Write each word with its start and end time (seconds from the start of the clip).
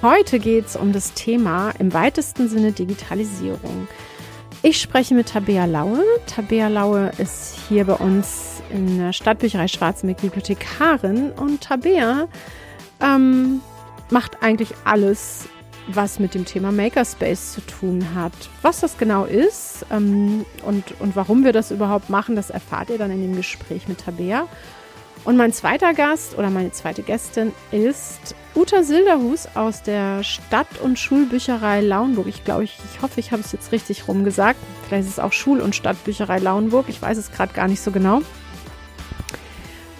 Heute 0.00 0.38
geht 0.38 0.66
es 0.66 0.76
um 0.76 0.92
das 0.92 1.14
Thema 1.14 1.72
im 1.80 1.92
weitesten 1.92 2.48
Sinne 2.48 2.70
Digitalisierung. 2.70 3.88
Ich 4.62 4.80
spreche 4.80 5.12
mit 5.12 5.30
Tabea 5.30 5.64
Laue. 5.64 6.04
Tabea 6.26 6.68
Laue 6.68 7.10
ist 7.18 7.58
hier 7.68 7.84
bei 7.84 7.94
uns 7.94 8.62
in 8.70 8.98
der 8.98 9.12
Stadtbücherei 9.12 9.66
Schwarzenberg 9.66 10.20
Bibliothekarin 10.20 11.32
und 11.32 11.62
Tabea 11.62 12.28
ähm, 13.00 13.60
macht 14.10 14.40
eigentlich 14.40 14.72
alles, 14.84 15.48
was 15.88 16.20
mit 16.20 16.32
dem 16.32 16.44
Thema 16.44 16.70
Makerspace 16.70 17.54
zu 17.54 17.60
tun 17.62 18.14
hat. 18.14 18.32
Was 18.62 18.78
das 18.78 18.98
genau 18.98 19.24
ist 19.24 19.84
ähm, 19.90 20.44
und, 20.64 21.00
und 21.00 21.16
warum 21.16 21.42
wir 21.44 21.52
das 21.52 21.72
überhaupt 21.72 22.08
machen, 22.08 22.36
das 22.36 22.50
erfahrt 22.50 22.90
ihr 22.90 22.98
dann 22.98 23.10
in 23.10 23.22
dem 23.22 23.34
Gespräch 23.34 23.88
mit 23.88 23.98
Tabea. 23.98 24.46
Und 25.28 25.36
mein 25.36 25.52
zweiter 25.52 25.92
Gast 25.92 26.38
oder 26.38 26.48
meine 26.48 26.72
zweite 26.72 27.02
Gästin 27.02 27.52
ist 27.70 28.34
Uta 28.54 28.82
Silderhus 28.82 29.46
aus 29.54 29.82
der 29.82 30.24
Stadt- 30.24 30.80
und 30.82 30.98
Schulbücherei 30.98 31.82
Lauenburg. 31.82 32.28
Ich 32.28 32.44
glaube, 32.44 32.64
ich, 32.64 32.78
ich 32.94 33.02
hoffe, 33.02 33.20
ich 33.20 33.30
habe 33.30 33.42
es 33.42 33.52
jetzt 33.52 33.70
richtig 33.70 34.08
rumgesagt. 34.08 34.58
Vielleicht 34.86 35.04
ist 35.04 35.12
es 35.12 35.18
auch 35.18 35.34
Schul- 35.34 35.60
und 35.60 35.74
Stadtbücherei 35.76 36.38
Lauenburg. 36.38 36.86
Ich 36.88 37.02
weiß 37.02 37.18
es 37.18 37.30
gerade 37.30 37.52
gar 37.52 37.68
nicht 37.68 37.82
so 37.82 37.90
genau. 37.90 38.22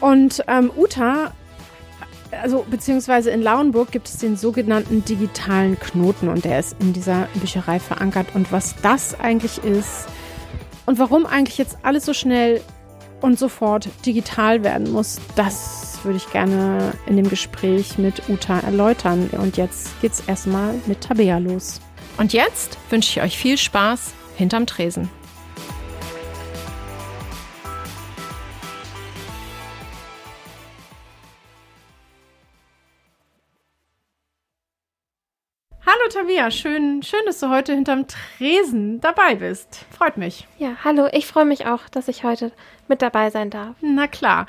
Und 0.01 0.43
ähm, 0.49 0.71
Uta, 0.75 1.33
also 2.31 2.65
beziehungsweise 2.71 3.29
in 3.29 3.43
Lauenburg 3.43 3.91
gibt 3.91 4.09
es 4.09 4.17
den 4.17 4.35
sogenannten 4.35 5.05
digitalen 5.05 5.79
Knoten 5.79 6.29
und 6.29 6.47
der 6.47 6.61
ist 6.61 6.75
in 6.81 6.95
dieser 6.95 7.29
Bücherei 7.35 7.81
verankert. 7.81 8.29
Und 8.33 8.51
was 8.51 8.77
das 8.81 9.21
eigentlich 9.21 9.63
ist 9.63 10.09
und 10.87 10.99
warum 10.99 11.27
eigentlich 11.27 11.59
jetzt 11.59 11.77
alles 11.83 12.07
so 12.07 12.15
schnell 12.15 12.63
und 13.21 13.39
sofort 13.39 13.89
digital 14.07 14.63
werden 14.63 14.93
muss, 14.93 15.21
das 15.37 15.99
würde 16.03 16.19
ich 16.19 16.31
gerne 16.31 16.93
in 17.07 17.17
dem 17.17 17.29
Gespräch 17.29 17.99
mit 17.99 18.29
Uta 18.29 18.61
erläutern. 18.61 19.29
Und 19.33 19.57
jetzt 19.57 20.01
geht's 20.01 20.23
erstmal 20.27 20.75
mit 20.87 21.01
Tabea 21.01 21.39
los. 21.39 21.81
Und 22.19 22.33
jetzt 22.33 22.79
wünsche 22.91 23.19
ich 23.19 23.25
euch 23.25 23.39
viel 23.39 23.59
Spaß 23.59 24.13
hinterm 24.37 24.67
Tresen. 24.67 25.11
Hallo 35.91 36.11
Tabea, 36.11 36.51
schön, 36.51 37.03
schön, 37.03 37.21
dass 37.25 37.41
du 37.41 37.49
heute 37.49 37.73
hinterm 37.73 38.05
Tresen 38.07 39.01
dabei 39.01 39.37
bist. 39.37 39.87
Freut 39.91 40.19
mich. 40.19 40.47
Ja, 40.59 40.73
hallo, 40.85 41.09
ich 41.13 41.27
freue 41.27 41.47
mich 41.47 41.65
auch, 41.65 41.89
dass 41.89 42.09
ich 42.09 42.25
heute 42.25 42.53
mit 42.89 43.01
dabei 43.01 43.31
sein 43.31 43.49
darf. 43.49 43.75
Na 43.81 44.07
klar. 44.07 44.47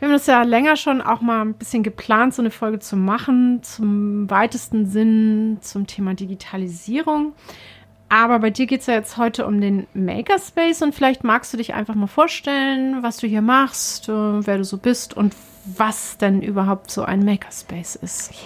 Wir 0.00 0.08
haben 0.08 0.14
das 0.14 0.26
ja 0.26 0.42
länger 0.42 0.74
schon 0.74 1.00
auch 1.00 1.20
mal 1.20 1.42
ein 1.42 1.54
bisschen 1.54 1.84
geplant, 1.84 2.34
so 2.34 2.42
eine 2.42 2.50
Folge 2.50 2.80
zu 2.80 2.96
machen, 2.96 3.62
zum 3.62 4.28
weitesten 4.28 4.86
Sinn 4.86 5.58
zum 5.60 5.86
Thema 5.86 6.14
Digitalisierung. 6.14 7.34
Aber 8.08 8.40
bei 8.40 8.50
dir 8.50 8.66
geht 8.66 8.80
es 8.80 8.88
ja 8.88 8.94
jetzt 8.94 9.16
heute 9.16 9.46
um 9.46 9.60
den 9.60 9.86
Makerspace 9.94 10.82
und 10.82 10.92
vielleicht 10.92 11.22
magst 11.22 11.52
du 11.52 11.56
dich 11.56 11.72
einfach 11.72 11.94
mal 11.94 12.08
vorstellen, 12.08 13.04
was 13.04 13.18
du 13.18 13.28
hier 13.28 13.42
machst, 13.42 14.08
äh, 14.08 14.12
wer 14.12 14.58
du 14.58 14.64
so 14.64 14.76
bist 14.76 15.16
und 15.16 15.36
was 15.76 16.18
denn 16.18 16.42
überhaupt 16.42 16.90
so 16.90 17.02
ein 17.02 17.24
Makerspace 17.24 17.96
ist. 17.96 18.32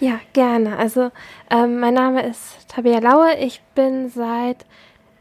Ja, 0.00 0.18
gerne. 0.32 0.76
Also 0.78 1.10
ähm, 1.50 1.78
mein 1.78 1.94
Name 1.94 2.26
ist 2.26 2.68
Tabea 2.68 2.98
Laue. 2.98 3.36
Ich 3.38 3.60
bin 3.74 4.08
seit 4.08 4.64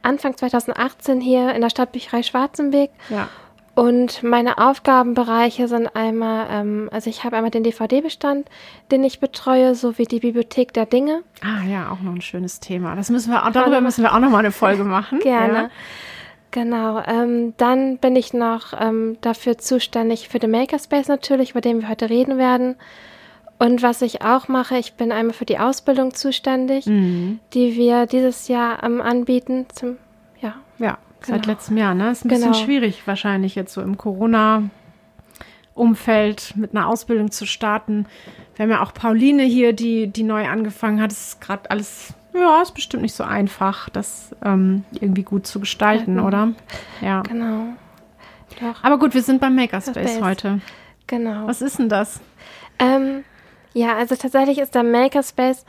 Anfang 0.02 0.36
2018 0.36 1.22
hier 1.22 1.54
in 1.54 1.62
der 1.62 1.70
Stadtbücherei 1.70 2.24
Schwarzenberg. 2.24 2.90
Ja. 3.10 3.28
Und 3.76 4.24
meine 4.24 4.58
Aufgabenbereiche 4.58 5.68
sind 5.68 5.96
einmal, 5.96 6.48
ähm, 6.50 6.90
also 6.92 7.12
ich 7.12 7.24
habe 7.24 7.36
einmal 7.36 7.52
den 7.52 7.62
DVD-Bestand, 7.62 8.50
den 8.90 9.04
ich 9.04 9.20
betreue, 9.20 9.76
sowie 9.76 10.06
die 10.06 10.20
Bibliothek 10.20 10.74
der 10.74 10.88
Dinge. 10.88 11.22
Ah 11.42 11.64
ja, 11.64 11.92
auch 11.92 12.00
noch 12.00 12.14
ein 12.14 12.22
schönes 12.22 12.60
Thema. 12.60 12.96
Das 12.96 13.12
müssen 13.12 13.32
wir, 13.32 13.48
darüber 13.52 13.82
müssen 13.82 14.02
wir 14.02 14.16
auch 14.16 14.20
noch 14.20 14.32
mal 14.32 14.40
eine 14.40 14.52
Folge 14.52 14.84
machen. 14.84 15.20
Gerne. 15.20 15.54
Ja. 15.54 15.70
Genau. 16.58 17.04
Ähm, 17.06 17.54
dann 17.58 18.00
bin 18.00 18.16
ich 18.16 18.34
noch 18.34 18.74
ähm, 18.82 19.18
dafür 19.22 19.60
zuständig 19.60 20.28
für 20.28 20.40
den 20.40 20.50
Makerspace 20.50 21.08
natürlich, 21.08 21.52
über 21.52 21.62
den 21.62 21.82
wir 21.82 21.90
heute 21.90 22.10
reden 22.10 22.40
werden. 22.40 22.78
Und 23.60 23.84
was 23.84 24.02
ich 24.02 24.24
auch 24.24 24.48
mache, 24.48 24.76
ich 24.80 24.94
bin 24.94 25.12
einmal 25.12 25.36
für 25.36 25.46
die 25.46 25.60
Ausbildung 25.60 26.16
zuständig, 26.16 26.88
Mhm. 26.88 27.40
die 27.54 27.76
wir 27.76 28.08
dieses 28.08 28.48
Jahr 28.48 28.84
ähm, 28.84 29.02
anbieten. 29.02 29.68
Zum, 29.72 29.98
ja, 30.42 30.56
Ja, 30.80 30.98
seit 31.22 31.44
Genau. 31.44 31.54
letztem 31.54 31.78
Jahr, 31.78 31.94
ne? 31.94 32.10
Ist 32.10 32.26
ein 32.26 32.30
Genau. 32.30 32.48
bisschen 32.48 32.66
schwierig 32.66 33.06
wahrscheinlich 33.06 33.54
jetzt 33.54 33.74
so 33.74 33.82
im 33.84 33.96
Corona-Umfeld 35.76 36.54
mit 36.56 36.72
einer 36.76 36.88
Ausbildung 36.88 37.30
zu 37.30 37.46
starten. 37.46 38.08
Wir 38.56 38.64
haben 38.64 38.72
ja 38.72 38.82
auch 38.82 38.96
Pauline 38.96 39.44
hier, 39.44 39.74
die, 39.74 40.08
die 40.08 40.24
neu 40.24 40.48
angefangen 40.48 41.00
hat. 41.02 41.12
Es 41.12 41.28
ist 41.34 41.42
gerade 41.42 41.70
alles, 41.70 42.14
ja, 42.40 42.62
ist 42.62 42.74
bestimmt 42.74 43.04
nicht 43.04 43.16
so 43.16 43.24
einfach, 43.24 43.90
das 43.90 44.36
ähm, 44.44 44.84
irgendwie 45.00 45.24
gut 45.24 45.48
zu 45.48 45.60
gestalten, 45.60 46.16
Mhm. 46.16 46.26
oder? 46.26 46.48
Ja. 47.02 47.22
genau. 47.22 47.74
Doch, 48.62 48.84
Aber 48.84 48.98
gut, 48.98 49.14
wir 49.14 49.22
sind 49.22 49.40
beim 49.42 49.56
Makerspace 49.56 50.22
heute. 50.22 50.62
genau. 51.06 51.46
Was 51.48 51.62
ist 51.62 51.78
denn 51.80 51.90
das? 51.90 52.20
Ähm, 52.80 53.24
ja, 53.74 53.96
also 53.96 54.16
tatsächlich 54.16 54.58
ist 54.60 54.74
der 54.74 54.84
Makerspace, 54.84 55.66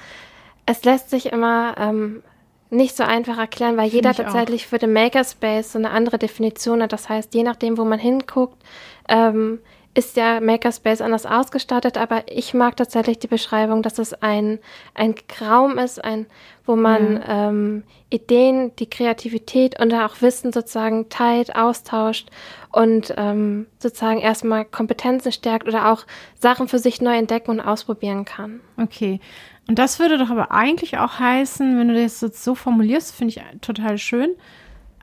es 0.67 0.85
lässt 0.85 1.11
sich 1.11 1.33
immer 1.33 1.75
ähm, 1.79 2.23
nicht 2.71 2.97
so 2.97 3.03
einfach 3.03 3.39
erklären, 3.39 3.77
weil 3.77 3.89
jeder 3.89 4.11
ich 4.11 4.21
auch. 4.21 4.25
tatsächlich 4.25 4.67
für 4.67 4.79
den 4.79 4.93
Makerspace 4.93 5.73
so 5.73 5.79
eine 5.79 5.91
andere 5.91 6.19
Definition 6.19 6.83
hat. 6.83 6.93
Das 6.93 7.09
heißt, 7.09 7.35
je 7.35 7.43
nachdem, 7.43 7.77
wo 7.79 7.85
man 7.85 7.99
hinguckt, 7.99 8.63
ähm, 9.09 9.61
ist 9.95 10.17
der 10.17 10.41
Makerspace 10.41 11.01
anders 11.01 11.27
ausgestattet, 11.27 11.99
aber 11.99 12.23
ich 12.31 12.55
mag 12.55 12.77
tatsächlich 12.77 13.19
die 13.19 13.27
Beschreibung, 13.27 13.83
dass 13.83 13.99
es 13.99 14.15
ein, 14.15 14.61
ein 14.95 15.17
Raum 15.41 15.77
ist, 15.77 16.05
ein, 16.05 16.27
wo 16.65 16.77
man 16.77 17.21
ähm, 17.27 17.83
Ideen, 18.09 18.71
die 18.77 18.89
Kreativität 18.89 19.81
und 19.81 19.93
auch 19.93 20.21
Wissen 20.21 20.53
sozusagen 20.53 21.09
teilt, 21.09 21.57
austauscht 21.57 22.29
und 22.71 23.13
ähm, 23.17 23.67
sozusagen 23.81 24.21
erstmal 24.21 24.65
Kompetenzen 24.65 25.33
stärkt 25.33 25.67
oder 25.67 25.91
auch 25.91 26.05
Sachen 26.39 26.69
für 26.69 26.79
sich 26.79 27.01
neu 27.01 27.17
entdecken 27.17 27.51
und 27.51 27.61
ausprobieren 27.61 28.25
kann. 28.25 28.61
Okay. 28.77 29.19
Und 29.67 29.81
das 29.81 29.99
würde 29.99 30.17
doch 30.17 30.31
aber 30.31 30.53
eigentlich 30.53 30.99
auch 30.99 31.19
heißen, 31.19 31.77
wenn 31.77 31.89
du 31.89 32.01
das 32.01 32.21
jetzt 32.21 32.45
so 32.45 32.55
formulierst, 32.55 33.15
finde 33.15 33.35
ich 33.35 33.61
total 33.61 33.99
schön, 33.99 34.31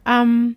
ähm, 0.08 0.56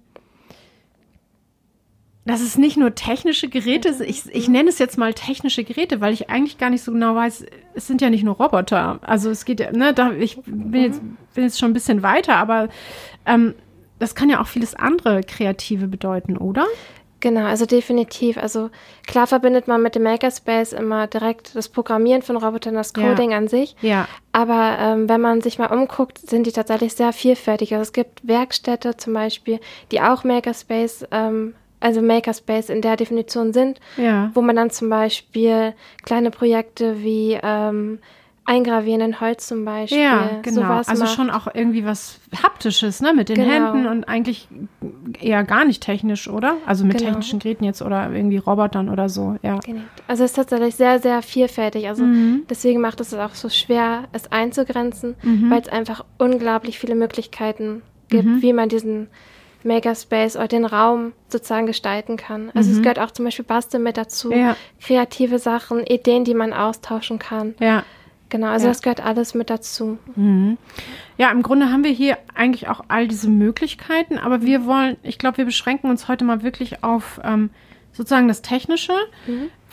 dass 2.28 2.42
es 2.42 2.58
nicht 2.58 2.76
nur 2.76 2.94
technische 2.94 3.48
Geräte 3.48 3.94
sind. 3.94 4.08
Ich, 4.08 4.26
ich 4.32 4.48
nenne 4.48 4.68
es 4.68 4.78
jetzt 4.78 4.98
mal 4.98 5.14
technische 5.14 5.64
Geräte, 5.64 6.00
weil 6.02 6.12
ich 6.12 6.28
eigentlich 6.28 6.58
gar 6.58 6.68
nicht 6.68 6.84
so 6.84 6.92
genau 6.92 7.14
weiß, 7.14 7.46
es 7.74 7.86
sind 7.86 8.02
ja 8.02 8.10
nicht 8.10 8.22
nur 8.22 8.36
Roboter. 8.36 8.98
Also 9.02 9.30
es 9.30 9.46
geht 9.46 9.60
ja, 9.60 9.72
ne, 9.72 9.94
da, 9.94 10.12
ich 10.12 10.38
bin 10.44 10.82
jetzt, 10.82 11.00
bin 11.34 11.44
jetzt 11.44 11.58
schon 11.58 11.70
ein 11.70 11.74
bisschen 11.74 12.02
weiter, 12.02 12.36
aber 12.36 12.68
ähm, 13.24 13.54
das 13.98 14.14
kann 14.14 14.28
ja 14.28 14.40
auch 14.42 14.46
vieles 14.46 14.74
andere 14.74 15.22
Kreative 15.22 15.88
bedeuten, 15.88 16.36
oder? 16.36 16.66
Genau, 17.20 17.46
also 17.46 17.66
definitiv. 17.66 18.36
Also 18.36 18.70
klar 19.06 19.26
verbindet 19.26 19.66
man 19.66 19.82
mit 19.82 19.94
dem 19.94 20.02
Makerspace 20.02 20.72
immer 20.72 21.06
direkt 21.06 21.56
das 21.56 21.68
Programmieren 21.68 22.22
von 22.22 22.36
Robotern, 22.36 22.74
das 22.74 22.92
Ja. 22.96 23.08
Coding 23.08 23.32
an 23.32 23.48
sich. 23.48 23.74
Ja. 23.80 24.06
Aber 24.32 24.76
ähm, 24.78 25.08
wenn 25.08 25.20
man 25.20 25.40
sich 25.40 25.58
mal 25.58 25.72
umguckt, 25.72 26.18
sind 26.18 26.46
die 26.46 26.52
tatsächlich 26.52 26.92
sehr 26.92 27.12
vielfältig. 27.12 27.72
Also 27.72 27.82
es 27.82 27.92
gibt 27.92 28.28
Werkstätte 28.28 28.96
zum 28.96 29.14
Beispiel, 29.14 29.60
die 29.90 30.00
auch 30.00 30.24
Makerspace, 30.24 31.06
ähm, 31.10 31.54
also 31.80 32.02
Makerspace 32.02 32.70
in 32.70 32.82
der 32.82 32.96
Definition 32.96 33.52
sind, 33.52 33.80
Ja. 33.96 34.30
wo 34.34 34.42
man 34.42 34.56
dann 34.56 34.70
zum 34.70 34.88
Beispiel 34.90 35.74
kleine 36.04 36.30
Projekte 36.30 37.02
wie 37.02 37.38
ähm, 37.42 37.98
Eingravieren 38.44 39.02
in 39.02 39.20
Holz 39.20 39.46
zum 39.46 39.66
Beispiel, 39.66 40.00
Ja, 40.00 40.38
genau. 40.40 40.62
Also 40.86 41.04
macht. 41.04 41.14
schon 41.14 41.28
auch 41.28 41.48
irgendwie 41.52 41.84
was 41.84 42.18
Haptisches, 42.42 43.02
ne? 43.02 43.12
Mit 43.12 43.28
den 43.28 43.36
Genau. 43.36 43.50
Händen 43.50 43.86
und 43.86 44.08
eigentlich 44.08 44.48
eher 45.20 45.44
gar 45.44 45.66
nicht 45.66 45.82
technisch, 45.82 46.28
oder? 46.30 46.56
Also 46.64 46.86
mit 46.86 46.96
Genau. 46.96 47.10
technischen 47.10 47.40
Geräten 47.40 47.64
jetzt 47.64 47.82
oder 47.82 48.10
irgendwie 48.10 48.38
Robotern 48.38 48.88
oder 48.88 49.10
so, 49.10 49.36
ja. 49.42 49.58
Genau. 49.58 49.82
Also 50.06 50.24
es 50.24 50.30
ist 50.30 50.36
tatsächlich 50.36 50.76
sehr, 50.76 50.98
sehr 50.98 51.20
vielfältig. 51.20 51.88
Also 51.88 52.04
Mhm. 52.04 52.44
deswegen 52.48 52.80
macht 52.80 53.00
es 53.02 53.12
auch 53.12 53.34
so 53.34 53.50
schwer, 53.50 54.04
es 54.12 54.32
einzugrenzen, 54.32 55.16
Mhm. 55.22 55.50
weil 55.50 55.60
es 55.60 55.68
einfach 55.68 56.06
unglaublich 56.16 56.78
viele 56.78 56.94
Möglichkeiten 56.94 57.82
gibt, 58.08 58.24
Mhm. 58.24 58.40
wie 58.40 58.54
man 58.54 58.70
diesen 58.70 59.08
Makerspace 59.68 60.34
oder 60.36 60.48
den 60.48 60.64
Raum 60.64 61.12
sozusagen 61.28 61.66
gestalten 61.66 62.16
kann. 62.16 62.50
Also 62.54 62.70
Mhm. 62.70 62.76
es 62.76 62.82
gehört 62.82 62.98
auch 62.98 63.12
zum 63.12 63.24
Beispiel 63.26 63.44
Basteln 63.44 63.82
mit 63.84 63.96
dazu, 63.96 64.32
Ja. 64.32 64.56
kreative 64.82 65.38
Sachen, 65.38 65.84
Ideen, 65.86 66.24
die 66.24 66.34
man 66.34 66.52
austauschen 66.52 67.18
kann. 67.20 67.54
Ja. 67.60 67.84
Genau, 68.30 68.48
also 68.48 68.66
Ja. 68.66 68.72
das 68.72 68.82
gehört 68.82 69.02
alles 69.04 69.34
mit 69.34 69.48
dazu. 69.48 69.96
Ja, 71.16 71.30
im 71.30 71.42
Grunde 71.42 71.70
haben 71.72 71.84
wir 71.84 71.90
hier 71.92 72.18
eigentlich 72.34 72.68
auch 72.68 72.82
all 72.88 73.08
diese 73.08 73.30
Möglichkeiten, 73.30 74.18
aber 74.18 74.42
wir 74.42 74.66
wollen, 74.66 74.96
ich 75.02 75.18
glaube, 75.18 75.38
wir 75.38 75.44
beschränken 75.44 75.88
uns 75.88 76.08
heute 76.08 76.24
mal 76.24 76.42
wirklich 76.42 76.82
auf 76.84 77.20
ähm, 77.24 77.50
sozusagen 77.92 78.28
das 78.28 78.42
Technische, 78.42 78.92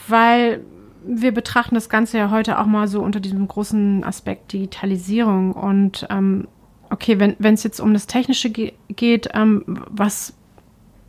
weil 0.07 0.61
wir 1.07 1.31
betrachten 1.33 1.75
das 1.75 1.89
Ganze 1.89 2.17
ja 2.17 2.31
heute 2.31 2.57
auch 2.59 2.65
mal 2.65 2.87
so 2.87 3.01
unter 3.01 3.19
diesem 3.19 3.47
großen 3.47 4.03
Aspekt 4.03 4.53
Digitalisierung. 4.53 5.51
Und 5.51 6.07
ähm, 6.09 6.47
okay, 6.95 7.19
wenn 7.19 7.53
es 7.53 7.63
jetzt 7.63 7.81
um 7.81 7.93
das 7.93 8.07
Technische 8.07 8.49
ge 8.49 8.73
geht, 8.89 9.29
ähm, 9.33 9.63
was, 9.89 10.33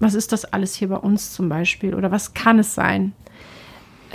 was 0.00 0.14
ist 0.14 0.32
das 0.32 0.44
alles 0.44 0.74
hier 0.74 0.88
bei 0.88 0.96
uns 0.96 1.32
zum 1.32 1.48
Beispiel? 1.48 1.94
Oder 1.94 2.10
was 2.10 2.34
kann 2.34 2.58
es 2.58 2.74
sein? 2.74 3.12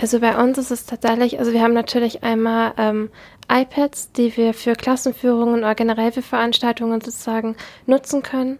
Also 0.00 0.20
bei 0.20 0.36
uns 0.36 0.58
ist 0.58 0.70
es 0.70 0.84
tatsächlich, 0.84 1.38
also 1.38 1.52
wir 1.52 1.62
haben 1.62 1.74
natürlich 1.74 2.22
einmal 2.22 2.72
ähm, 2.76 3.10
iPads, 3.50 4.12
die 4.12 4.36
wir 4.36 4.52
für 4.52 4.74
Klassenführungen 4.74 5.60
oder 5.60 5.74
generell 5.74 6.12
für 6.12 6.22
Veranstaltungen 6.22 7.00
sozusagen 7.00 7.56
nutzen 7.86 8.22
können. 8.22 8.58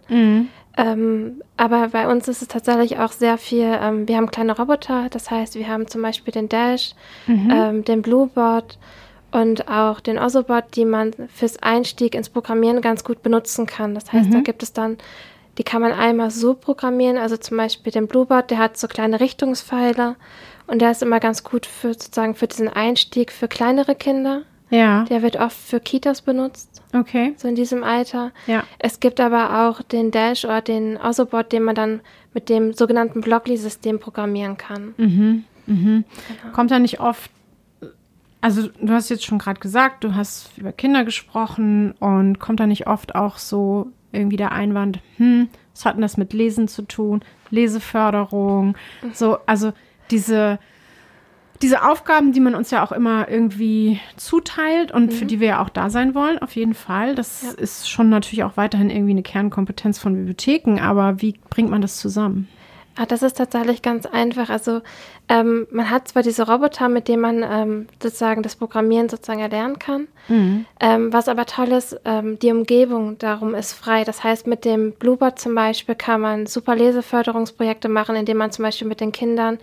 Ähm, 0.75 1.43
aber 1.55 1.89
bei 1.89 2.07
uns 2.07 2.27
ist 2.27 2.41
es 2.41 2.47
tatsächlich 2.47 2.97
auch 2.97 3.11
sehr 3.11 3.37
viel, 3.37 3.77
ähm, 3.79 4.07
wir 4.07 4.17
haben 4.17 4.31
kleine 4.31 4.57
Roboter, 4.57 5.07
das 5.11 5.29
heißt, 5.29 5.53
wir 5.53 5.67
haben 5.67 5.87
zum 5.87 6.01
Beispiel 6.01 6.33
den 6.33 6.49
Dash, 6.49 6.95
ähm, 7.51 7.83
den 7.83 8.01
Bluebot 8.01 8.79
und 9.33 9.67
auch 9.67 9.99
den 9.99 10.17
Osobot, 10.19 10.63
die 10.75 10.85
man 10.85 11.11
fürs 11.33 11.61
Einstieg 11.61 12.15
ins 12.15 12.29
Programmieren 12.29 12.81
ganz 12.81 13.03
gut 13.03 13.23
benutzen 13.23 13.65
kann. 13.65 13.95
Das 13.95 14.11
heißt, 14.13 14.33
da 14.33 14.39
gibt 14.41 14.63
es 14.63 14.73
dann, 14.73 14.97
die 15.57 15.63
kann 15.63 15.81
man 15.81 15.91
einmal 15.91 16.31
so 16.31 16.53
programmieren, 16.53 17.17
also 17.17 17.37
zum 17.37 17.57
Beispiel 17.57 17.91
den 17.91 18.07
Bluebot, 18.07 18.49
der 18.49 18.57
hat 18.59 18.77
so 18.77 18.87
kleine 18.87 19.19
Richtungspfeile 19.19 20.15
und 20.67 20.81
der 20.81 20.91
ist 20.91 21.01
immer 21.03 21.19
ganz 21.19 21.43
gut 21.43 21.65
für 21.65 21.93
sozusagen 21.93 22.35
für 22.35 22.47
diesen 22.47 22.69
Einstieg 22.69 23.31
für 23.31 23.47
kleinere 23.47 23.95
Kinder. 23.95 24.43
Ja, 24.69 25.03
Der 25.03 25.21
wird 25.21 25.35
oft 25.35 25.55
für 25.55 25.79
Kitas 25.79 26.21
benutzt 26.21 26.81
okay. 26.95 27.35
so 27.37 27.47
in 27.47 27.53
diesem 27.53 27.83
Alter. 27.83 28.31
Ja. 28.47 28.63
Es 28.79 28.99
gibt 28.99 29.19
aber 29.19 29.67
auch 29.67 29.83
den 29.83 30.09
Dash 30.09 30.45
oder 30.45 30.61
den 30.61 30.97
Osobot, 30.97 31.51
den 31.51 31.61
man 31.61 31.75
dann 31.75 32.01
mit 32.33 32.49
dem 32.49 32.73
sogenannten 32.73 33.21
Blockly-System 33.21 33.99
programmieren 33.99 34.57
kann. 34.57 34.95
Kommt 36.53 36.71
da 36.71 36.79
nicht 36.79 36.99
oft, 36.99 37.29
also 38.43 38.67
du 38.67 38.91
hast 38.93 39.09
jetzt 39.09 39.23
schon 39.25 39.39
gerade 39.39 39.59
gesagt, 39.61 40.03
du 40.03 40.15
hast 40.15 40.57
über 40.57 40.73
Kinder 40.73 41.05
gesprochen 41.05 41.93
und 41.99 42.39
kommt 42.39 42.59
da 42.59 42.67
nicht 42.67 42.87
oft 42.87 43.15
auch 43.15 43.37
so 43.37 43.87
irgendwie 44.11 44.35
der 44.37 44.51
Einwand, 44.51 44.99
hm, 45.17 45.47
was 45.73 45.85
hat 45.85 45.95
denn 45.95 46.01
das 46.01 46.17
mit 46.17 46.33
Lesen 46.33 46.67
zu 46.67 46.81
tun? 46.83 47.23
Leseförderung, 47.49 48.75
so, 49.13 49.37
also 49.45 49.71
diese, 50.11 50.59
diese 51.61 51.83
Aufgaben, 51.89 52.33
die 52.33 52.41
man 52.41 52.53
uns 52.55 52.69
ja 52.69 52.83
auch 52.85 52.91
immer 52.91 53.29
irgendwie 53.29 53.99
zuteilt 54.17 54.91
und 54.91 55.13
für 55.13 55.25
die 55.25 55.39
wir 55.39 55.47
ja 55.47 55.63
auch 55.63 55.69
da 55.69 55.89
sein 55.89 56.13
wollen, 56.13 56.37
auf 56.39 56.55
jeden 56.55 56.73
Fall. 56.73 57.15
Das 57.15 57.43
Ja. 57.43 57.51
ist 57.51 57.89
schon 57.89 58.09
natürlich 58.09 58.43
auch 58.43 58.57
weiterhin 58.57 58.89
irgendwie 58.89 59.11
eine 59.11 59.23
Kernkompetenz 59.23 59.99
von 59.99 60.13
Bibliotheken, 60.15 60.79
aber 60.81 61.21
wie 61.21 61.39
bringt 61.49 61.69
man 61.69 61.81
das 61.81 61.97
zusammen? 61.97 62.47
Ah, 62.95 63.07
das 63.07 63.23
ist 63.23 63.37
tatsächlich 63.37 63.81
ganz 63.81 64.05
einfach. 64.05 64.49
Also 64.49 64.81
ähm, 65.27 65.65
man 65.71 65.89
hat 65.89 66.07
zwar 66.09 66.21
diese 66.21 66.47
Roboter, 66.47 66.89
mit 66.89 67.07
denen 67.07 67.21
man 67.21 67.43
ähm, 67.43 67.87
sozusagen 68.01 68.43
das 68.43 68.55
Programmieren 68.55 69.09
sozusagen 69.09 69.39
erlernen 69.39 69.79
kann. 69.79 70.07
Ähm, 70.79 71.11
was 71.11 71.27
aber 71.27 71.45
toll 71.47 71.71
ist, 71.71 71.99
ähm, 72.05 72.37
die 72.37 72.51
Umgebung 72.51 73.17
darum 73.17 73.55
ist 73.55 73.73
frei. 73.73 74.03
Das 74.03 74.23
heißt, 74.23 74.45
mit 74.45 74.63
dem 74.63 74.91
Bluebot 74.91 75.39
zum 75.39 75.55
Beispiel 75.55 75.95
kann 75.95 76.21
man 76.21 76.45
super 76.45 76.75
Leseförderungsprojekte 76.75 77.89
machen, 77.89 78.15
indem 78.15 78.37
man 78.37 78.51
zum 78.51 78.63
Beispiel 78.63 78.87
mit 78.87 79.01
den 79.01 79.11
Kindern 79.11 79.57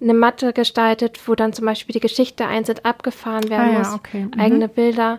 eine 0.00 0.14
Matte 0.14 0.52
gestaltet, 0.52 1.18
wo 1.26 1.34
dann 1.34 1.52
zum 1.52 1.64
Beispiel 1.66 1.92
die 1.92 2.00
Geschichte 2.00 2.46
einzeln 2.46 2.78
abgefahren 2.84 3.48
werden 3.50 3.68
Ah 3.70 3.72
ja, 3.72 3.78
muss, 3.80 3.94
okay. 3.94 4.26
Mhm. 4.34 4.40
eigene 4.40 4.68
Bilder. 4.68 5.18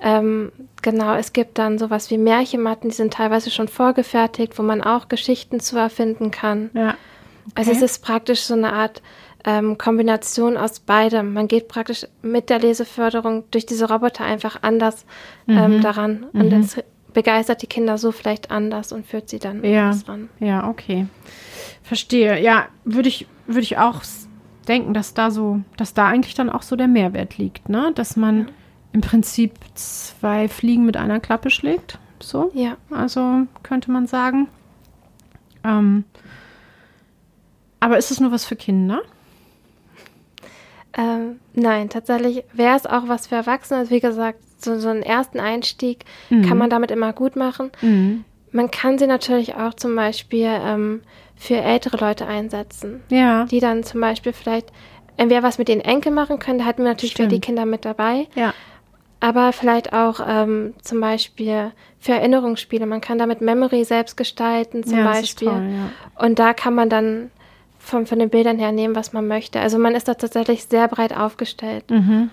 Ähm, 0.00 0.52
genau, 0.82 1.14
es 1.14 1.32
gibt 1.32 1.58
dann 1.58 1.78
sowas 1.78 2.10
wie 2.10 2.18
Märchenmatten, 2.18 2.90
die 2.90 2.96
sind 2.96 3.12
teilweise 3.14 3.50
schon 3.50 3.68
vorgefertigt, 3.68 4.58
wo 4.58 4.62
man 4.62 4.82
auch 4.82 5.08
Geschichten 5.08 5.60
zu 5.60 5.76
erfinden 5.76 6.30
kann. 6.30 6.70
Ja. 6.74 6.94
Also 7.54 7.70
es 7.70 7.82
ist 7.82 8.02
praktisch 8.02 8.40
so 8.40 8.54
eine 8.54 8.72
Art 8.72 9.02
ähm, 9.44 9.78
Kombination 9.78 10.56
aus 10.56 10.80
beidem. 10.80 11.32
Man 11.32 11.46
geht 11.46 11.68
praktisch 11.68 12.06
mit 12.20 12.50
der 12.50 12.58
Leseförderung 12.58 13.44
durch 13.52 13.64
diese 13.66 13.88
Roboter 13.88 14.24
einfach 14.24 14.58
anders 14.62 15.06
Mhm. 15.46 15.56
ähm, 15.56 15.80
daran. 15.80 16.26
Und 16.32 16.50
das 16.50 16.76
begeistert 17.14 17.62
die 17.62 17.66
Kinder 17.68 17.96
so 17.98 18.10
vielleicht 18.12 18.50
anders 18.50 18.90
und 18.92 19.06
führt 19.06 19.28
sie 19.28 19.38
dann 19.38 19.62
Ja. 19.64 19.84
anders 19.90 20.08
ran. 20.08 20.28
Ja, 20.40 20.68
okay. 20.68 21.06
Verstehe. 21.84 22.40
Ja, 22.42 22.66
würde 22.84 23.08
ich, 23.08 23.26
würde 23.46 23.60
ich 23.60 23.78
auch 23.78 24.02
denken, 24.68 24.94
dass 24.94 25.14
da 25.14 25.30
so, 25.30 25.60
dass 25.76 25.94
da 25.94 26.08
eigentlich 26.08 26.34
dann 26.34 26.50
auch 26.50 26.62
so 26.62 26.76
der 26.76 26.88
Mehrwert 26.88 27.38
liegt, 27.38 27.68
ne? 27.68 27.92
Dass 27.94 28.16
man 28.16 28.50
im 28.92 29.00
Prinzip 29.00 29.52
zwei 29.74 30.48
Fliegen 30.48 30.86
mit 30.86 30.96
einer 30.96 31.20
Klappe 31.20 31.50
schlägt. 31.50 31.98
So. 32.20 32.50
Ja. 32.54 32.76
Also 32.90 33.46
könnte 33.62 33.90
man 33.90 34.06
sagen. 34.06 34.48
Ähm, 35.64 36.04
aber 37.80 37.98
ist 37.98 38.10
es 38.10 38.20
nur 38.20 38.32
was 38.32 38.44
für 38.44 38.56
Kinder? 38.56 39.02
Ähm, 40.96 41.40
nein, 41.52 41.90
tatsächlich 41.90 42.44
wäre 42.52 42.76
es 42.76 42.86
auch 42.86 43.06
was 43.06 43.26
für 43.26 43.34
Erwachsene. 43.34 43.80
Also 43.80 43.90
wie 43.92 44.00
gesagt, 44.00 44.38
so, 44.58 44.78
so 44.78 44.88
einen 44.88 45.02
ersten 45.02 45.38
Einstieg 45.38 46.06
kann 46.30 46.56
man 46.56 46.70
damit 46.70 46.90
immer 46.90 47.12
gut 47.12 47.36
machen. 47.36 47.70
Man 48.56 48.70
kann 48.70 48.98
sie 48.98 49.06
natürlich 49.06 49.54
auch 49.54 49.74
zum 49.74 49.94
Beispiel 49.94 50.48
ähm, 50.48 51.02
für 51.36 51.56
ältere 51.56 51.98
Leute 51.98 52.26
einsetzen. 52.26 53.02
Ja. 53.10 53.44
die 53.44 53.60
dann 53.60 53.82
zum 53.84 54.00
Beispiel 54.00 54.32
vielleicht 54.32 54.72
entweder 55.18 55.42
was 55.42 55.58
mit 55.58 55.68
den 55.68 55.80
Enkeln 55.80 56.14
machen 56.14 56.38
können, 56.38 56.58
da 56.58 56.64
hatten 56.64 56.82
wir 56.82 56.90
natürlich 56.90 57.14
wieder 57.18 57.28
die 57.28 57.36
Stimmt. 57.36 57.44
Kinder 57.44 57.66
mit 57.66 57.84
dabei, 57.84 58.26
Ja. 58.34 58.52
aber 59.20 59.52
vielleicht 59.52 59.92
auch 59.92 60.20
ähm, 60.26 60.74
zum 60.82 61.00
Beispiel 61.00 61.72
für 61.98 62.12
Erinnerungsspiele. 62.12 62.86
Man 62.86 63.00
kann 63.00 63.18
damit 63.18 63.40
Memory 63.40 63.84
selbst 63.84 64.16
gestalten 64.16 64.84
zum 64.84 64.98
ja, 64.98 65.04
das 65.04 65.20
ist 65.22 65.40
Beispiel. 65.40 65.48
toll, 65.48 65.68
ja. 65.70 66.24
Und 66.24 66.38
da 66.38 66.52
kann 66.54 66.74
man 66.74 66.88
dann 66.90 67.30
von, 67.78 68.06
von 68.06 68.18
den 68.18 68.30
Bildern 68.30 68.58
her 68.58 68.72
nehmen, 68.72 68.96
was 68.96 69.12
man 69.12 69.26
möchte. 69.28 69.60
Also 69.60 69.78
man 69.78 69.94
ist 69.94 70.08
da 70.08 70.14
tatsächlich 70.14 70.64
sehr 70.64 70.88
breit 70.88 71.16
aufgestellt. 71.16 71.84
Mhm. 71.90 72.30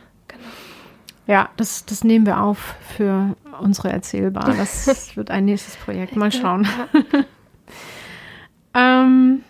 Ja, 1.25 1.49
das, 1.55 1.85
das 1.85 2.03
nehmen 2.03 2.25
wir 2.25 2.41
auf 2.41 2.75
für 2.95 3.35
unsere 3.59 3.91
Erzählbar. 3.91 4.53
Das 4.57 5.15
wird 5.15 5.31
ein 5.31 5.45
nächstes 5.45 5.77
Projekt. 5.77 6.15
Mal 6.15 6.31
schauen. 6.31 6.67
ähm, 8.73 9.43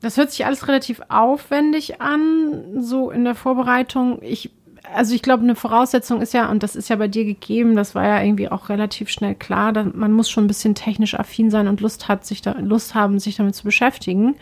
das 0.00 0.16
hört 0.16 0.30
sich 0.30 0.44
alles 0.44 0.68
relativ 0.68 1.00
aufwendig 1.08 2.00
an, 2.00 2.82
so 2.82 3.10
in 3.10 3.24
der 3.24 3.34
Vorbereitung. 3.34 4.18
Ich, 4.22 4.50
also 4.94 5.14
ich 5.14 5.22
glaube, 5.22 5.42
eine 5.42 5.56
Voraussetzung 5.56 6.20
ist 6.20 6.34
ja, 6.34 6.50
und 6.50 6.62
das 6.62 6.76
ist 6.76 6.90
ja 6.90 6.96
bei 6.96 7.08
dir 7.08 7.24
gegeben, 7.24 7.74
das 7.74 7.94
war 7.94 8.04
ja 8.04 8.22
irgendwie 8.22 8.48
auch 8.50 8.68
relativ 8.68 9.08
schnell 9.08 9.34
klar, 9.34 9.72
dass 9.72 9.86
man 9.94 10.12
muss 10.12 10.28
schon 10.28 10.44
ein 10.44 10.48
bisschen 10.48 10.74
technisch 10.74 11.18
affin 11.18 11.50
sein 11.50 11.68
und 11.68 11.80
Lust 11.80 12.08
hat, 12.08 12.26
sich 12.26 12.42
da, 12.42 12.52
Lust 12.52 12.94
haben, 12.94 13.18
sich 13.18 13.36
damit 13.36 13.54
zu 13.54 13.64
beschäftigen. 13.64 14.36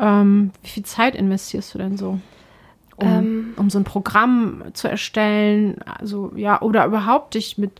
Ähm, 0.00 0.50
wie 0.62 0.68
viel 0.68 0.84
Zeit 0.84 1.14
investierst 1.14 1.74
du 1.74 1.78
denn 1.78 1.96
so? 1.96 2.18
Um, 2.96 3.08
Ähm. 3.08 3.54
um 3.56 3.70
so 3.70 3.78
ein 3.78 3.84
Programm 3.84 4.62
zu 4.72 4.88
erstellen, 4.88 5.76
also 5.98 6.32
ja, 6.36 6.60
oder 6.62 6.84
überhaupt 6.86 7.34
dich 7.34 7.58
mit, 7.58 7.78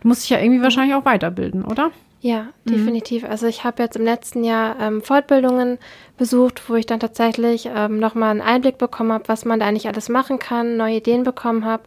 du 0.00 0.08
musst 0.08 0.22
dich 0.22 0.30
ja 0.30 0.40
irgendwie 0.40 0.62
wahrscheinlich 0.62 0.94
auch 0.94 1.04
weiterbilden, 1.04 1.64
oder? 1.64 1.90
Ja, 2.20 2.48
definitiv. 2.64 3.24
Also 3.24 3.46
ich 3.46 3.62
habe 3.62 3.82
jetzt 3.82 3.96
im 3.96 4.04
letzten 4.04 4.42
Jahr 4.42 4.76
ähm, 4.80 5.00
Fortbildungen 5.02 5.78
besucht, 6.16 6.68
wo 6.68 6.74
ich 6.74 6.86
dann 6.86 6.98
tatsächlich 6.98 7.68
ähm, 7.72 8.00
nochmal 8.00 8.30
einen 8.30 8.40
Einblick 8.40 8.78
bekommen 8.78 9.12
habe, 9.12 9.28
was 9.28 9.44
man 9.44 9.60
da 9.60 9.66
eigentlich 9.66 9.86
alles 9.86 10.08
machen 10.08 10.38
kann, 10.38 10.76
neue 10.76 10.96
Ideen 10.96 11.22
bekommen 11.22 11.64
habe. 11.64 11.84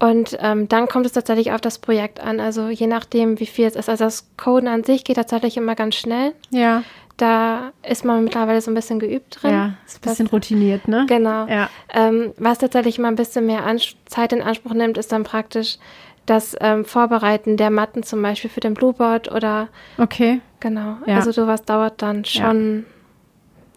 Und 0.00 0.36
ähm, 0.40 0.68
dann 0.68 0.88
kommt 0.88 1.06
es 1.06 1.12
tatsächlich 1.12 1.52
auf 1.52 1.60
das 1.60 1.78
Projekt 1.78 2.20
an. 2.20 2.40
Also 2.40 2.68
je 2.68 2.86
nachdem, 2.86 3.38
wie 3.38 3.46
viel 3.46 3.66
es 3.66 3.76
ist. 3.76 3.88
Also 3.88 4.04
das 4.04 4.28
Coden 4.36 4.66
an 4.66 4.82
sich 4.82 5.04
geht 5.04 5.16
tatsächlich 5.16 5.56
immer 5.56 5.74
ganz 5.74 5.94
schnell. 5.94 6.32
Ja, 6.50 6.82
Da 7.20 7.72
ist 7.86 8.02
man 8.04 8.24
mittlerweile 8.24 8.62
so 8.62 8.70
ein 8.70 8.74
bisschen 8.74 8.98
geübt 8.98 9.42
drin. 9.42 9.50
ja, 9.50 9.74
ist 9.86 9.98
ein 9.98 10.08
bisschen 10.08 10.26
routiniert, 10.28 10.88
ne? 10.88 11.04
Genau. 11.06 11.46
Ja. 11.48 11.68
Ähm, 11.92 12.32
was 12.38 12.56
tatsächlich 12.58 12.98
mal 12.98 13.08
ein 13.08 13.14
bisschen 13.16 13.44
mehr 13.44 13.66
Ans 13.66 13.94
Zeit 14.06 14.32
in 14.32 14.40
Anspruch 14.40 14.72
nimmt, 14.72 14.96
ist 14.96 15.12
dann 15.12 15.22
praktisch 15.22 15.76
das 16.24 16.56
ähm, 16.60 16.86
Vorbereiten 16.86 17.58
der 17.58 17.68
Matten 17.70 18.02
zum 18.04 18.22
Beispiel 18.22 18.48
für 18.48 18.60
den 18.60 18.72
Blueboard 18.72 19.30
oder 19.30 19.68
Okay. 19.98 20.40
Genau, 20.60 20.96
Ja. 21.04 21.16
also 21.16 21.30
sowas 21.30 21.62
dauert 21.64 22.00
dann 22.00 22.24
schon, 22.24 22.86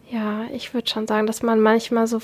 ja, 0.10 0.44
ich 0.54 0.74
würde 0.74 0.90
schon 0.90 1.06
sagen, 1.08 1.28
dass 1.28 1.44
man 1.44 1.60
manchmal 1.60 2.08
so, 2.08 2.20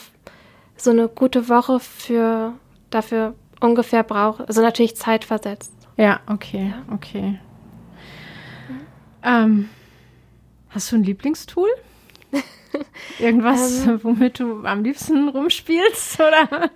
so 0.77 0.91
eine 0.91 1.09
gute 1.09 1.49
Woche 1.49 1.81
für 1.81 2.53
dafür 2.91 3.33
ungefähr 3.59 4.03
braucht. 4.03 4.47
Also 4.47 4.61
natürlich 4.61 4.95
zeitversetzt. 4.95 5.73
Ja, 5.97 6.21
okay, 6.27 6.73
okay. 6.93 7.39
Ähm, 9.23 9.69
hast 10.69 10.91
du 10.91 10.97
ein 10.97 11.03
Lieblingstool? 11.03 11.69
Irgendwas, 13.19 13.85
ähm, 13.85 13.99
womit 14.03 14.39
du 14.39 14.63
am 14.63 14.83
liebsten 14.83 15.29
rumspielst, 15.29 16.19
oder? 16.19 16.69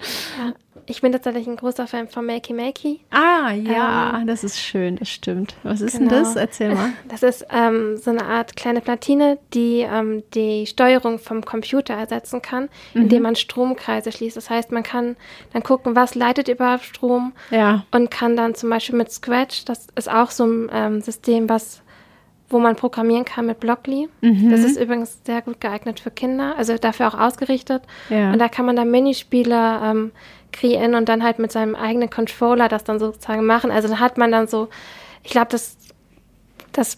Ich 0.85 1.01
bin 1.01 1.13
tatsächlich 1.13 1.47
ein 1.47 1.55
großer 1.55 1.87
Fan 1.87 2.09
von 2.09 2.25
Makey 2.25 2.51
Makey. 2.51 2.99
Ah, 3.09 3.53
ja, 3.53 4.19
ähm, 4.19 4.27
das 4.27 4.43
ist 4.43 4.59
schön, 4.59 4.97
das 4.97 5.09
stimmt. 5.09 5.55
Was 5.63 5.79
ist 5.79 5.97
genau. 5.97 6.09
denn 6.09 6.23
das? 6.23 6.35
Erzähl 6.35 6.75
mal. 6.75 6.89
Das 7.07 7.23
ist 7.23 7.45
ähm, 7.51 7.95
so 7.97 8.11
eine 8.11 8.25
Art 8.25 8.57
kleine 8.57 8.81
Platine, 8.81 9.37
die 9.53 9.81
ähm, 9.81 10.23
die 10.33 10.65
Steuerung 10.67 11.19
vom 11.19 11.45
Computer 11.45 11.93
ersetzen 11.93 12.41
kann, 12.41 12.69
mhm. 12.93 13.03
indem 13.03 13.23
man 13.23 13.35
Stromkreise 13.35 14.11
schließt. 14.11 14.35
Das 14.35 14.49
heißt, 14.49 14.71
man 14.71 14.83
kann 14.83 15.15
dann 15.53 15.63
gucken, 15.63 15.95
was 15.95 16.15
leitet 16.15 16.49
überhaupt 16.49 16.83
Strom 16.83 17.31
ja. 17.49 17.85
und 17.91 18.11
kann 18.11 18.35
dann 18.35 18.55
zum 18.55 18.69
Beispiel 18.69 18.97
mit 18.97 19.11
Scratch, 19.11 19.63
das 19.63 19.87
ist 19.95 20.11
auch 20.11 20.31
so 20.31 20.45
ein 20.45 20.69
ähm, 20.73 21.01
System, 21.01 21.47
was 21.47 21.83
wo 22.53 22.59
man 22.59 22.75
programmieren 22.75 23.25
kann 23.25 23.45
mit 23.45 23.59
Blockly. 23.59 24.07
Mhm. 24.21 24.49
Das 24.49 24.61
ist 24.61 24.79
übrigens 24.79 25.19
sehr 25.25 25.41
gut 25.41 25.59
geeignet 25.59 25.99
für 25.99 26.11
Kinder, 26.11 26.55
also 26.57 26.77
dafür 26.77 27.07
auch 27.07 27.19
ausgerichtet. 27.19 27.83
Ja. 28.09 28.31
Und 28.31 28.39
da 28.39 28.47
kann 28.47 28.65
man 28.65 28.75
dann 28.75 28.89
Minispiele 28.91 29.79
ähm, 29.83 30.11
kreieren 30.51 30.95
und 30.95 31.09
dann 31.09 31.23
halt 31.23 31.39
mit 31.39 31.51
seinem 31.51 31.75
eigenen 31.75 32.09
Controller 32.09 32.69
das 32.69 32.83
dann 32.83 32.99
sozusagen 32.99 33.45
machen. 33.45 33.71
Also 33.71 33.87
da 33.89 33.99
hat 33.99 34.17
man 34.17 34.31
dann 34.31 34.47
so, 34.47 34.69
ich 35.23 35.31
glaube, 35.31 35.47
das, 35.49 35.77
das 36.71 36.97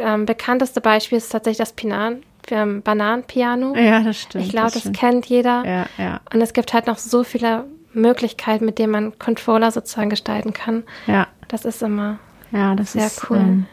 ähm, 0.00 0.26
bekannteste 0.26 0.80
Beispiel 0.80 1.18
ist 1.18 1.28
tatsächlich 1.28 1.58
das 1.58 1.72
Pinan, 1.72 2.22
ähm, 2.50 2.82
Bananenpiano. 2.82 3.76
Ja, 3.76 4.00
das 4.00 4.18
stimmt. 4.18 4.44
Ich 4.44 4.50
glaube, 4.50 4.72
das, 4.72 4.82
das 4.82 4.92
kennt 4.92 5.26
jeder. 5.26 5.64
Ja, 5.64 5.86
ja. 5.98 6.20
Und 6.32 6.40
es 6.40 6.52
gibt 6.52 6.72
halt 6.72 6.86
noch 6.86 6.98
so 6.98 7.22
viele 7.22 7.64
Möglichkeiten, 7.92 8.64
mit 8.64 8.78
denen 8.78 8.92
man 8.92 9.18
Controller 9.18 9.70
sozusagen 9.70 10.10
gestalten 10.10 10.52
kann. 10.52 10.82
Ja. 11.06 11.28
Das 11.48 11.64
ist 11.64 11.82
immer 11.82 12.18
ja, 12.50 12.74
das 12.74 12.92
sehr 12.92 13.06
ist, 13.06 13.30
cool. 13.30 13.38
Ähm, 13.38 13.66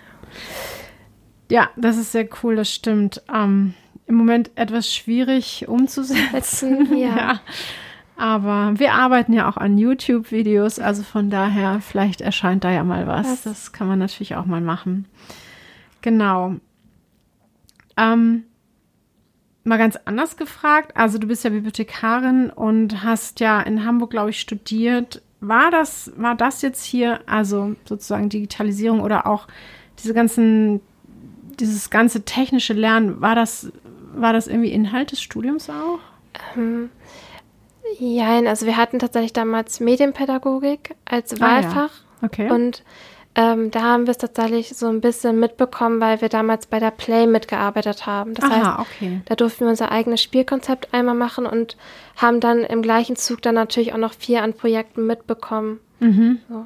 ja, 1.51 1.69
das 1.75 1.97
ist 1.97 2.13
sehr 2.13 2.29
cool, 2.41 2.55
das 2.55 2.73
stimmt. 2.73 3.21
Ähm, 3.31 3.73
Im 4.07 4.15
Moment 4.15 4.51
etwas 4.55 4.93
schwierig 4.93 5.67
umzusetzen. 5.67 6.97
ja. 6.97 7.17
ja. 7.17 7.41
Aber 8.15 8.79
wir 8.79 8.93
arbeiten 8.93 9.33
ja 9.33 9.49
auch 9.49 9.57
an 9.57 9.77
YouTube-Videos, 9.77 10.79
also 10.79 11.03
von 11.03 11.29
daher, 11.29 11.81
vielleicht 11.81 12.21
erscheint 12.21 12.63
da 12.63 12.71
ja 12.71 12.85
mal 12.85 13.05
was. 13.05 13.27
Das, 13.27 13.43
das 13.43 13.71
kann 13.73 13.89
man 13.89 13.99
natürlich 13.99 14.35
auch 14.35 14.45
mal 14.45 14.61
machen. 14.61 15.07
Genau. 16.01 16.55
Ähm, 17.97 18.43
mal 19.65 19.77
ganz 19.77 19.97
anders 20.05 20.37
gefragt. 20.37 20.95
Also 20.95 21.17
du 21.17 21.27
bist 21.27 21.43
ja 21.43 21.49
Bibliothekarin 21.49 22.49
und 22.49 23.03
hast 23.03 23.41
ja 23.41 23.59
in 23.59 23.83
Hamburg, 23.83 24.11
glaube 24.11 24.29
ich, 24.29 24.39
studiert. 24.39 25.21
War 25.41 25.69
das, 25.69 26.13
war 26.15 26.35
das 26.35 26.61
jetzt 26.61 26.85
hier, 26.85 27.19
also 27.25 27.75
sozusagen 27.83 28.29
Digitalisierung 28.29 29.01
oder 29.01 29.27
auch 29.27 29.47
diese 29.99 30.13
ganzen 30.13 30.79
dieses 31.61 31.89
ganze 31.89 32.23
technische 32.23 32.73
Lernen, 32.73 33.21
war 33.21 33.35
das, 33.35 33.71
war 34.13 34.33
das 34.33 34.47
irgendwie 34.47 34.71
Inhalt 34.71 35.11
des 35.11 35.21
Studiums 35.21 35.69
auch? 35.69 35.99
Ähm, 36.55 36.89
ja, 37.99 38.39
also 38.39 38.65
wir 38.65 38.77
hatten 38.77 38.99
tatsächlich 38.99 39.33
damals 39.33 39.79
Medienpädagogik 39.79 40.95
als 41.05 41.39
Wahlfach. 41.39 41.91
Ah, 41.91 42.21
ja. 42.21 42.27
Okay. 42.27 42.51
Und 42.51 42.83
ähm, 43.33 43.71
da 43.71 43.81
haben 43.81 44.07
wir 44.07 44.11
es 44.11 44.17
tatsächlich 44.17 44.75
so 44.75 44.87
ein 44.87 44.99
bisschen 44.99 45.39
mitbekommen, 45.39 46.01
weil 46.01 46.19
wir 46.19 46.27
damals 46.27 46.67
bei 46.67 46.79
der 46.79 46.91
Play 46.91 47.27
mitgearbeitet 47.27 48.05
haben. 48.05 48.33
Das 48.33 48.45
Aha, 48.45 48.79
heißt, 48.79 48.79
okay. 48.79 49.21
da 49.25 49.35
durften 49.35 49.65
wir 49.65 49.69
unser 49.69 49.91
eigenes 49.91 50.21
Spielkonzept 50.21 50.93
einmal 50.93 51.15
machen 51.15 51.45
und 51.45 51.77
haben 52.17 52.41
dann 52.41 52.63
im 52.63 52.81
gleichen 52.81 53.15
Zug 53.15 53.41
dann 53.41 53.55
natürlich 53.55 53.93
auch 53.93 53.97
noch 53.97 54.13
vier 54.13 54.43
an 54.43 54.53
Projekten 54.53 55.07
mitbekommen. 55.07 55.79
Mhm. 55.99 56.39
So, 56.49 56.65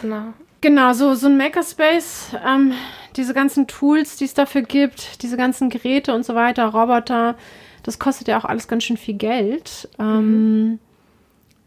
genau. 0.00 0.34
Genau, 0.64 0.94
so, 0.94 1.12
so 1.12 1.26
ein 1.26 1.36
Makerspace, 1.36 2.34
ähm, 2.42 2.72
diese 3.16 3.34
ganzen 3.34 3.66
Tools, 3.66 4.16
die 4.16 4.24
es 4.24 4.32
dafür 4.32 4.62
gibt, 4.62 5.22
diese 5.22 5.36
ganzen 5.36 5.68
Geräte 5.68 6.14
und 6.14 6.24
so 6.24 6.34
weiter, 6.34 6.64
Roboter, 6.64 7.34
das 7.82 7.98
kostet 7.98 8.28
ja 8.28 8.38
auch 8.38 8.46
alles 8.46 8.66
ganz 8.66 8.84
schön 8.84 8.96
viel 8.96 9.12
Geld. 9.12 9.90
Mhm. 9.98 10.78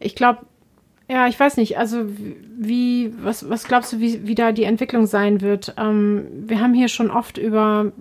Ich 0.00 0.16
glaube, 0.16 0.46
ja, 1.08 1.28
ich 1.28 1.38
weiß 1.38 1.58
nicht, 1.58 1.78
also 1.78 2.06
wie, 2.08 3.12
was, 3.22 3.48
was 3.48 3.68
glaubst 3.68 3.92
du, 3.92 4.00
wie, 4.00 4.26
wie 4.26 4.34
da 4.34 4.50
die 4.50 4.64
Entwicklung 4.64 5.06
sein 5.06 5.42
wird? 5.42 5.74
Ähm, 5.78 6.26
wir 6.48 6.60
haben 6.60 6.74
hier 6.74 6.88
schon 6.88 7.12
oft 7.12 7.38
über 7.38 7.92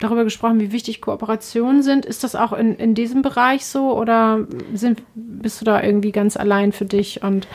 darüber 0.00 0.24
gesprochen, 0.24 0.58
wie 0.58 0.72
wichtig 0.72 1.00
Kooperationen 1.00 1.84
sind. 1.84 2.04
Ist 2.04 2.24
das 2.24 2.34
auch 2.34 2.52
in, 2.52 2.74
in 2.74 2.96
diesem 2.96 3.22
Bereich 3.22 3.66
so 3.66 3.96
oder 3.96 4.48
sind, 4.74 5.00
bist 5.14 5.60
du 5.60 5.64
da 5.64 5.80
irgendwie 5.80 6.10
ganz 6.10 6.36
allein 6.36 6.72
für 6.72 6.86
dich 6.86 7.22
und 7.22 7.46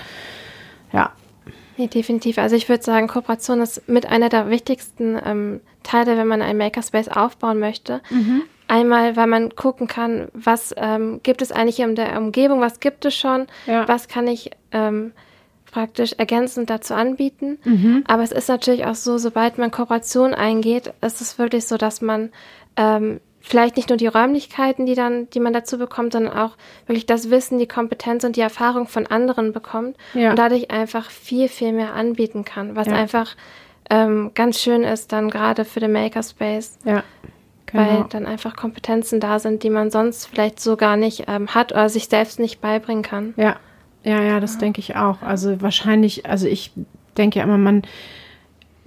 Nee, 1.78 1.88
definitiv. 1.88 2.38
Also 2.38 2.56
ich 2.56 2.70
würde 2.70 2.84
sagen, 2.84 3.08
Kooperation 3.08 3.62
ist 3.62 3.88
mit 3.88 4.06
einer 4.06 4.30
der 4.30 4.50
wichtigsten 4.50 5.20
ähm, 5.24 5.62
Teile, 5.84 6.18
wenn 6.18 6.28
man 6.28 6.42
einen 6.42 6.58
Makerspace 6.58 7.10
aufbauen 7.10 7.60
möchte. 7.60 8.02
Mhm. 8.10 8.44
Einmal, 8.68 9.16
weil 9.16 9.28
man 9.28 9.56
gucken 9.56 9.88
kann, 9.88 10.30
was 10.34 10.74
ähm, 10.78 11.20
gibt 11.22 11.42
es 11.42 11.52
eigentlich 11.52 11.80
in 11.80 11.96
der 11.96 12.18
Umgebung, 12.18 12.62
was 12.62 12.80
gibt 12.80 13.06
es 13.06 13.16
schon, 13.16 13.48
ja. 13.68 13.88
was 13.88 14.08
kann 14.08 14.28
ich 14.28 14.52
ähm, 14.72 15.12
praktisch 15.70 16.14
ergänzend 16.14 16.70
dazu 16.70 16.94
anbieten. 16.94 17.60
Mhm. 17.64 18.04
Aber 18.08 18.24
es 18.24 18.32
ist 18.32 18.48
natürlich 18.48 18.86
auch 18.86 18.96
so, 18.96 19.18
sobald 19.18 19.58
man 19.58 19.72
Kooperation 19.72 20.34
eingeht, 20.34 20.94
ist 21.02 21.22
es 21.22 21.38
wirklich 21.38 21.68
so, 21.68 21.78
dass 21.78 22.02
man 22.02 22.32
ähm, 22.78 23.20
vielleicht 23.46 23.78
nicht 23.78 23.90
nur 23.90 23.98
die 23.98 24.08
Räumlichkeiten, 24.08 24.86
die 24.86 24.96
dann, 24.96 25.30
die 25.30 25.40
man 25.40 25.54
dazu 25.54 25.78
bekommt, 25.78 26.14
sondern 26.14 26.34
auch 26.34 26.52
wirklich 26.88 27.06
das 27.06 27.30
Wissen, 27.30 27.60
die 27.60 27.68
Kompetenz 27.68 28.24
und 28.24 28.36
die 28.36 28.42
Erfahrung 28.42 28.88
von 28.88 29.06
anderen 29.06 29.54
bekommt 29.54 29.98
ja. 30.16 30.32
und 30.32 30.40
dadurch 30.40 30.72
einfach 30.72 31.12
viel, 31.12 31.48
viel 31.48 31.72
mehr 31.72 31.94
anbieten 31.94 32.44
kann, 32.44 32.76
was 32.76 32.88
ja. 32.88 32.94
einfach 32.94 33.36
ähm, 33.92 34.32
ganz 34.34 34.60
schön 34.60 34.84
ist 34.84 35.12
dann 35.12 35.30
gerade 35.30 35.64
für 35.64 35.80
den 35.80 35.92
Makerspace. 35.92 36.80
Ja. 36.86 37.04
Genau. 37.68 37.84
Weil 37.84 38.06
dann 38.10 38.26
einfach 38.26 38.56
Kompetenzen 38.56 39.20
da 39.20 39.40
sind, 39.40 39.64
die 39.64 39.70
man 39.70 39.92
sonst 39.92 40.28
vielleicht 40.28 40.60
so 40.60 40.76
gar 40.76 40.98
nicht 40.98 41.26
ähm, 41.28 41.48
hat 41.48 41.72
oder 41.72 41.90
sich 41.90 42.08
selbst 42.08 42.40
nicht 42.40 42.62
beibringen 42.62 43.04
kann. 43.04 43.34
Ja, 43.38 43.58
ja, 44.04 44.22
ja, 44.22 44.40
das 44.40 44.54
ja. 44.54 44.60
denke 44.60 44.80
ich 44.80 44.96
auch. 44.96 45.22
Also 45.22 45.62
wahrscheinlich, 45.62 46.26
also 46.28 46.48
ich 46.48 46.72
denke 47.18 47.40
ja 47.40 47.46
immer, 47.46 47.58
man 47.58 47.84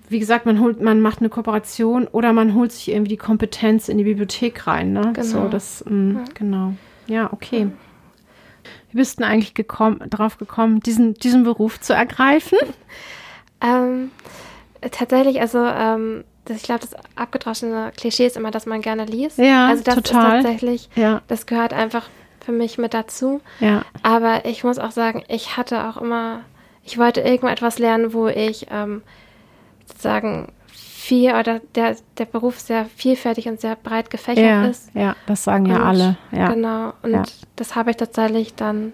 wie 0.09 0.19
gesagt, 0.19 0.47
man 0.47 0.61
holt, 0.61 0.81
man 0.81 1.00
macht 1.00 1.21
eine 1.21 1.29
Kooperation 1.29 2.07
oder 2.07 2.33
man 2.33 2.55
holt 2.55 2.73
sich 2.73 2.88
irgendwie 2.88 3.11
die 3.11 3.17
Kompetenz 3.17 3.88
in 3.88 3.99
die 3.99 4.05
Bibliothek 4.05 4.67
rein, 4.67 4.93
ne? 4.93 5.12
Genau. 5.12 5.23
So, 5.23 5.49
das, 5.49 5.85
mh, 5.87 5.93
mm, 5.93 6.17
ja. 6.17 6.25
genau. 6.35 6.75
Ja, 7.07 7.33
okay. 7.33 7.71
Wie 8.91 8.97
bist 8.97 9.19
du 9.19 9.23
denn 9.23 9.31
eigentlich 9.31 9.55
gekommen, 9.55 10.00
drauf 10.09 10.38
gekommen, 10.38 10.81
diesen, 10.81 11.15
diesen 11.15 11.45
Beruf 11.45 11.81
zu 11.81 11.93
ergreifen? 11.93 12.59
Ähm, 13.61 14.12
tatsächlich, 14.93 15.41
also 15.41 15.59
ähm, 15.59 16.23
das, 16.45 16.59
ich 16.59 16.62
glaube, 16.62 16.81
das 16.81 16.91
abgedroschene 17.17 17.91
Klischee 17.97 18.27
ist 18.27 18.37
immer, 18.37 18.53
dass 18.53 18.67
man 18.67 18.83
gerne 18.83 19.05
liest. 19.05 19.38
Ja, 19.38 19.67
also 19.67 19.83
das 19.83 19.97
total. 19.97 20.38
ist 20.38 20.45
tatsächlich, 20.45 20.88
ja. 20.95 21.23
das 21.27 21.47
gehört 21.47 21.73
einfach 21.73 22.09
für 22.45 22.53
mich 22.53 22.79
mit 22.79 22.95
dazu. 22.95 23.41
Ja. 23.59 23.83
Aber 24.05 24.45
ich 24.45 24.62
muss 24.62 24.79
auch 24.79 24.93
sagen, 24.93 25.25
ich 25.27 25.57
hatte 25.57 25.88
auch 25.88 25.97
immer, 25.97 26.43
ich 26.85 26.99
wollte 26.99 27.21
irgendwo 27.21 27.49
lernen, 27.83 28.12
wo 28.12 28.29
ich 28.29 28.69
ähm, 28.71 29.03
sozusagen 29.88 30.52
viel 31.09 31.35
oder 31.35 31.61
der, 31.75 31.97
der 32.18 32.26
Beruf 32.26 32.61
sehr 32.61 32.85
vielfältig 32.97 33.49
und 33.49 33.61
sehr 33.61 33.76
breit 33.76 34.11
gefächert 34.11 34.45
ja, 34.45 34.66
ist. 34.66 34.95
Ja, 34.95 35.16
das 35.26 35.45
sagen 35.45 35.66
ja 35.66 35.83
alle. 35.83 36.16
Ja. 36.33 36.52
Genau. 36.52 36.92
Und 37.02 37.12
ja. 37.12 37.23
das 37.57 37.75
habe 37.75 37.90
ich 37.90 37.97
tatsächlich 37.97 38.54
dann 38.54 38.92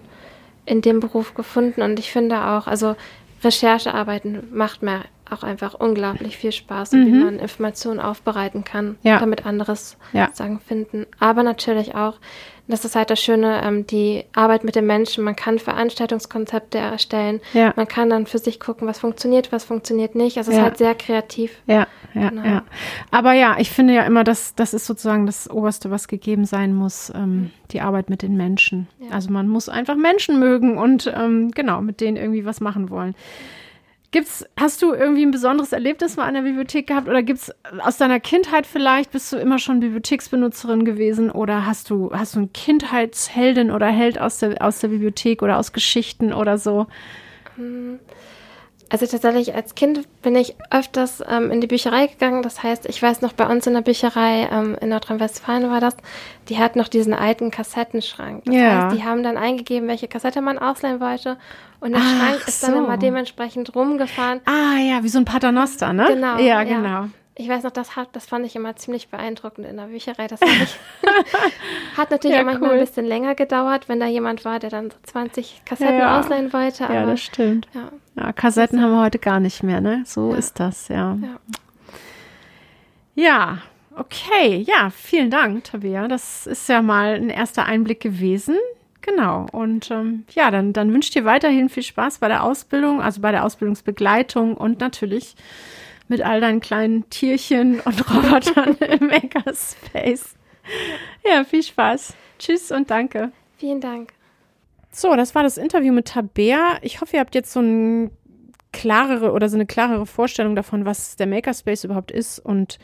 in 0.65 0.81
dem 0.81 0.99
Beruf 0.99 1.33
gefunden. 1.33 1.81
Und 1.81 1.99
ich 1.99 2.11
finde 2.11 2.45
auch, 2.45 2.67
also 2.67 2.95
Recherchearbeiten 3.43 4.47
macht 4.51 4.81
mir 4.81 5.01
auch 5.29 5.43
einfach 5.43 5.73
unglaublich 5.73 6.37
viel 6.37 6.51
Spaß 6.51 6.93
und 6.93 7.01
mhm. 7.01 7.05
wie 7.07 7.23
man 7.23 7.39
Informationen 7.39 7.99
aufbereiten 7.99 8.63
kann, 8.63 8.97
ja. 9.01 9.19
damit 9.19 9.45
anderes 9.45 9.97
ja. 10.13 10.29
sagen 10.33 10.59
finden. 10.59 11.05
Aber 11.19 11.43
natürlich 11.43 11.95
auch 11.95 12.19
das 12.67 12.83
ist 12.83 12.95
halt 12.95 13.09
das 13.09 13.21
Schöne, 13.21 13.61
ähm, 13.63 13.85
die 13.85 14.23
Arbeit 14.33 14.63
mit 14.63 14.75
den 14.75 14.87
Menschen. 14.87 15.23
Man 15.23 15.35
kann 15.35 15.59
Veranstaltungskonzepte 15.59 16.77
erstellen. 16.77 17.39
Ja. 17.53 17.73
Man 17.75 17.87
kann 17.87 18.09
dann 18.09 18.25
für 18.25 18.39
sich 18.39 18.59
gucken, 18.59 18.87
was 18.87 18.99
funktioniert, 18.99 19.51
was 19.51 19.65
funktioniert 19.65 20.15
nicht. 20.15 20.37
Also 20.37 20.51
es 20.51 20.57
ja. 20.57 20.63
ist 20.63 20.69
halt 20.69 20.77
sehr 20.77 20.95
kreativ. 20.95 21.51
Ja, 21.67 21.87
ja, 22.13 22.29
genau. 22.29 22.43
ja. 22.43 22.63
Aber 23.11 23.33
ja, 23.33 23.57
ich 23.59 23.69
finde 23.69 23.93
ja 23.93 24.03
immer, 24.03 24.23
dass 24.23 24.55
das 24.55 24.73
ist 24.73 24.85
sozusagen 24.85 25.25
das 25.25 25.49
Oberste, 25.49 25.91
was 25.91 26.07
gegeben 26.07 26.45
sein 26.45 26.73
muss, 26.73 27.11
ähm, 27.15 27.51
die 27.71 27.81
Arbeit 27.81 28.09
mit 28.09 28.21
den 28.21 28.35
Menschen. 28.35 28.87
Ja. 28.99 29.11
Also 29.11 29.31
man 29.31 29.47
muss 29.47 29.69
einfach 29.69 29.95
Menschen 29.95 30.39
mögen 30.39 30.77
und 30.77 31.11
ähm, 31.15 31.51
genau, 31.51 31.81
mit 31.81 32.01
denen 32.01 32.17
irgendwie 32.17 32.45
was 32.45 32.61
machen 32.61 32.89
wollen. 32.89 33.15
Gibt's, 34.15 34.45
hast 34.57 34.81
du 34.81 34.93
irgendwie 34.93 35.25
ein 35.25 35.31
besonderes 35.31 35.73
Erlebnis 35.73 36.15
mal 36.15 36.23
an 36.23 36.35
der 36.35 36.43
Bibliothek 36.43 36.87
gehabt? 36.87 37.09
Oder 37.09 37.21
gibt 37.21 37.37
es 37.37 37.53
aus 37.79 37.97
deiner 37.97 38.21
Kindheit 38.21 38.65
vielleicht, 38.65 39.11
bist 39.11 39.33
du 39.33 39.35
immer 39.35 39.59
schon 39.59 39.81
Bibliotheksbenutzerin 39.81 40.85
gewesen? 40.85 41.29
Oder 41.29 41.65
hast 41.65 41.89
du, 41.89 42.11
hast 42.13 42.35
du 42.35 42.39
einen 42.39 42.53
Kindheitsheldin 42.53 43.71
oder 43.71 43.87
Held 43.87 44.17
aus 44.17 44.37
der, 44.39 44.61
aus 44.61 44.79
der 44.79 44.87
Bibliothek 44.87 45.41
oder 45.41 45.57
aus 45.59 45.73
Geschichten 45.73 46.31
oder 46.31 46.57
so? 46.57 46.87
Also 48.89 49.07
tatsächlich 49.07 49.55
als 49.55 49.73
Kind 49.73 50.07
bin 50.21 50.35
ich 50.35 50.55
öfters 50.69 51.23
ähm, 51.27 51.49
in 51.49 51.59
die 51.59 51.67
Bücherei 51.67 52.07
gegangen. 52.07 52.43
Das 52.43 52.61
heißt, 52.61 52.85
ich 52.87 53.01
weiß 53.01 53.21
noch, 53.21 53.33
bei 53.33 53.47
uns 53.47 53.65
in 53.65 53.73
der 53.73 53.81
Bücherei 53.81 54.47
ähm, 54.51 54.77
in 54.79 54.89
Nordrhein-Westfalen 54.89 55.69
war 55.71 55.81
das, 55.81 55.95
die 56.49 56.59
hat 56.59 56.75
noch 56.75 56.87
diesen 56.87 57.13
alten 57.13 57.49
Kassettenschrank. 57.49 58.43
Das 58.45 58.55
ja. 58.55 58.83
heißt, 58.83 58.95
die 58.95 59.03
haben 59.03 59.23
dann 59.23 59.37
eingegeben, 59.37 59.87
welche 59.87 60.07
Kassette 60.07 60.41
man 60.41 60.59
ausleihen 60.59 60.99
wollte. 60.99 61.37
Und 61.79 61.91
der 61.93 62.01
Ach, 62.01 62.17
Schrank 62.17 62.47
ist 62.47 62.63
dann 62.63 62.77
immer 62.77 62.97
dementsprechend 62.97 63.75
rumgefahren. 63.75 64.41
Ah 64.45 64.79
ja, 64.79 65.03
wie 65.03 65.09
so 65.09 65.17
ein 65.17 65.25
Paternoster, 65.25 65.91
ne? 65.91 66.05
Genau. 66.07 66.37
Ja, 66.37 66.63
genau. 66.63 67.07
Ich 67.37 67.49
weiß 67.49 67.63
noch, 67.63 67.71
das, 67.71 67.97
hat, 67.97 68.09
das 68.13 68.25
fand 68.25 68.45
ich 68.45 68.55
immer 68.55 68.77
ziemlich 68.77 69.09
beeindruckend 69.09 69.67
in 69.67 69.75
der 69.75 69.87
Bücherei. 69.87 70.27
Das 70.27 70.39
ich, 70.41 70.79
hat 71.97 72.09
natürlich 72.09 72.37
ja, 72.37 72.41
auch 72.41 72.45
manchmal 72.45 72.71
cool. 72.71 72.77
ein 72.77 72.85
bisschen 72.85 73.05
länger 73.05 73.35
gedauert, 73.35 73.89
wenn 73.89 73.99
da 73.99 74.05
jemand 74.05 74.45
war, 74.45 74.59
der 74.59 74.69
dann 74.69 74.89
so 74.89 74.97
20 75.03 75.63
Kassetten 75.65 75.97
ja, 75.97 76.17
ausleihen 76.17 76.53
wollte. 76.53 76.85
Aber, 76.85 76.93
ja, 76.93 77.05
das 77.05 77.21
stimmt. 77.21 77.67
Ja, 77.73 77.91
ja 78.15 78.31
Kassetten 78.31 78.81
haben 78.81 78.91
wir 78.91 79.01
heute 79.01 79.19
gar 79.19 79.41
nicht 79.41 79.63
mehr, 79.63 79.81
ne? 79.81 80.03
So 80.05 80.33
ist 80.33 80.61
das, 80.61 80.87
ja. 80.87 81.17
Ja, 83.15 83.57
okay. 83.97 84.63
Ja, 84.65 84.89
vielen 84.89 85.29
Dank, 85.29 85.65
Tabea. 85.65 86.07
Das 86.07 86.47
ist 86.47 86.69
ja 86.69 86.81
mal 86.81 87.15
ein 87.15 87.29
erster 87.29 87.65
Einblick 87.65 87.99
gewesen. 87.99 88.55
Genau. 89.01 89.45
Und 89.51 89.91
ähm, 89.91 90.23
ja, 90.31 90.51
dann, 90.51 90.71
dann 90.71 90.91
wünsche 90.93 91.07
ich 91.07 91.13
dir 91.13 91.25
weiterhin 91.25 91.67
viel 91.67 91.83
Spaß 91.83 92.19
bei 92.19 92.29
der 92.29 92.43
Ausbildung, 92.43 93.01
also 93.01 93.19
bei 93.19 93.31
der 93.31 93.43
Ausbildungsbegleitung 93.43 94.55
und 94.55 94.79
natürlich 94.79 95.35
mit 96.07 96.21
all 96.21 96.41
deinen 96.41 96.59
kleinen 96.59 97.09
Tierchen 97.09 97.79
und 97.79 98.09
Robotern 98.09 98.75
im 98.99 99.07
Makerspace. 99.07 100.35
Ja, 101.27 101.43
viel 101.43 101.63
Spaß. 101.63 102.13
Tschüss 102.39 102.71
und 102.71 102.89
danke. 102.89 103.31
Vielen 103.57 103.81
Dank. 103.81 104.13
So, 104.91 105.15
das 105.15 105.35
war 105.35 105.43
das 105.43 105.57
Interview 105.57 105.93
mit 105.93 106.07
Tabea. 106.07 106.77
Ich 106.81 107.01
hoffe, 107.01 107.17
ihr 107.17 107.19
habt 107.19 107.35
jetzt 107.35 107.51
so 107.51 107.59
ein 107.59 108.11
klarere 108.71 109.31
oder 109.31 109.49
so 109.49 109.57
eine 109.57 109.65
klarere 109.65 110.05
Vorstellung 110.05 110.55
davon, 110.55 110.85
was 110.85 111.15
der 111.15 111.27
Makerspace 111.27 111.85
überhaupt 111.85 112.11
ist 112.11 112.39
und 112.39 112.77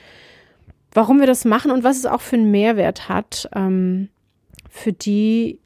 warum 0.93 1.19
wir 1.19 1.27
das 1.27 1.45
machen 1.45 1.71
und 1.71 1.83
was 1.83 1.97
es 1.97 2.05
auch 2.05 2.21
für 2.21 2.35
einen 2.35 2.51
Mehrwert 2.51 3.09
hat 3.09 3.49
ähm, 3.55 4.09
für 4.69 4.93
die 4.93 5.60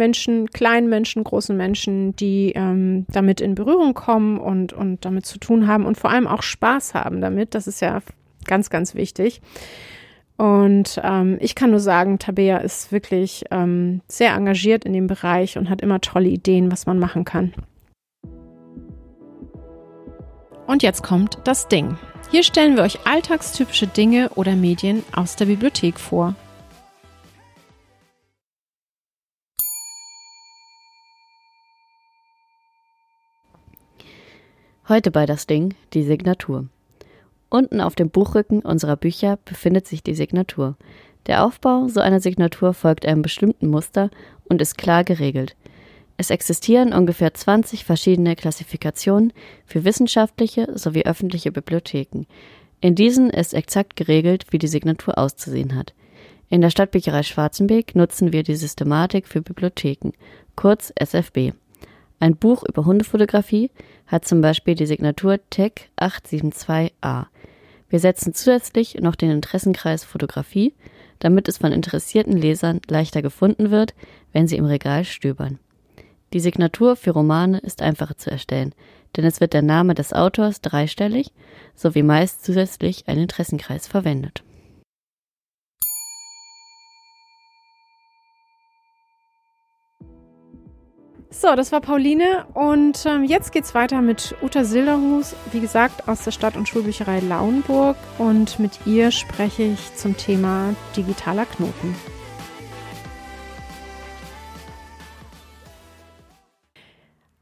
Menschen, 0.00 0.48
kleinen 0.48 0.88
Menschen, 0.88 1.22
großen 1.22 1.54
Menschen, 1.54 2.16
die 2.16 2.52
ähm, 2.56 3.04
damit 3.12 3.42
in 3.42 3.54
Berührung 3.54 3.92
kommen 3.92 4.38
und, 4.38 4.72
und 4.72 5.04
damit 5.04 5.26
zu 5.26 5.38
tun 5.38 5.66
haben 5.66 5.84
und 5.84 5.98
vor 5.98 6.10
allem 6.10 6.26
auch 6.26 6.42
Spaß 6.42 6.94
haben 6.94 7.20
damit. 7.20 7.54
Das 7.54 7.66
ist 7.66 7.80
ja 7.80 8.00
ganz, 8.46 8.70
ganz 8.70 8.94
wichtig. 8.94 9.42
Und 10.38 10.98
ähm, 11.04 11.36
ich 11.38 11.54
kann 11.54 11.70
nur 11.70 11.80
sagen, 11.80 12.18
Tabea 12.18 12.56
ist 12.56 12.92
wirklich 12.92 13.44
ähm, 13.50 14.00
sehr 14.08 14.32
engagiert 14.32 14.86
in 14.86 14.94
dem 14.94 15.06
Bereich 15.06 15.58
und 15.58 15.68
hat 15.68 15.82
immer 15.82 16.00
tolle 16.00 16.30
Ideen, 16.30 16.72
was 16.72 16.86
man 16.86 16.98
machen 16.98 17.26
kann. 17.26 17.52
Und 20.66 20.82
jetzt 20.82 21.02
kommt 21.02 21.36
das 21.44 21.68
Ding. 21.68 21.98
Hier 22.30 22.42
stellen 22.42 22.76
wir 22.76 22.84
euch 22.84 23.06
alltagstypische 23.06 23.86
Dinge 23.86 24.30
oder 24.34 24.56
Medien 24.56 25.02
aus 25.14 25.36
der 25.36 25.44
Bibliothek 25.44 26.00
vor. 26.00 26.34
Heute 34.90 35.12
bei 35.12 35.24
das 35.24 35.46
Ding 35.46 35.74
die 35.94 36.02
Signatur. 36.02 36.66
Unten 37.48 37.80
auf 37.80 37.94
dem 37.94 38.10
Buchrücken 38.10 38.58
unserer 38.58 38.96
Bücher 38.96 39.38
befindet 39.44 39.86
sich 39.86 40.02
die 40.02 40.16
Signatur. 40.16 40.76
Der 41.28 41.44
Aufbau 41.44 41.86
so 41.86 42.00
einer 42.00 42.18
Signatur 42.18 42.74
folgt 42.74 43.06
einem 43.06 43.22
bestimmten 43.22 43.68
Muster 43.68 44.10
und 44.48 44.60
ist 44.60 44.76
klar 44.76 45.04
geregelt. 45.04 45.54
Es 46.16 46.30
existieren 46.30 46.92
ungefähr 46.92 47.32
20 47.32 47.84
verschiedene 47.84 48.34
Klassifikationen 48.34 49.32
für 49.64 49.84
wissenschaftliche 49.84 50.76
sowie 50.76 51.04
öffentliche 51.04 51.52
Bibliotheken. 51.52 52.26
In 52.80 52.96
diesen 52.96 53.30
ist 53.30 53.54
exakt 53.54 53.94
geregelt, 53.94 54.46
wie 54.50 54.58
die 54.58 54.66
Signatur 54.66 55.18
auszusehen 55.18 55.76
hat. 55.76 55.94
In 56.48 56.62
der 56.62 56.70
Stadtbücherei 56.70 57.22
Schwarzenbeek 57.22 57.94
nutzen 57.94 58.32
wir 58.32 58.42
die 58.42 58.56
Systematik 58.56 59.28
für 59.28 59.40
Bibliotheken, 59.40 60.10
kurz 60.56 60.92
SFB. 60.96 61.52
Ein 62.20 62.36
Buch 62.36 62.64
über 62.68 62.84
Hundefotografie 62.84 63.70
hat 64.06 64.26
zum 64.26 64.42
Beispiel 64.42 64.74
die 64.74 64.84
Signatur 64.84 65.38
TEC 65.48 65.88
872a. 65.98 67.26
Wir 67.88 67.98
setzen 67.98 68.34
zusätzlich 68.34 68.96
noch 69.00 69.16
den 69.16 69.30
Interessenkreis 69.30 70.04
Fotografie, 70.04 70.74
damit 71.18 71.48
es 71.48 71.56
von 71.56 71.72
interessierten 71.72 72.36
Lesern 72.36 72.82
leichter 72.88 73.22
gefunden 73.22 73.70
wird, 73.70 73.94
wenn 74.32 74.46
sie 74.46 74.58
im 74.58 74.66
Regal 74.66 75.04
stöbern. 75.04 75.58
Die 76.34 76.40
Signatur 76.40 76.94
für 76.94 77.12
Romane 77.12 77.58
ist 77.58 77.80
einfacher 77.80 78.18
zu 78.18 78.30
erstellen, 78.30 78.74
denn 79.16 79.24
es 79.24 79.40
wird 79.40 79.54
der 79.54 79.62
Name 79.62 79.94
des 79.94 80.12
Autors 80.12 80.60
dreistellig 80.60 81.32
sowie 81.74 82.02
meist 82.02 82.44
zusätzlich 82.44 83.08
ein 83.08 83.18
Interessenkreis 83.18 83.88
verwendet. 83.88 84.44
So, 91.32 91.54
das 91.54 91.70
war 91.70 91.80
Pauline 91.80 92.44
und 92.54 93.06
ähm, 93.06 93.22
jetzt 93.22 93.52
geht's 93.52 93.72
weiter 93.72 94.02
mit 94.02 94.34
Uta 94.42 94.64
Silderhus, 94.64 95.36
wie 95.52 95.60
gesagt, 95.60 96.08
aus 96.08 96.24
der 96.24 96.32
Stadt- 96.32 96.56
und 96.56 96.68
Schulbücherei 96.68 97.20
Lauenburg 97.20 97.96
und 98.18 98.58
mit 98.58 98.84
ihr 98.84 99.12
spreche 99.12 99.62
ich 99.62 99.94
zum 99.94 100.16
Thema 100.16 100.74
digitaler 100.96 101.46
Knoten. 101.46 101.94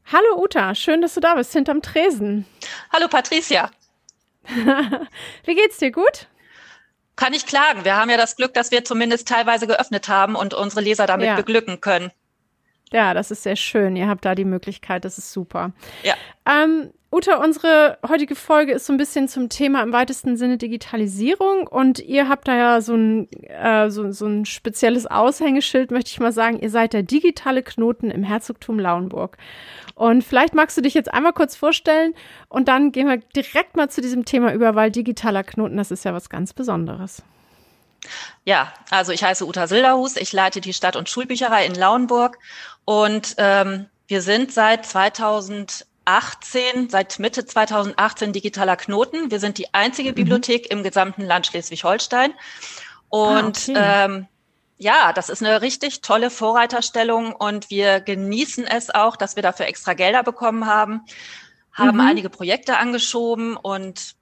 Hallo 0.05 0.43
Uta, 0.43 0.75
schön, 0.75 1.01
dass 1.01 1.15
du 1.15 1.19
da 1.19 1.33
bist, 1.33 1.51
hinterm 1.53 1.81
Tresen. 1.81 2.45
Hallo 2.93 3.07
Patricia. 3.07 3.71
wie 5.45 5.55
geht's 5.55 5.77
dir, 5.77 5.91
gut? 5.91 6.27
Kann 7.15 7.33
ich 7.33 7.47
klagen. 7.47 7.85
Wir 7.85 7.95
haben 7.95 8.11
ja 8.11 8.17
das 8.17 8.35
Glück, 8.35 8.53
dass 8.53 8.69
wir 8.69 8.85
zumindest 8.85 9.27
teilweise 9.27 9.65
geöffnet 9.65 10.07
haben 10.09 10.35
und 10.35 10.53
unsere 10.53 10.81
Leser 10.81 11.07
damit 11.07 11.25
ja. 11.25 11.35
beglücken 11.35 11.81
können. 11.81 12.11
Ja, 12.91 13.13
das 13.13 13.31
ist 13.31 13.43
sehr 13.43 13.55
schön. 13.55 13.95
Ihr 13.95 14.07
habt 14.07 14.25
da 14.25 14.35
die 14.35 14.45
Möglichkeit, 14.45 15.05
das 15.05 15.17
ist 15.17 15.31
super. 15.31 15.71
Ja. 16.03 16.15
Ähm, 16.45 16.91
Uta, 17.11 17.43
unsere 17.43 17.97
heutige 18.07 18.35
Folge 18.35 18.71
ist 18.71 18.85
so 18.85 18.93
ein 18.93 18.97
bisschen 18.97 19.27
zum 19.27 19.49
Thema 19.49 19.81
im 19.81 19.91
weitesten 19.91 20.37
Sinne 20.37 20.57
Digitalisierung 20.57 21.65
und 21.65 21.97
ihr 21.99 22.29
habt 22.29 22.47
da 22.47 22.55
ja 22.55 22.81
so 22.81 22.93
ein, 22.93 23.27
äh, 23.47 23.89
so, 23.89 24.11
so 24.11 24.27
ein 24.27 24.45
spezielles 24.45 25.07
Aushängeschild, 25.07 25.89
möchte 25.89 26.11
ich 26.11 26.19
mal 26.19 26.31
sagen. 26.31 26.59
Ihr 26.59 26.69
seid 26.69 26.93
der 26.93 27.01
digitale 27.01 27.63
Knoten 27.63 28.11
im 28.11 28.23
Herzogtum 28.23 28.77
Lauenburg. 28.77 29.37
Und 29.95 30.23
vielleicht 30.23 30.53
magst 30.53 30.77
du 30.77 30.81
dich 30.81 30.93
jetzt 30.93 31.11
einmal 31.11 31.33
kurz 31.33 31.55
vorstellen 31.55 32.13
und 32.47 32.67
dann 32.67 32.91
gehen 32.91 33.07
wir 33.07 33.17
direkt 33.17 33.75
mal 33.75 33.89
zu 33.89 34.01
diesem 34.01 34.23
Thema 34.25 34.53
über, 34.53 34.75
weil 34.75 34.91
digitaler 34.91 35.43
Knoten, 35.43 35.77
das 35.77 35.89
ist 35.89 36.05
ja 36.05 36.13
was 36.13 36.29
ganz 36.29 36.53
Besonderes. 36.53 37.23
Ja, 38.45 38.73
also 38.89 39.11
ich 39.11 39.23
heiße 39.23 39.45
Uta 39.45 39.67
Silderhus, 39.67 40.15
ich 40.15 40.33
leite 40.33 40.61
die 40.61 40.73
Stadt- 40.73 40.95
und 40.95 41.09
Schulbücherei 41.09 41.65
in 41.65 41.75
Lauenburg 41.75 42.39
und 42.85 43.35
ähm, 43.37 43.87
wir 44.07 44.21
sind 44.21 44.51
seit 44.51 44.85
2018, 44.85 46.89
seit 46.89 47.19
Mitte 47.19 47.45
2018 47.45 48.33
digitaler 48.33 48.75
Knoten. 48.75 49.29
Wir 49.29 49.39
sind 49.39 49.59
die 49.59 49.71
einzige 49.73 50.11
mhm. 50.11 50.15
Bibliothek 50.15 50.71
im 50.71 50.81
gesamten 50.81 51.23
Land 51.23 51.45
Schleswig-Holstein. 51.45 52.33
Und 53.09 53.69
ah, 53.69 53.71
okay. 53.71 53.73
ähm, 53.75 54.27
ja, 54.79 55.13
das 55.13 55.29
ist 55.29 55.43
eine 55.43 55.61
richtig 55.61 56.01
tolle 56.01 56.29
Vorreiterstellung 56.29 57.35
und 57.35 57.69
wir 57.69 57.99
genießen 57.99 58.65
es 58.65 58.89
auch, 58.89 59.15
dass 59.15 59.35
wir 59.35 59.43
dafür 59.43 59.67
extra 59.67 59.93
Gelder 59.93 60.23
bekommen 60.23 60.65
haben, 60.65 61.01
haben 61.73 61.97
mhm. 61.97 62.07
einige 62.07 62.29
Projekte 62.29 62.77
angeschoben 62.77 63.57
und 63.57 64.15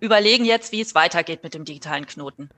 überlegen 0.00 0.44
jetzt, 0.44 0.70
wie 0.70 0.82
es 0.82 0.94
weitergeht 0.94 1.42
mit 1.42 1.54
dem 1.54 1.64
digitalen 1.64 2.06
Knoten. 2.06 2.50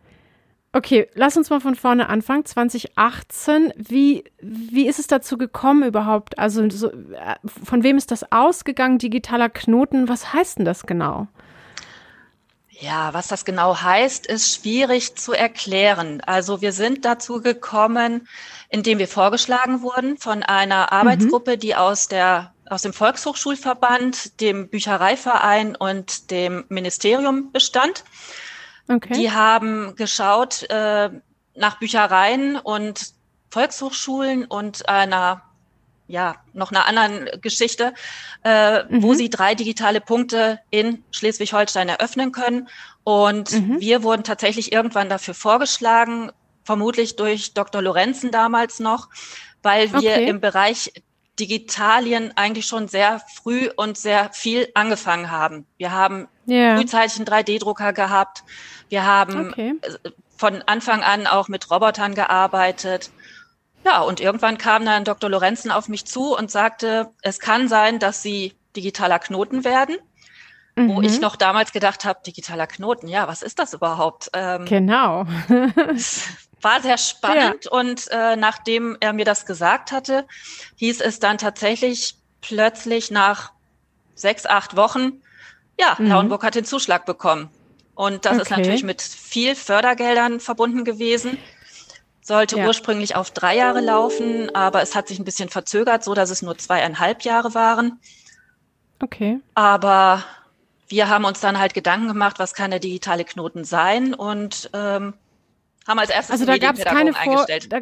Okay, 0.74 1.08
lass 1.14 1.36
uns 1.36 1.50
mal 1.50 1.60
von 1.60 1.76
vorne 1.76 2.08
anfangen. 2.08 2.44
2018, 2.44 3.72
wie, 3.76 4.24
wie 4.40 4.88
ist 4.88 4.98
es 4.98 5.06
dazu 5.06 5.38
gekommen 5.38 5.84
überhaupt? 5.84 6.36
Also 6.36 6.68
so, 6.68 6.90
äh, 6.90 7.36
von 7.64 7.84
wem 7.84 7.96
ist 7.96 8.10
das 8.10 8.32
ausgegangen, 8.32 8.98
digitaler 8.98 9.48
Knoten? 9.50 10.08
Was 10.08 10.32
heißt 10.32 10.58
denn 10.58 10.64
das 10.64 10.84
genau? 10.84 11.28
Ja, 12.70 13.14
was 13.14 13.28
das 13.28 13.44
genau 13.44 13.80
heißt, 13.80 14.26
ist 14.26 14.52
schwierig 14.52 15.14
zu 15.14 15.32
erklären. 15.32 16.20
Also 16.22 16.60
wir 16.60 16.72
sind 16.72 17.04
dazu 17.04 17.40
gekommen, 17.40 18.26
indem 18.68 18.98
wir 18.98 19.06
vorgeschlagen 19.06 19.80
wurden 19.80 20.18
von 20.18 20.42
einer 20.42 20.90
Arbeitsgruppe, 20.90 21.52
mhm. 21.52 21.60
die 21.60 21.76
aus 21.76 22.08
der 22.08 22.52
aus 22.68 22.82
dem 22.82 22.94
Volkshochschulverband, 22.94 24.40
dem 24.40 24.68
Büchereiverein 24.68 25.76
und 25.76 26.30
dem 26.32 26.64
Ministerium 26.68 27.52
bestand. 27.52 28.04
Okay. 28.88 29.14
Die 29.14 29.30
haben 29.30 29.96
geschaut 29.96 30.64
äh, 30.70 31.10
nach 31.54 31.78
Büchereien 31.78 32.56
und 32.56 33.12
Volkshochschulen 33.50 34.44
und 34.44 34.88
einer 34.88 35.42
ja, 36.06 36.36
noch 36.52 36.70
einer 36.70 36.86
anderen 36.86 37.40
Geschichte, 37.40 37.94
äh, 38.44 38.84
mhm. 38.84 39.02
wo 39.02 39.14
sie 39.14 39.30
drei 39.30 39.54
digitale 39.54 40.00
Punkte 40.00 40.60
in 40.70 41.02
Schleswig-Holstein 41.12 41.88
eröffnen 41.88 42.30
können. 42.32 42.68
Und 43.04 43.52
mhm. 43.52 43.80
wir 43.80 44.02
wurden 44.02 44.22
tatsächlich 44.22 44.72
irgendwann 44.72 45.08
dafür 45.08 45.34
vorgeschlagen, 45.34 46.30
vermutlich 46.62 47.16
durch 47.16 47.54
Dr. 47.54 47.80
Lorenzen 47.80 48.30
damals 48.30 48.80
noch, 48.80 49.08
weil 49.62 49.92
wir 49.92 50.12
okay. 50.12 50.28
im 50.28 50.40
Bereich 50.40 50.92
Digitalien 51.38 52.32
eigentlich 52.36 52.66
schon 52.66 52.88
sehr 52.88 53.20
früh 53.34 53.68
und 53.76 53.98
sehr 53.98 54.30
viel 54.32 54.68
angefangen 54.74 55.30
haben. 55.30 55.66
Wir 55.76 55.92
haben 55.92 56.28
yeah. 56.48 56.76
frühzeitig 56.76 57.16
einen 57.16 57.26
3D-Drucker 57.26 57.92
gehabt. 57.92 58.44
Wir 58.88 59.04
haben 59.04 59.50
okay. 59.50 59.74
von 60.36 60.62
Anfang 60.62 61.02
an 61.02 61.26
auch 61.26 61.48
mit 61.48 61.70
Robotern 61.70 62.14
gearbeitet. 62.14 63.10
Ja, 63.84 64.00
und 64.00 64.20
irgendwann 64.20 64.58
kam 64.58 64.84
dann 64.84 65.04
Dr. 65.04 65.28
Lorenzen 65.28 65.70
auf 65.70 65.88
mich 65.88 66.04
zu 66.06 66.36
und 66.36 66.50
sagte, 66.50 67.10
es 67.22 67.40
kann 67.40 67.68
sein, 67.68 67.98
dass 67.98 68.22
Sie 68.22 68.54
digitaler 68.76 69.18
Knoten 69.18 69.64
werden. 69.64 69.96
mhm. 70.76 70.88
wo 70.88 71.02
ich 71.02 71.20
noch 71.20 71.36
damals 71.36 71.72
gedacht 71.72 72.04
habe, 72.04 72.20
digitaler 72.26 72.66
Knoten, 72.66 73.08
ja, 73.08 73.28
was 73.28 73.42
ist 73.42 73.58
das 73.58 73.74
überhaupt? 73.74 74.30
Ähm, 74.32 74.64
genau. 74.64 75.26
war 76.64 76.80
sehr 76.80 76.98
spannend 76.98 77.66
ja. 77.66 77.70
und 77.70 78.08
äh, 78.10 78.36
nachdem 78.36 78.96
er 79.00 79.12
mir 79.12 79.24
das 79.24 79.46
gesagt 79.46 79.92
hatte, 79.92 80.26
hieß 80.76 81.00
es 81.00 81.20
dann 81.20 81.38
tatsächlich 81.38 82.16
plötzlich 82.40 83.10
nach 83.10 83.52
sechs, 84.14 84.46
acht 84.46 84.76
Wochen, 84.76 85.22
ja, 85.78 85.96
mhm. 85.98 86.08
Lauenburg 86.08 86.42
hat 86.44 86.54
den 86.54 86.64
Zuschlag 86.64 87.06
bekommen. 87.06 87.50
Und 87.94 88.24
das 88.24 88.32
okay. 88.34 88.42
ist 88.42 88.50
natürlich 88.50 88.82
mit 88.84 89.02
viel 89.02 89.54
Fördergeldern 89.54 90.40
verbunden 90.40 90.84
gewesen. 90.84 91.38
Sollte 92.22 92.58
ja. 92.58 92.66
ursprünglich 92.66 93.16
auf 93.16 93.30
drei 93.30 93.56
Jahre 93.56 93.80
laufen, 93.80 94.54
aber 94.54 94.82
es 94.82 94.94
hat 94.94 95.08
sich 95.08 95.18
ein 95.18 95.24
bisschen 95.24 95.48
verzögert, 95.48 96.02
so 96.02 96.14
dass 96.14 96.30
es 96.30 96.42
nur 96.42 96.56
zweieinhalb 96.56 97.22
Jahre 97.22 97.54
waren. 97.54 98.00
Okay. 99.00 99.40
Aber 99.54 100.24
wir 100.88 101.08
haben 101.08 101.24
uns 101.24 101.40
dann 101.40 101.58
halt 101.58 101.74
Gedanken 101.74 102.08
gemacht, 102.08 102.38
was 102.38 102.54
kann 102.54 102.70
der 102.70 102.80
digitale 102.80 103.24
Knoten 103.24 103.64
sein 103.64 104.14
und 104.14 104.70
ähm, 104.72 105.14
haben 105.86 105.98
als 105.98 106.10
erstes 106.10 106.32
also 106.32 106.46
da 106.46 106.58
gab 106.58 106.76
es 106.76 106.84
keine 106.84 107.12
Vor 107.12 107.46
da, 107.68 107.80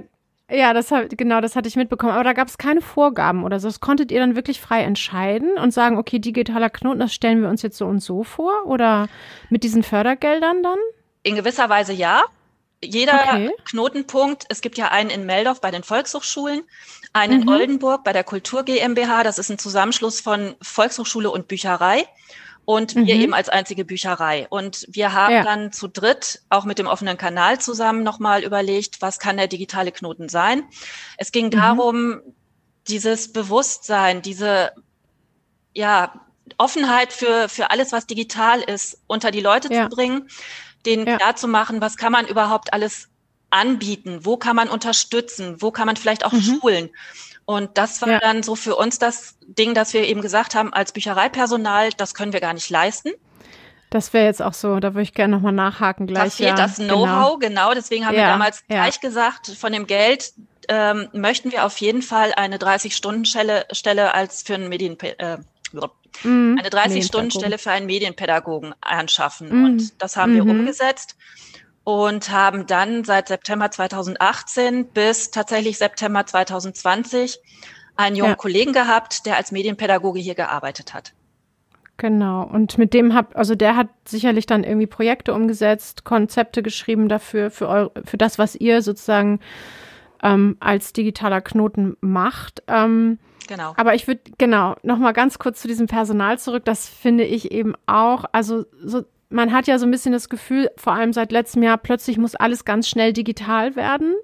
ja, 0.50 0.74
das 0.74 0.90
hat, 0.90 1.16
genau, 1.16 1.40
das 1.40 1.56
hatte 1.56 1.68
ich 1.68 1.76
mitbekommen. 1.76 2.12
Aber 2.12 2.24
da 2.24 2.34
gab 2.34 2.48
es 2.48 2.58
keine 2.58 2.82
Vorgaben 2.82 3.42
oder 3.44 3.58
so. 3.58 3.68
Das 3.68 3.80
konntet 3.80 4.10
ihr 4.10 4.20
dann 4.20 4.36
wirklich 4.36 4.60
frei 4.60 4.82
entscheiden 4.82 5.56
und 5.56 5.72
sagen, 5.72 5.96
okay, 5.96 6.18
digitaler 6.18 6.68
Knoten, 6.68 6.98
das 6.98 7.14
stellen 7.14 7.40
wir 7.40 7.48
uns 7.48 7.62
jetzt 7.62 7.78
so 7.78 7.86
und 7.86 8.00
so 8.00 8.22
vor? 8.22 8.66
Oder 8.66 9.08
mit 9.48 9.64
diesen 9.64 9.82
Fördergeldern 9.82 10.62
dann? 10.62 10.78
In 11.22 11.36
gewisser 11.36 11.70
Weise 11.70 11.94
ja. 11.94 12.24
Jeder 12.84 13.14
okay. 13.14 13.50
Knotenpunkt, 13.64 14.44
es 14.48 14.60
gibt 14.60 14.76
ja 14.76 14.88
einen 14.88 15.08
in 15.08 15.24
Meldorf 15.24 15.60
bei 15.60 15.70
den 15.70 15.84
Volkshochschulen, 15.84 16.64
einen 17.12 17.36
mhm. 17.36 17.42
in 17.42 17.48
Oldenburg 17.48 18.02
bei 18.02 18.12
der 18.12 18.24
Kultur 18.24 18.64
GmbH, 18.64 19.22
das 19.22 19.38
ist 19.38 19.50
ein 19.50 19.58
Zusammenschluss 19.58 20.20
von 20.20 20.56
Volkshochschule 20.60 21.30
und 21.30 21.46
Bücherei 21.46 22.04
und 22.64 22.94
wir 22.94 23.14
mhm. 23.14 23.20
eben 23.20 23.35
als 23.35 23.48
einzige 23.48 23.85
Bücherei. 23.85 24.46
Und 24.48 24.87
wir 24.88 25.12
haben 25.12 25.35
ja. 25.35 25.42
dann 25.42 25.72
zu 25.72 25.88
dritt 25.88 26.42
auch 26.48 26.64
mit 26.64 26.79
dem 26.79 26.87
offenen 26.87 27.16
Kanal 27.16 27.61
zusammen 27.61 28.03
nochmal 28.03 28.44
überlegt, 28.44 29.03
was 29.03 29.18
kann 29.18 29.37
der 29.37 29.48
digitale 29.48 29.92
Knoten 29.92 30.29
sein. 30.29 30.62
Es 31.18 31.33
ging 31.33 31.46
mhm. 31.46 31.51
darum, 31.51 32.20
dieses 32.88 33.33
Bewusstsein, 33.33 34.22
diese 34.22 34.72
ja, 35.75 36.12
Offenheit 36.59 37.12
für, 37.12 37.48
für 37.48 37.70
alles, 37.70 37.92
was 37.92 38.07
digital 38.07 38.61
ist, 38.61 39.01
unter 39.07 39.31
die 39.31 39.40
Leute 39.40 39.72
ja. 39.72 39.88
zu 39.88 39.96
bringen, 39.96 40.29
denen 40.87 41.07
ja. 41.07 41.16
klar 41.16 41.37
zu 41.37 41.48
machen, 41.48 41.81
was 41.81 41.96
kann 41.96 42.12
man 42.12 42.27
überhaupt 42.27 42.72
alles 42.72 43.09
anbieten, 43.51 44.20
wo 44.25 44.37
kann 44.37 44.57
man 44.57 44.68
unterstützen, 44.68 45.61
wo 45.61 45.70
kann 45.70 45.87
man 45.87 45.96
vielleicht 45.96 46.25
auch 46.25 46.33
mhm. 46.33 46.40
schulen. 46.40 46.90
Und 47.52 47.78
das 47.78 48.02
war 48.02 48.10
ja. 48.10 48.18
dann 48.18 48.42
so 48.42 48.54
für 48.54 48.76
uns 48.76 48.98
das 48.98 49.36
Ding, 49.46 49.74
dass 49.74 49.92
wir 49.92 50.06
eben 50.06 50.20
gesagt 50.20 50.54
haben, 50.54 50.72
als 50.72 50.92
Büchereipersonal, 50.92 51.90
das 51.96 52.14
können 52.14 52.32
wir 52.32 52.40
gar 52.40 52.54
nicht 52.54 52.70
leisten. 52.70 53.10
Das 53.90 54.14
wäre 54.14 54.24
jetzt 54.24 54.40
auch 54.40 54.54
so, 54.54 54.80
da 54.80 54.94
würde 54.94 55.02
ich 55.02 55.12
gerne 55.12 55.36
nochmal 55.36 55.52
nachhaken 55.52 56.06
gleich. 56.06 56.24
Da 56.24 56.30
fehlt 56.30 56.48
ja, 56.48 56.54
das 56.56 56.76
Know-how, 56.76 57.38
genau. 57.38 57.38
genau. 57.38 57.74
Deswegen 57.74 58.06
haben 58.06 58.14
ja, 58.14 58.22
wir 58.22 58.26
damals 58.28 58.64
ja. 58.68 58.82
gleich 58.82 59.00
gesagt, 59.00 59.48
von 59.48 59.72
dem 59.72 59.86
Geld 59.86 60.32
ähm, 60.68 61.08
möchten 61.12 61.52
wir 61.52 61.66
auf 61.66 61.76
jeden 61.78 62.00
Fall 62.00 62.32
eine 62.34 62.56
30-Stunden-Stelle 62.56 63.66
Stelle 63.72 64.14
als 64.14 64.42
für 64.42 64.54
einen 64.54 64.70
Medien, 64.70 64.98
äh, 64.98 65.36
mhm. 66.22 66.58
eine 66.58 66.68
30-Stunden-Stelle 66.70 67.58
für 67.58 67.70
einen 67.70 67.84
Medienpädagogen 67.84 68.74
anschaffen. 68.80 69.58
Mhm. 69.58 69.64
Und 69.64 70.02
das 70.02 70.16
haben 70.16 70.34
wir 70.34 70.44
mhm. 70.44 70.50
umgesetzt 70.50 71.16
und 71.85 72.31
haben 72.31 72.66
dann 72.66 73.05
seit 73.05 73.29
September 73.29 73.71
2018 73.71 74.87
bis 74.88 75.31
tatsächlich 75.31 75.79
September 75.79 76.25
2020 76.25 77.40
einen 77.97 78.16
jungen 78.16 78.33
ja. 78.33 78.37
Kollegen 78.37 78.73
gehabt, 78.73 79.27
der 79.27 79.37
als 79.37 79.53
Medienpädagoge 79.53 80.21
hier 80.21 80.35
gearbeitet 80.35 80.95
hat. 80.95 81.12
Genau. 81.97 82.42
Und 82.45 82.79
mit 82.79 82.95
dem 82.95 83.14
habt, 83.14 83.37
also 83.37 83.55
der 83.55 83.77
hat 83.77 83.88
sicherlich 84.07 84.47
dann 84.47 84.64
irgendwie 84.64 84.87
Projekte 84.87 85.35
umgesetzt, 85.35 86.05
Konzepte 86.05 86.62
geschrieben 86.62 87.09
dafür, 87.09 87.51
für, 87.51 87.68
eure, 87.68 87.92
für 88.05 88.16
das, 88.16 88.38
was 88.38 88.57
ihr 88.57 88.83
sozusagen 88.83 89.40
ähm, 90.23 90.57
als 90.61 90.92
digitaler 90.92 91.40
Knoten 91.40 91.97
macht. 92.01 92.62
Ähm, 92.66 93.18
genau. 93.47 93.75
Aber 93.77 93.95
ich 93.95 94.07
würde, 94.07 94.23
genau, 94.38 94.75
nochmal 94.83 95.12
ganz 95.12 95.38
kurz 95.38 95.61
zu 95.61 95.68
diesem 95.68 95.87
Personal 95.87 96.38
zurück. 96.38 96.64
Das 96.64 96.88
finde 96.88 97.25
ich 97.25 97.53
eben 97.53 97.75
auch, 97.87 98.25
also 98.33 98.64
so 98.83 99.05
man 99.33 99.53
hat 99.53 99.66
ja 99.66 99.79
so 99.79 99.87
ein 99.87 99.90
bisschen 99.90 100.12
das 100.12 100.29
Gefühl, 100.29 100.71
vor 100.77 100.92
allem 100.92 101.12
seit 101.12 101.33
letztem 101.33 101.62
Jahr, 101.62 101.79
plötzlich 101.79 102.18
muss 102.18 102.35
alles 102.35 102.64
ganz 102.64 102.88
schnell 102.88 103.12
digital 103.12 103.77
werden. 103.77 104.14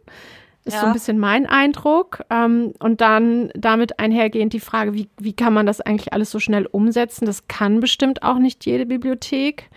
Ist 0.64 0.74
ja. 0.74 0.80
so 0.80 0.86
ein 0.86 0.92
bisschen 0.92 1.18
mein 1.18 1.46
Eindruck. 1.46 2.24
Ähm, 2.30 2.74
und 2.78 3.00
dann 3.00 3.50
damit 3.54 3.98
einhergehend 3.98 4.52
die 4.52 4.60
Frage, 4.60 4.94
wie, 4.94 5.08
wie 5.18 5.32
kann 5.32 5.54
man 5.54 5.66
das 5.66 5.80
eigentlich 5.80 6.12
alles 6.12 6.30
so 6.30 6.38
schnell 6.40 6.66
umsetzen? 6.66 7.24
Das 7.24 7.48
kann 7.48 7.80
bestimmt 7.80 8.22
auch 8.22 8.38
nicht 8.38 8.66
jede 8.66 8.84
Bibliothek. 8.84 9.70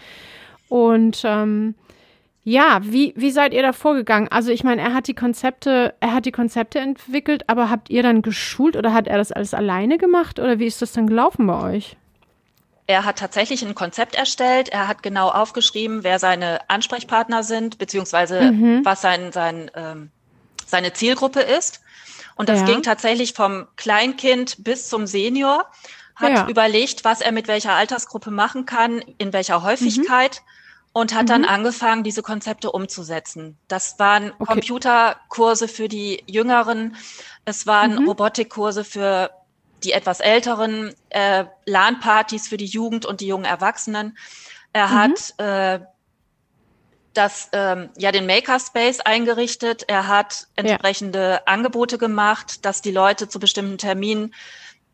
Und 0.67 1.22
ähm, 1.26 1.76
ja, 2.44 2.80
wie, 2.84 3.13
wie 3.15 3.32
seid 3.32 3.54
ihr 3.54 3.62
da 3.62 3.72
vorgegangen? 3.72 4.28
Also 4.30 4.52
ich 4.52 4.63
meine, 4.63 4.82
er 4.82 4.94
hat 4.94 5.08
die 5.08 5.13
Konzepte, 5.13 5.94
er 6.00 6.13
hat 6.13 6.26
die 6.26 6.32
Konzepte 6.32 6.80
entwickelt, 6.80 7.44
aber 7.48 7.70
habt 7.70 7.89
ihr 7.89 8.04
dann 8.04 8.22
geschult 8.22 8.76
oder 8.76 8.94
hat 8.94 9.08
er 9.08 9.17
das 9.17 9.32
alles 9.32 9.54
alleine 9.54 9.98
gemacht 9.98 10.39
oder 10.39 10.58
wie 10.58 10.65
ist 10.65 10.82
das 10.82 10.91
dann 10.91 11.08
gelaufen 11.08 11.46
bei 11.46 11.76
euch? 11.76 11.98
Er 12.91 13.06
hat 13.06 13.19
tatsächlich 13.19 13.63
ein 13.63 13.73
Konzept 13.73 14.15
erstellt. 14.15 14.67
Er 14.67 14.89
hat 14.89 15.01
genau 15.01 15.30
aufgeschrieben, 15.30 16.04
wer 16.04 16.19
seine 16.19 16.69
Ansprechpartner 16.69 17.41
sind, 17.41 17.77
beziehungsweise 17.77 18.51
mhm. 18.51 18.84
was 18.84 18.99
sein, 18.99 19.32
sein, 19.32 19.71
ähm, 19.75 20.12
seine 20.65 20.91
Zielgruppe 20.91 21.39
ist. 21.39 21.80
Und 22.36 22.49
das 22.49 22.60
ja. 22.60 22.65
ging 22.65 22.84
tatsächlich 22.84 23.34
vom 23.34 23.67
Kleinkind 23.77 24.65
bis 24.65 24.89
zum 24.89 25.08
Senior. 25.08 25.67
Hat 26.15 26.32
ja. 26.32 26.47
überlegt, 26.49 27.06
was 27.06 27.21
er 27.21 27.32
mit 27.32 27.47
welcher 27.47 27.75
Altersgruppe 27.75 28.30
machen 28.30 28.65
kann, 28.65 28.99
in 29.17 29.32
welcher 29.32 29.63
Häufigkeit. 29.63 30.41
Mhm. 30.41 30.47
Und 30.93 31.15
hat 31.15 31.23
mhm. 31.23 31.27
dann 31.27 31.45
angefangen, 31.45 32.04
diese 32.04 32.21
Konzepte 32.21 32.73
umzusetzen. 32.73 33.58
Das 33.69 33.97
waren 33.99 34.34
okay. 34.34 34.56
Computerkurse 34.56 35.69
für 35.69 35.88
die 35.88 36.21
Jüngeren. 36.27 36.97
Es 37.45 37.65
waren 37.65 38.01
mhm. 38.01 38.10
Robotikkurse 38.10 38.84
für 38.84 39.32
die 39.84 39.94
etwas 39.94 40.20
älteren 40.20 40.94
äh, 41.10 41.46
LAN-Partys 41.65 42.48
für 42.48 42.58
die 42.58 42.65
Jugend 42.65 43.06
und 43.06 43.22
die 43.22 43.28
jungen 43.28 43.46
Erwachsenen. 43.46 44.17
Er 44.74 44.88
mhm. 44.88 44.91
hat 44.91 45.39
äh, 45.39 45.80
das 47.13 47.50
ähm, 47.52 47.89
ja 47.98 48.12
den 48.12 48.26
Makerspace 48.26 49.02
eingerichtet. 49.02 49.84
Er 49.88 50.08
hat 50.08 50.48
entsprechende 50.56 51.20
ja. 51.20 51.41
Angebote 51.46 51.98
gemacht, 51.98 52.65
dass 52.65 52.82
die 52.82 52.91
Leute 52.91 53.28
zu 53.28 53.39
bestimmten 53.39 53.78
Terminen 53.78 54.34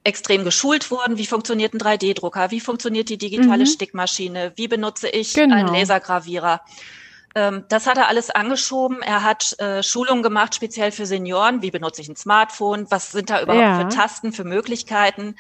extrem 0.04 0.44
geschult 0.44 0.90
wurden. 0.90 1.18
Wie 1.18 1.26
funktioniert 1.26 1.74
ein 1.74 1.80
3D-Drucker? 1.80 2.50
Wie 2.52 2.62
funktioniert 2.62 3.10
die 3.10 3.18
digitale 3.18 3.66
mhm. 3.66 3.68
Stickmaschine? 3.68 4.54
Wie 4.56 4.68
benutze 4.68 5.10
ich 5.10 5.34
genau. 5.34 5.56
einen 5.56 5.68
Lasergravierer? 5.68 6.62
Ähm, 7.38 7.66
das 7.70 7.86
hat 7.86 7.98
er 7.98 8.08
alles 8.08 8.32
angeschoben. 8.32 9.04
Er 9.04 9.22
hat 9.22 9.60
äh, 9.60 9.84
Schulungen 9.84 10.24
gemacht, 10.24 10.56
speziell 10.56 10.92
für 10.92 11.06
Senioren. 11.06 11.62
Wie 11.62 11.70
benutze 11.70 12.02
ich 12.02 12.10
ein 12.10 12.16
Smartphone? 12.16 12.88
Was 12.90 13.12
sind 13.12 13.30
da 13.30 13.44
überhaupt 13.44 13.62
ja. 13.62 13.80
für 13.80 13.90
Tasten, 13.90 14.34
für 14.34 14.44
Möglichkeiten? 14.44 15.36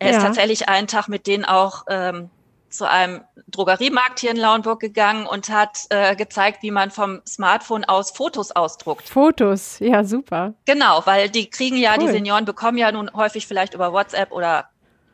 Er 0.00 0.10
ja. 0.10 0.16
ist 0.16 0.24
tatsächlich 0.24 0.68
einen 0.68 0.88
Tag 0.88 1.06
mit 1.06 1.28
denen 1.28 1.44
auch 1.44 1.84
ähm, 1.88 2.28
zu 2.70 2.90
einem 2.90 3.22
Drogeriemarkt 3.46 4.18
hier 4.18 4.32
in 4.32 4.36
Lauenburg 4.36 4.80
gegangen 4.80 5.26
und 5.26 5.48
hat 5.48 5.78
äh, 5.90 6.16
gezeigt, 6.16 6.64
wie 6.64 6.72
man 6.72 6.90
vom 6.90 7.22
Smartphone 7.24 7.84
aus 7.84 8.10
Fotos 8.10 8.50
ausdruckt. 8.50 9.08
Fotos, 9.08 9.78
ja, 9.78 10.02
super. 10.02 10.54
Genau, 10.66 11.02
weil 11.04 11.30
die 11.30 11.48
kriegen 11.48 11.76
ja, 11.76 11.92
cool. 11.92 12.06
die 12.06 12.08
Senioren 12.08 12.46
bekommen 12.46 12.78
ja 12.78 12.90
nun 12.90 13.12
häufig 13.14 13.46
vielleicht 13.46 13.74
über 13.74 13.92
WhatsApp 13.92 14.32
oder 14.32 14.70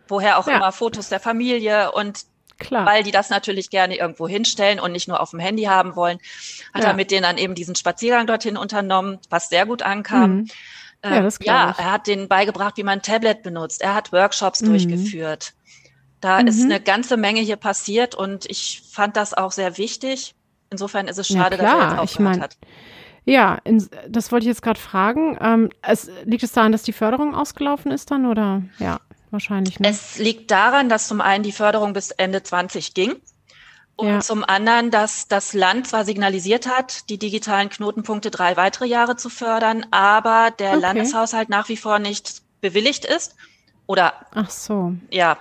woher 0.08 0.38
auch 0.38 0.48
ja. 0.48 0.56
immer 0.56 0.72
Fotos 0.72 1.10
der 1.10 1.20
Familie 1.20 1.92
und 1.92 2.24
Klar. 2.64 2.86
weil 2.86 3.02
die 3.02 3.10
das 3.10 3.30
natürlich 3.30 3.70
gerne 3.70 3.96
irgendwo 3.96 4.26
hinstellen 4.26 4.80
und 4.80 4.92
nicht 4.92 5.08
nur 5.08 5.20
auf 5.20 5.30
dem 5.30 5.38
Handy 5.38 5.64
haben 5.64 5.96
wollen, 5.96 6.18
hat 6.72 6.82
ja. 6.82 6.88
er 6.90 6.94
mit 6.94 7.10
denen 7.10 7.22
dann 7.22 7.38
eben 7.38 7.54
diesen 7.54 7.74
Spaziergang 7.74 8.26
dorthin 8.26 8.56
unternommen, 8.56 9.18
was 9.30 9.48
sehr 9.48 9.66
gut 9.66 9.82
ankam. 9.82 10.36
Mhm. 10.36 10.48
Ja, 11.04 11.16
ähm, 11.16 11.24
das 11.24 11.38
ja 11.42 11.74
er 11.76 11.92
hat 11.92 12.06
denen 12.06 12.28
beigebracht, 12.28 12.76
wie 12.76 12.82
man 12.82 12.98
ein 12.98 13.02
Tablet 13.02 13.42
benutzt. 13.42 13.82
Er 13.82 13.94
hat 13.94 14.12
Workshops 14.12 14.62
mhm. 14.62 14.66
durchgeführt. 14.70 15.52
Da 16.20 16.40
mhm. 16.40 16.48
ist 16.48 16.62
eine 16.62 16.80
ganze 16.80 17.16
Menge 17.16 17.40
hier 17.40 17.56
passiert 17.56 18.14
und 18.14 18.46
ich 18.46 18.82
fand 18.90 19.16
das 19.16 19.34
auch 19.34 19.52
sehr 19.52 19.76
wichtig. 19.76 20.34
Insofern 20.70 21.06
ist 21.06 21.18
es 21.18 21.28
schade, 21.28 21.56
ja, 21.56 21.62
dass 21.62 21.72
er 21.72 21.90
jetzt 21.90 21.98
aufgehört 21.98 22.10
ich 22.10 22.18
mein, 22.18 22.40
hat. 22.40 22.56
Ja, 23.26 23.58
in, 23.64 23.86
das 24.08 24.32
wollte 24.32 24.44
ich 24.44 24.48
jetzt 24.48 24.62
gerade 24.62 24.80
fragen. 24.80 25.38
Ähm, 25.40 25.70
es, 25.82 26.10
liegt 26.24 26.42
es 26.42 26.52
daran, 26.52 26.72
dass 26.72 26.82
die 26.82 26.92
Förderung 26.92 27.34
ausgelaufen 27.34 27.90
ist 27.90 28.10
dann 28.10 28.26
oder 28.26 28.62
ja? 28.78 29.00
Wahrscheinlich. 29.34 29.78
Ne? 29.78 29.90
Es 29.90 30.16
liegt 30.16 30.50
daran, 30.50 30.88
dass 30.88 31.08
zum 31.08 31.20
einen 31.20 31.44
die 31.44 31.52
Förderung 31.52 31.92
bis 31.92 32.10
Ende 32.10 32.42
20 32.42 32.94
ging. 32.94 33.16
Und 33.96 34.08
ja. 34.08 34.20
zum 34.20 34.42
anderen, 34.42 34.90
dass 34.90 35.28
das 35.28 35.52
Land 35.52 35.86
zwar 35.86 36.04
signalisiert 36.04 36.66
hat, 36.66 37.08
die 37.10 37.18
digitalen 37.18 37.68
Knotenpunkte 37.68 38.30
drei 38.30 38.56
weitere 38.56 38.86
Jahre 38.86 39.16
zu 39.16 39.28
fördern, 39.28 39.86
aber 39.92 40.50
der 40.58 40.72
okay. 40.72 40.80
Landeshaushalt 40.80 41.48
nach 41.48 41.68
wie 41.68 41.76
vor 41.76 42.00
nicht 42.00 42.42
bewilligt 42.60 43.04
ist. 43.04 43.36
Oder 43.86 44.14
Ach 44.32 44.50
so. 44.50 44.94
Ja, 45.10 45.38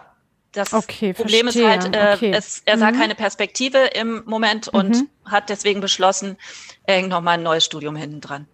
das 0.52 0.74
okay, 0.74 1.14
Problem 1.14 1.46
verstehe. 1.48 1.64
ist 1.64 1.84
halt, 1.84 1.96
äh, 1.96 2.14
okay. 2.16 2.32
es, 2.32 2.62
er 2.66 2.78
sah 2.78 2.92
mhm. 2.92 3.00
keine 3.00 3.16
Perspektive 3.16 3.80
im 3.80 4.24
Moment 4.26 4.68
und 4.68 4.90
mhm. 4.90 5.10
hat 5.26 5.50
deswegen 5.50 5.82
beschlossen, 5.82 6.38
er 6.84 6.98
hängt 6.98 7.10
nochmal 7.10 7.40
ein 7.40 7.44
neues 7.44 7.66
Studium 7.66 7.96
hinten 7.96 8.22
dran. 8.22 8.48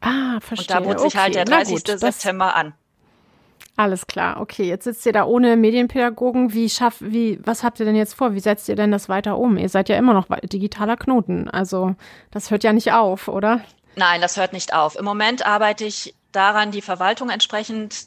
Ah, 0.00 0.38
verstehe. 0.40 0.76
Und 0.76 0.86
da 0.86 0.92
bot 0.92 1.00
sich 1.00 1.16
halt 1.16 1.34
der 1.34 1.44
30. 1.44 1.84
Gut, 1.84 1.98
September 1.98 2.54
an. 2.54 2.74
Alles 3.78 4.06
klar, 4.06 4.40
okay. 4.40 4.64
Jetzt 4.64 4.84
sitzt 4.84 5.04
ihr 5.04 5.12
da 5.12 5.24
ohne 5.26 5.56
Medienpädagogen. 5.56 6.54
Wie 6.54 6.70
schafft, 6.70 7.02
wie, 7.02 7.38
was 7.44 7.62
habt 7.62 7.78
ihr 7.78 7.84
denn 7.86 7.94
jetzt 7.96 8.14
vor? 8.14 8.32
Wie 8.32 8.40
setzt 8.40 8.68
ihr 8.70 8.76
denn 8.76 8.90
das 8.90 9.08
weiter 9.10 9.36
um? 9.38 9.58
Ihr 9.58 9.68
seid 9.68 9.90
ja 9.90 9.96
immer 9.96 10.14
noch 10.14 10.26
digitaler 10.44 10.96
Knoten. 10.96 11.48
Also, 11.48 11.94
das 12.30 12.50
hört 12.50 12.64
ja 12.64 12.72
nicht 12.72 12.92
auf, 12.92 13.28
oder? 13.28 13.60
Nein, 13.94 14.22
das 14.22 14.38
hört 14.38 14.54
nicht 14.54 14.72
auf. 14.74 14.96
Im 14.96 15.04
Moment 15.04 15.44
arbeite 15.46 15.84
ich 15.84 16.14
daran, 16.32 16.70
die 16.70 16.80
Verwaltung 16.82 17.28
entsprechend 17.28 18.06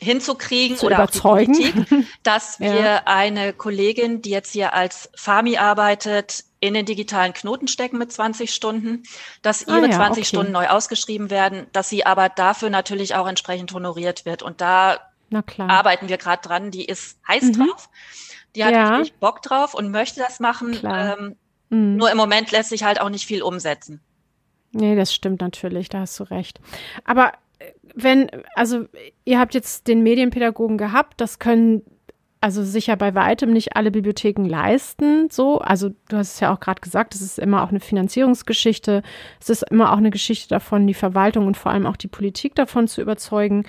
hinzukriegen 0.00 0.76
Zu 0.76 0.86
oder 0.86 0.96
überzeugen. 0.96 1.54
Politik, 1.54 2.06
dass 2.22 2.58
Ja. 2.60 2.72
wir 2.74 3.08
eine 3.08 3.52
Kollegin, 3.52 4.20
die 4.22 4.30
jetzt 4.30 4.52
hier 4.52 4.74
als 4.74 5.08
FAMI 5.16 5.56
arbeitet, 5.56 6.44
in 6.66 6.74
den 6.74 6.86
digitalen 6.86 7.32
Knoten 7.32 7.68
stecken 7.68 7.98
mit 7.98 8.12
20 8.12 8.52
Stunden, 8.54 9.02
dass 9.42 9.68
Ah 9.68 9.76
ihre 9.76 9.88
ja, 9.88 9.96
20 9.96 10.22
okay. 10.22 10.28
Stunden 10.28 10.52
neu 10.52 10.68
ausgeschrieben 10.68 11.30
werden, 11.30 11.66
dass 11.72 11.88
sie 11.88 12.06
aber 12.06 12.28
dafür 12.28 12.70
natürlich 12.70 13.14
auch 13.14 13.26
entsprechend 13.26 13.72
honoriert 13.72 14.24
wird. 14.24 14.42
Und 14.42 14.60
da 14.60 14.98
arbeiten 15.58 16.08
wir 16.08 16.16
gerade 16.16 16.46
dran. 16.46 16.70
Die 16.70 16.84
ist 16.84 17.18
heiß 17.28 17.42
Mhm. 17.44 17.52
drauf. 17.66 17.88
Die 18.54 18.64
hat 18.64 18.72
Ja. 18.72 18.96
richtig 18.96 19.18
Bock 19.18 19.42
drauf 19.42 19.74
und 19.74 19.90
möchte 19.90 20.20
das 20.20 20.40
machen. 20.40 20.78
Ähm, 20.84 21.36
Mhm. 21.70 21.96
nur 21.96 22.10
im 22.10 22.16
Moment 22.16 22.50
lässt 22.52 22.68
sich 22.70 22.84
halt 22.84 23.00
auch 23.00 23.08
nicht 23.08 23.26
viel 23.26 23.42
umsetzen. 23.42 24.00
Nee, 24.72 24.96
das 24.96 25.14
stimmt 25.14 25.40
natürlich, 25.40 25.88
da 25.88 26.00
hast 26.00 26.18
du 26.20 26.24
recht. 26.24 26.60
Aber 27.04 27.32
äh, 27.58 27.72
wenn, 27.94 28.30
also 28.54 28.86
ihr 29.24 29.38
habt 29.38 29.54
jetzt 29.54 29.86
den 29.88 30.02
Medienpädagogen 30.02 30.78
gehabt, 30.78 31.20
das 31.20 31.38
können 31.38 31.82
also 32.44 32.62
sicher 32.62 32.94
bei 32.96 33.14
weitem 33.14 33.54
nicht 33.54 33.74
alle 33.74 33.90
Bibliotheken 33.90 34.44
leisten, 34.44 35.30
so. 35.30 35.60
Also 35.60 35.92
du 36.10 36.18
hast 36.18 36.34
es 36.34 36.40
ja 36.40 36.52
auch 36.52 36.60
gerade 36.60 36.82
gesagt, 36.82 37.14
es 37.14 37.22
ist 37.22 37.38
immer 37.38 37.62
auch 37.62 37.70
eine 37.70 37.80
Finanzierungsgeschichte. 37.80 39.02
Es 39.40 39.48
ist 39.48 39.62
immer 39.70 39.94
auch 39.94 39.96
eine 39.96 40.10
Geschichte 40.10 40.50
davon, 40.50 40.86
die 40.86 40.92
Verwaltung 40.92 41.46
und 41.46 41.56
vor 41.56 41.72
allem 41.72 41.86
auch 41.86 41.96
die 41.96 42.06
Politik 42.06 42.54
davon 42.54 42.86
zu 42.86 43.00
überzeugen. 43.00 43.64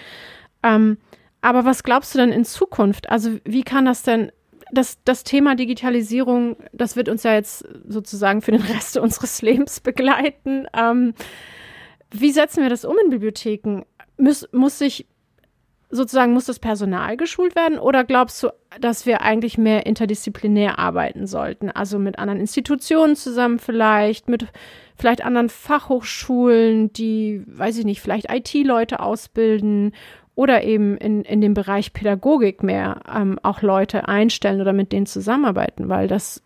Ähm, 0.62 0.98
aber 1.40 1.64
was 1.64 1.84
glaubst 1.84 2.14
du 2.14 2.20
denn 2.20 2.34
in 2.34 2.44
Zukunft? 2.44 3.10
Also 3.10 3.38
wie 3.46 3.64
kann 3.64 3.86
das 3.86 4.04
denn, 4.04 4.34
das, 4.74 5.02
das 5.06 5.24
Thema 5.24 5.56
Digitalisierung, 5.56 6.58
das 6.74 6.98
wird 6.98 7.08
uns 7.08 7.24
ja 7.24 7.34
jetzt 7.34 7.66
sozusagen 7.88 8.42
für 8.42 8.52
den 8.52 8.62
Rest 8.62 8.98
unseres 8.98 9.42
Lebens 9.42 9.80
begleiten. 9.80 10.68
Ähm, 10.78 11.14
wie 12.12 12.32
setzen 12.32 12.62
wir 12.62 12.70
das 12.70 12.84
um 12.84 12.98
in 13.06 13.10
Bibliotheken? 13.10 13.84
Muss, 14.18 14.50
muss 14.52 14.80
sich 14.80 15.08
sozusagen, 15.96 16.34
muss 16.34 16.46
das 16.46 16.60
Personal 16.60 17.18
geschult 17.18 17.56
werden 17.56 17.80
oder 17.80 18.04
glaubst 18.04 18.42
du, 18.44 18.50
dass 18.80 19.06
wir 19.06 19.22
eigentlich 19.22 19.58
mehr 19.58 19.86
interdisziplinär 19.86 20.80
arbeiten 20.80 21.28
sollten? 21.28 21.72
Also 21.72 22.00
mit 22.00 22.20
anderen 22.20 22.40
Institutionen 22.40 23.16
zusammen 23.16 23.60
vielleicht, 23.60 24.30
mit 24.30 24.48
vielleicht 24.96 25.24
anderen 25.24 25.50
Fachhochschulen, 25.50 26.94
die, 26.94 27.44
weiß 27.48 27.78
ich 27.78 27.86
nicht, 27.86 28.02
vielleicht 28.02 28.32
IT-Leute 28.32 29.00
ausbilden 29.00 29.94
oder 30.36 30.64
eben 30.64 30.98
in, 30.98 31.24
in 31.24 31.42
dem 31.42 31.54
Bereich 31.54 31.94
Pädagogik 31.94 32.62
mehr 32.62 33.00
ähm, 33.14 33.40
auch 33.42 33.62
Leute 33.62 34.08
einstellen 34.08 34.62
oder 34.62 34.74
mit 34.74 34.92
denen 34.92 35.06
zusammenarbeiten, 35.06 35.90
weil 35.90 36.08
das 36.08 36.44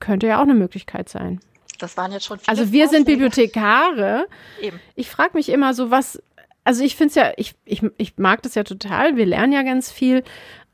könnte 0.00 0.26
ja 0.26 0.38
auch 0.38 0.44
eine 0.44 0.54
Möglichkeit 0.54 1.08
sein. 1.08 1.40
Das 1.78 1.96
waren 1.96 2.12
jetzt 2.12 2.26
schon 2.26 2.38
viele 2.38 2.48
Also 2.48 2.72
wir 2.72 2.88
sind 2.88 3.06
Vorschläge. 3.06 3.30
Bibliothekare. 3.30 4.26
Eben. 4.60 4.78
Ich 4.94 5.08
frage 5.08 5.30
mich 5.34 5.48
immer 5.48 5.72
so, 5.72 5.90
was, 5.90 6.22
also 6.70 6.84
ich 6.84 6.94
finde 6.94 7.08
es 7.08 7.14
ja, 7.16 7.32
ich, 7.36 7.56
ich, 7.64 7.82
ich 7.96 8.16
mag 8.16 8.42
das 8.42 8.54
ja 8.54 8.62
total, 8.62 9.16
wir 9.16 9.26
lernen 9.26 9.52
ja 9.52 9.64
ganz 9.64 9.90
viel, 9.90 10.22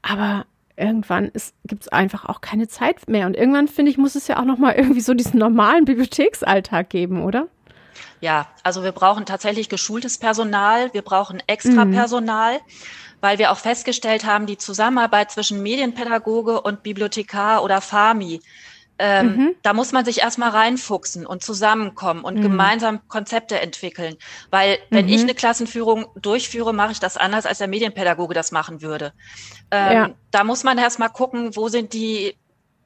aber 0.03 0.45
irgendwann 0.77 1.33
gibt 1.65 1.85
es 1.85 1.89
einfach 1.89 2.27
auch 2.27 2.43
keine 2.43 2.69
Zeit 2.69 3.09
mehr. 3.09 3.25
Und 3.25 3.35
irgendwann, 3.35 3.67
finde 3.67 3.91
ich, 3.91 3.97
muss 3.97 4.15
es 4.15 4.29
ja 4.29 4.39
auch 4.39 4.45
nochmal 4.45 4.75
irgendwie 4.75 5.01
so 5.01 5.15
diesen 5.15 5.39
normalen 5.39 5.87
Bibliotheksalltag 5.87 6.91
geben, 6.91 7.25
oder? 7.25 7.49
Ja, 8.21 8.47
also 8.63 8.85
wir 8.85 8.93
brauchen 8.93 9.25
tatsächlich 9.25 9.71
geschultes 9.71 10.19
Personal, 10.19 10.93
wir 10.93 11.01
brauchen 11.01 11.43
extra 11.47 11.87
Mhm. 11.87 11.93
Personal, 11.93 12.61
weil 13.23 13.39
wir 13.39 13.51
auch 13.51 13.57
festgestellt 13.57 14.27
haben, 14.27 14.45
die 14.45 14.59
Zusammenarbeit 14.59 15.31
zwischen 15.31 15.63
Medienpädagoge 15.63 16.61
und 16.61 16.83
Bibliothekar 16.83 17.65
oder 17.65 17.81
FAMI, 17.81 18.43
ähm, 18.99 19.27
Mhm. 19.37 19.55
da 19.63 19.73
muss 19.75 19.93
man 19.93 20.05
sich 20.05 20.21
erstmal 20.21 20.51
reinfuchsen 20.51 21.27
und 21.27 21.43
zusammenkommen 21.43 22.25
und 22.25 22.37
Mhm. 22.39 22.43
gemeinsam 22.43 23.07
Konzepte 23.09 23.61
entwickeln. 23.61 24.17
Weil 24.51 24.79
wenn 24.91 25.07
Mhm. 25.07 25.13
ich 25.13 25.21
eine 25.23 25.35
Klassenführung 25.35 26.07
durchführe, 26.17 26.73
mache 26.73 26.93
ich 26.93 27.01
das 27.01 27.17
anders, 27.17 27.47
als 27.47 27.59
der 27.59 27.69
Medienpädagoge 27.69 28.35
das 28.35 28.53
machen 28.53 28.81
würde. 28.83 29.13
Ähm, 29.71 29.93
Ja. 29.93 30.11
Da 30.31 30.45
muss 30.45 30.65
man 30.65 30.79
erstmal 30.79 31.11
gucken, 31.11 31.57
wo 31.57 31.69
sind 31.69 31.93
die 31.93 32.37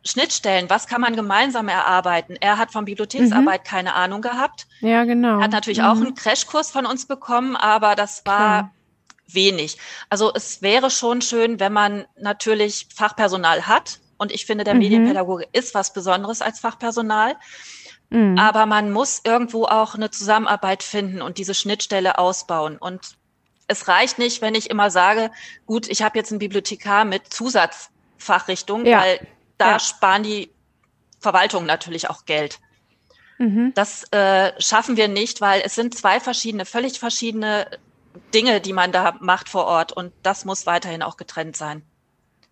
Schnittstellen, 0.04 0.70
was 0.70 0.86
kann 0.86 1.00
man 1.02 1.14
gemeinsam 1.14 1.68
erarbeiten. 1.68 2.36
Er 2.40 2.56
hat 2.58 2.72
von 2.72 2.86
Bibliotheksarbeit 2.86 3.64
keine 3.64 3.94
Ahnung 3.94 4.22
gehabt. 4.22 4.66
Ja, 4.80 5.04
genau. 5.04 5.38
Er 5.38 5.44
hat 5.44 5.52
natürlich 5.52 5.80
Mhm. 5.80 5.84
auch 5.84 5.96
einen 5.96 6.14
Crashkurs 6.14 6.70
von 6.70 6.86
uns 6.86 7.06
bekommen, 7.06 7.54
aber 7.54 7.94
das 7.96 8.22
war 8.24 8.36
Klar. 8.62 8.74
wenig. 9.26 9.76
Also 10.08 10.32
es 10.34 10.62
wäre 10.62 10.90
schon 10.90 11.20
schön, 11.20 11.60
wenn 11.60 11.72
man 11.74 12.06
natürlich 12.18 12.88
Fachpersonal 12.94 13.66
hat. 13.66 13.98
Und 14.20 14.30
ich 14.32 14.44
finde, 14.46 14.64
der 14.64 14.74
Mhm. 14.74 14.80
Medienpädagoge 14.80 15.48
ist 15.52 15.74
was 15.74 15.92
Besonderes 15.94 16.42
als 16.42 16.60
Fachpersonal. 16.60 17.34
Mhm. 18.10 18.38
Aber 18.38 18.66
man 18.66 18.92
muss 18.92 19.22
irgendwo 19.24 19.64
auch 19.64 19.94
eine 19.94 20.10
Zusammenarbeit 20.10 20.82
finden 20.82 21.22
und 21.22 21.38
diese 21.38 21.54
Schnittstelle 21.54 22.18
ausbauen. 22.18 22.76
Und 22.76 23.16
es 23.66 23.88
reicht 23.88 24.18
nicht, 24.18 24.42
wenn 24.42 24.54
ich 24.54 24.68
immer 24.68 24.90
sage, 24.90 25.30
gut, 25.66 25.88
ich 25.88 26.02
habe 26.02 26.18
jetzt 26.18 26.30
einen 26.32 26.38
Bibliothekar 26.38 27.04
mit 27.06 27.32
Zusatzfachrichtung, 27.32 28.84
Ja. 28.84 29.00
weil 29.00 29.26
da 29.58 29.72
Ja. 29.72 29.78
sparen 29.78 30.22
die 30.22 30.50
Verwaltungen 31.20 31.66
natürlich 31.66 32.10
auch 32.10 32.24
Geld. 32.26 32.58
Mhm. 33.38 33.72
Das 33.74 34.04
äh, 34.12 34.52
schaffen 34.60 34.98
wir 34.98 35.08
nicht, 35.08 35.40
weil 35.40 35.62
es 35.64 35.74
sind 35.74 35.96
zwei 35.96 36.20
verschiedene, 36.20 36.66
völlig 36.66 36.98
verschiedene 36.98 37.66
Dinge, 38.34 38.60
die 38.60 38.74
man 38.74 38.92
da 38.92 39.16
macht 39.20 39.48
vor 39.48 39.64
Ort. 39.64 39.92
Und 39.92 40.12
das 40.22 40.44
muss 40.44 40.66
weiterhin 40.66 41.02
auch 41.02 41.16
getrennt 41.16 41.56
sein. 41.56 41.82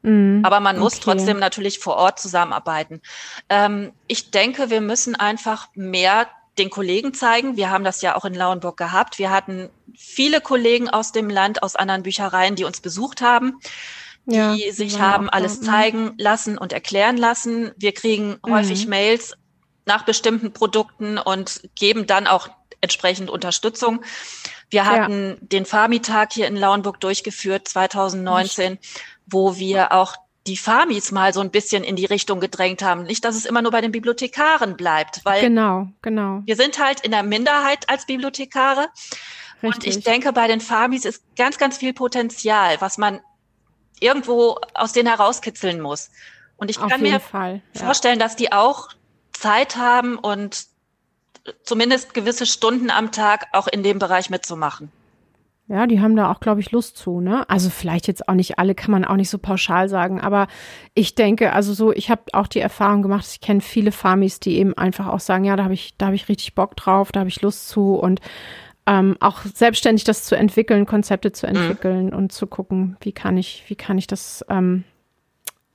Mhm. 0.03 0.43
Aber 0.45 0.61
man 0.61 0.79
muss 0.79 0.95
Okay. 0.95 1.03
trotzdem 1.05 1.39
natürlich 1.39 1.79
vor 1.81 1.97
Ort 1.97 2.21
zusammenarbeiten. 2.21 3.01
Ähm, 3.49 3.93
ich 4.07 4.31
denke, 4.31 4.71
wir 4.71 4.81
müssen 4.81 5.15
einfach 5.17 5.69
mehr 5.75 6.29
den 6.59 6.71
Kollegen 6.71 7.15
zeigen. 7.15 7.57
Wir 7.57 7.71
haben 7.71 7.85
das 7.85 8.03
ja 8.03 8.17
auch 8.17 8.25
in 8.25 8.35
Lauenburg 8.35 8.77
gehabt. 8.77 9.19
Wir 9.19 9.31
hatten 9.31 9.71
viele 9.97 10.41
Kollegen 10.41 10.89
aus 10.89 11.13
dem 11.13 11.31
Land, 11.31 11.63
aus 11.63 11.77
anderen 11.77 12.03
Büchereien, 12.03 12.57
die 12.57 12.65
uns 12.65 12.81
besucht 12.81 13.21
haben, 13.23 13.61
die 14.27 14.35
Ja, 14.35 14.73
sich 14.73 14.95
waren 14.95 15.03
haben 15.13 15.31
alles 15.31 15.61
Mhm. 15.61 15.65
zeigen 15.65 16.15
lassen 16.19 16.59
und 16.59 16.73
erklären 16.73 17.17
lassen. 17.17 17.73
Wir 17.77 17.93
kriegen 17.93 18.39
Mhm. 18.45 18.53
häufig 18.53 18.87
Mails 18.89 19.35
nach 19.87 20.05
bestimmten 20.05 20.53
Produkten 20.53 21.17
und 21.19 21.63
geben 21.77 22.07
dann 22.07 22.27
auch 22.27 22.49
entsprechend 22.81 23.31
Unterstützung. 23.31 24.05
Wir 24.71 24.83
Ja. 24.83 24.87
hatten 24.87 25.39
den 25.41 25.65
Farmitag 25.65 26.33
hier 26.33 26.47
in 26.47 26.57
Lauenburg 26.57 27.01
durchgeführt 27.01 27.67
2019, 27.69 28.79
wo 29.31 29.57
wir 29.57 29.93
auch 29.93 30.17
die 30.47 30.57
Farmis 30.57 31.13
mal 31.13 31.33
so 31.35 31.41
ein 31.41 31.51
bisschen 31.51 31.85
in 31.85 31.95
die 31.97 32.07
Richtung 32.07 32.41
gedrängt 32.41 32.83
haben. 32.83 33.05
Nicht, 33.05 33.25
dass 33.25 33.37
es 33.37 33.45
immer 33.45 33.63
nur 33.63 33.71
bei 33.71 33.81
den 33.81 33.93
Bibliothekaren 33.93 34.77
bleibt, 34.77 35.25
weil 35.25 35.43
Genau, 35.43 35.89
genau. 36.01 36.43
wir 36.45 36.57
sind 36.57 36.79
halt 36.83 37.01
in 37.01 37.11
der 37.11 37.23
Minderheit 37.23 37.89
als 37.89 38.07
Bibliothekare. 38.07 38.89
Und 39.61 39.75
Richtig. 39.77 39.99
ich 39.99 40.05
denke, 40.05 40.33
bei 40.33 40.47
den 40.47 40.61
Farmis 40.61 41.05
ist 41.05 41.23
ganz, 41.37 41.59
ganz 41.59 41.79
viel 41.79 41.93
Potenzial, 41.93 42.81
was 42.81 42.97
man 42.97 43.21
irgendwo 44.01 44.59
aus 44.75 44.93
denen 44.93 45.09
herauskitzeln 45.09 45.81
muss. 45.81 46.11
Und 46.57 46.71
ich 46.71 46.79
Auf 46.79 46.89
kann 46.89 47.03
mir 47.03 47.21
Fall. 47.21 47.61
Ja. 47.75 47.85
vorstellen, 47.85 48.19
dass 48.19 48.37
die 48.37 48.53
auch 48.53 48.89
Zeit 49.33 49.77
haben 49.77 50.17
und 50.17 50.67
zumindest 51.63 52.15
gewisse 52.15 52.47
Stunden 52.47 52.91
am 52.91 53.13
Tag 53.13 53.47
auch 53.53 53.69
in 53.69 53.83
dem 53.83 53.99
Bereich 53.99 54.31
mitzumachen. 54.31 54.93
Ja, 55.71 55.87
die 55.87 56.01
haben 56.01 56.17
da 56.17 56.33
auch, 56.33 56.41
glaube 56.41 56.61
ich, 56.61 56.73
Lust 56.73 56.97
zu, 56.97 57.21
ne? 57.21 57.49
Also 57.51 57.69
vielleicht 57.69 58.09
jetzt 58.09 58.27
auch 58.27 58.35
nicht 58.35 58.59
alle, 58.59 58.75
kann 58.75 58.91
man 58.91 59.05
auch 59.05 59.17
nicht 59.17 59.29
so 59.29 59.37
pauschal 59.37 59.91
sagen, 59.91 60.19
aber 60.19 60.47
ich 60.95 61.15
denke, 61.15 61.53
also 61.53 61.75
so, 61.75 61.93
ich 61.93 62.11
habe 62.11 62.23
auch 62.33 62.47
die 62.47 62.61
Erfahrung 62.61 63.03
gemacht, 63.03 63.27
ich 63.31 63.43
kenne 63.43 63.61
viele 63.61 63.93
Farmis, 63.93 64.41
die 64.41 64.57
eben 64.57 64.73
einfach 64.75 65.09
auch 65.09 65.21
sagen, 65.21 65.45
ja, 65.45 65.57
da 65.57 65.65
habe 65.65 65.75
ich, 65.75 65.95
da 65.99 66.07
habe 66.07 66.17
ich 66.17 66.31
richtig 66.31 66.55
Bock 66.55 66.75
drauf, 66.75 67.13
da 67.13 67.21
habe 67.21 67.29
ich 67.29 67.43
Lust 67.43 67.69
zu 67.69 67.97
und 67.97 68.21
ähm, 68.87 69.19
auch 69.21 69.43
selbstständig 69.43 70.05
das 70.05 70.25
zu 70.25 70.35
entwickeln, 70.37 70.87
Konzepte 70.87 71.33
zu 71.33 71.47
entwickeln 71.47 72.15
und 72.15 72.33
zu 72.33 72.47
gucken, 72.47 72.97
wie 73.03 73.13
kann 73.13 73.37
ich, 73.37 73.65
wie 73.69 73.77
kann 73.77 73.99
ich 73.99 74.07
das 74.07 74.43
ähm, 74.49 74.85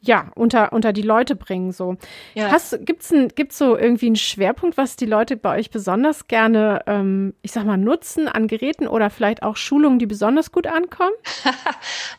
ja 0.06 0.32
unter 0.36 0.74
unter 0.74 0.94
die 0.94 1.02
Leute 1.02 1.36
bringen 1.36 1.72
so. 1.72 1.96
Ja. 2.34 2.52
Hast, 2.52 2.78
gibt's 2.86 3.12
ein, 3.12 3.30
gibt's 3.30 3.58
so 3.58 3.78
irgendwie 3.78 4.08
einen 4.08 4.16
Schwerpunkt, 4.18 4.78
was 4.78 4.96
die 4.98 5.06
Leute 5.06 5.38
bei 5.38 5.58
euch 5.58 5.72
besonders 5.72 6.28
gerne, 6.28 6.82
ähm, 6.88 7.34
ich 7.42 7.52
sag 7.54 7.66
mal, 7.66 7.78
nutzen 7.78 8.28
an 8.28 8.48
Geräten 8.48 8.88
oder 8.88 9.10
vielleicht 9.10 9.44
auch 9.44 9.56
Schulungen, 9.56 10.00
die 10.00 10.06
besonders 10.06 10.52
gut 10.52 10.68
ankommen? 10.68 11.14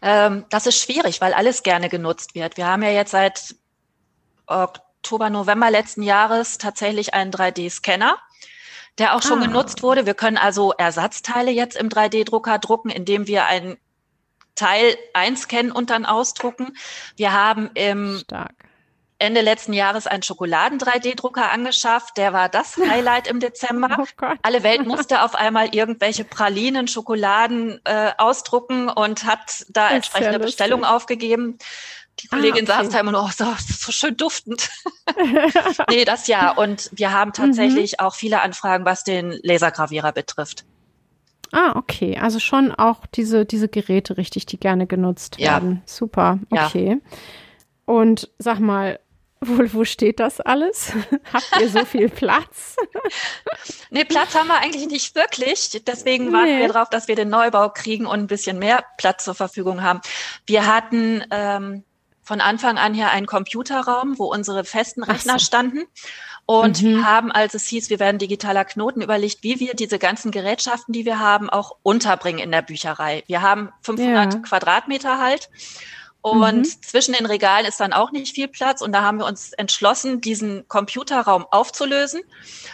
Ähm, 0.02 0.44
das 0.50 0.66
ist 0.66 0.78
schwierig, 0.82 1.20
weil 1.22 1.32
alles 1.32 1.62
gerne 1.62 1.88
genutzt 1.88 2.34
wird. 2.34 2.56
Wir 2.58 2.66
haben 2.66 2.82
ja 2.82 2.90
jetzt 2.90 3.12
seit 3.12 3.54
Oktober, 4.46 5.30
November 5.30 5.70
letzten 5.70 6.02
Jahres 6.02 6.58
tatsächlich 6.58 7.14
einen 7.14 7.30
3D-Scanner, 7.30 8.16
der 8.98 9.14
auch 9.16 9.22
schon 9.22 9.42
Ah. 9.42 9.46
genutzt 9.46 9.82
wurde. 9.82 10.04
Wir 10.06 10.14
können 10.14 10.36
also 10.36 10.72
Ersatzteile 10.76 11.50
jetzt 11.50 11.76
im 11.76 11.88
3D-Drucker 11.88 12.58
drucken, 12.58 12.90
indem 12.90 13.26
wir 13.26 13.46
ein 13.46 13.76
Teil 14.54 14.96
einscannen 15.12 15.72
und 15.72 15.90
dann 15.90 16.04
ausdrucken. 16.04 16.76
Wir 17.16 17.32
haben 17.32 17.70
im 17.74 18.18
Stark. 18.18 18.54
Ende 19.18 19.40
letzten 19.40 19.72
Jahres 19.72 20.06
einen 20.06 20.22
Schokoladen-3D-Drucker 20.22 21.50
angeschafft. 21.50 22.16
Der 22.16 22.32
war 22.32 22.48
das 22.48 22.76
Highlight 22.88 23.26
im 23.26 23.40
Dezember. 23.40 23.96
Oh 23.98 24.26
Alle 24.42 24.62
Welt 24.62 24.86
musste 24.86 25.22
auf 25.22 25.34
einmal 25.34 25.74
irgendwelche 25.74 26.24
Pralinen, 26.24 26.88
Schokoladen 26.88 27.80
äh, 27.84 28.12
ausdrucken 28.18 28.88
und 28.88 29.24
hat 29.24 29.66
da 29.68 29.84
das 29.84 29.92
entsprechende 29.92 30.38
Bestellungen 30.40 30.84
aufgegeben. 30.84 31.58
Die 32.20 32.28
Kollegin 32.28 32.68
ah, 32.70 32.74
okay. 32.74 32.84
saß 32.84 32.92
da 32.92 33.00
immer 33.00 33.12
nur, 33.12 33.24
oh, 33.24 33.30
so, 33.36 33.46
so 33.58 33.92
schön 33.92 34.16
duftend. 34.16 34.70
nee, 35.90 36.04
das 36.04 36.26
ja. 36.26 36.50
Und 36.52 36.90
wir 36.92 37.12
haben 37.12 37.32
tatsächlich 37.32 37.92
mhm. 37.92 38.06
auch 38.06 38.14
viele 38.14 38.40
Anfragen, 38.40 38.84
was 38.84 39.04
den 39.04 39.38
Lasergravierer 39.42 40.12
betrifft. 40.12 40.64
Ah, 41.54 41.76
okay. 41.76 42.18
Also 42.18 42.40
schon 42.40 42.72
auch 42.72 43.06
diese, 43.06 43.44
diese 43.46 43.68
Geräte 43.68 44.16
richtig, 44.16 44.44
die 44.44 44.58
gerne 44.58 44.88
genutzt 44.88 45.38
werden. 45.38 45.76
Ja. 45.76 45.82
Super, 45.86 46.40
okay. 46.50 47.00
Ja. 47.00 47.18
Und 47.84 48.28
sag 48.38 48.58
mal, 48.58 48.98
wo, 49.40 49.62
wo 49.72 49.84
steht 49.84 50.18
das 50.18 50.40
alles? 50.40 50.92
Habt 51.32 51.60
ihr 51.60 51.68
so 51.68 51.84
viel 51.84 52.08
Platz? 52.08 52.74
nee, 53.90 54.04
Platz 54.04 54.34
haben 54.34 54.48
wir 54.48 54.58
eigentlich 54.58 54.88
nicht 54.88 55.14
wirklich. 55.14 55.80
Deswegen 55.86 56.32
warten 56.32 56.56
nee. 56.56 56.58
wir 56.62 56.72
darauf, 56.72 56.90
dass 56.90 57.06
wir 57.06 57.14
den 57.14 57.28
Neubau 57.28 57.68
kriegen 57.68 58.06
und 58.06 58.18
ein 58.18 58.26
bisschen 58.26 58.58
mehr 58.58 58.84
Platz 58.98 59.22
zur 59.24 59.36
Verfügung 59.36 59.84
haben. 59.84 60.00
Wir 60.46 60.66
hatten 60.66 61.22
ähm, 61.30 61.84
von 62.24 62.40
Anfang 62.40 62.78
an 62.78 62.94
hier 62.94 63.10
einen 63.10 63.26
Computerraum, 63.26 64.18
wo 64.18 64.24
unsere 64.24 64.64
festen 64.64 65.04
Rechner 65.04 65.38
so. 65.38 65.44
standen. 65.44 65.84
Und 66.46 66.82
mhm. 66.82 66.96
wir 66.96 67.06
haben, 67.06 67.32
als 67.32 67.54
es 67.54 67.66
hieß, 67.66 67.88
wir 67.90 67.98
werden 67.98 68.18
digitaler 68.18 68.64
Knoten, 68.64 69.00
überlegt, 69.00 69.42
wie 69.42 69.60
wir 69.60 69.74
diese 69.74 69.98
ganzen 69.98 70.30
Gerätschaften, 70.30 70.92
die 70.92 71.06
wir 71.06 71.18
haben, 71.18 71.48
auch 71.48 71.76
unterbringen 71.82 72.38
in 72.38 72.52
der 72.52 72.62
Bücherei. 72.62 73.24
Wir 73.26 73.40
haben 73.40 73.70
500 73.80 74.34
ja. 74.34 74.40
Quadratmeter 74.40 75.18
halt 75.18 75.48
und 76.24 76.56
mhm. 76.56 76.64
zwischen 76.80 77.12
den 77.12 77.26
Regalen 77.26 77.66
ist 77.66 77.80
dann 77.80 77.92
auch 77.92 78.10
nicht 78.10 78.34
viel 78.34 78.48
Platz. 78.48 78.80
Und 78.80 78.92
da 78.92 79.02
haben 79.02 79.18
wir 79.18 79.26
uns 79.26 79.52
entschlossen, 79.52 80.22
diesen 80.22 80.66
Computerraum 80.68 81.44
aufzulösen. 81.50 82.22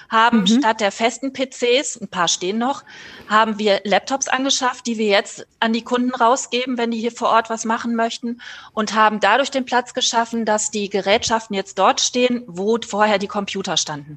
Haben 0.09 0.43
mhm. 0.43 0.47
statt 0.47 0.81
der 0.81 0.93
festen 0.93 1.33
PCs, 1.33 2.01
ein 2.01 2.07
paar 2.07 2.29
stehen 2.29 2.59
noch, 2.59 2.85
haben 3.29 3.59
wir 3.59 3.81
Laptops 3.83 4.29
angeschafft, 4.29 4.87
die 4.87 4.99
wir 4.99 5.09
jetzt 5.09 5.49
an 5.59 5.73
die 5.73 5.83
Kunden 5.83 6.15
rausgeben, 6.15 6.79
wenn 6.79 6.93
die 6.93 7.01
hier 7.01 7.11
vor 7.11 7.31
Ort 7.31 7.51
was 7.51 7.65
machen 7.65 7.97
möchten. 7.97 8.41
Und 8.73 8.95
haben 8.95 9.19
dadurch 9.19 9.51
den 9.51 9.65
Platz 9.65 9.95
geschaffen, 9.95 10.45
dass 10.45 10.71
die 10.71 10.89
Gerätschaften 10.89 11.57
jetzt 11.57 11.77
dort 11.77 12.01
stehen, 12.01 12.45
wo 12.47 12.79
vorher 12.87 13.19
die 13.19 13.27
Computer 13.27 13.77
standen. 13.77 14.17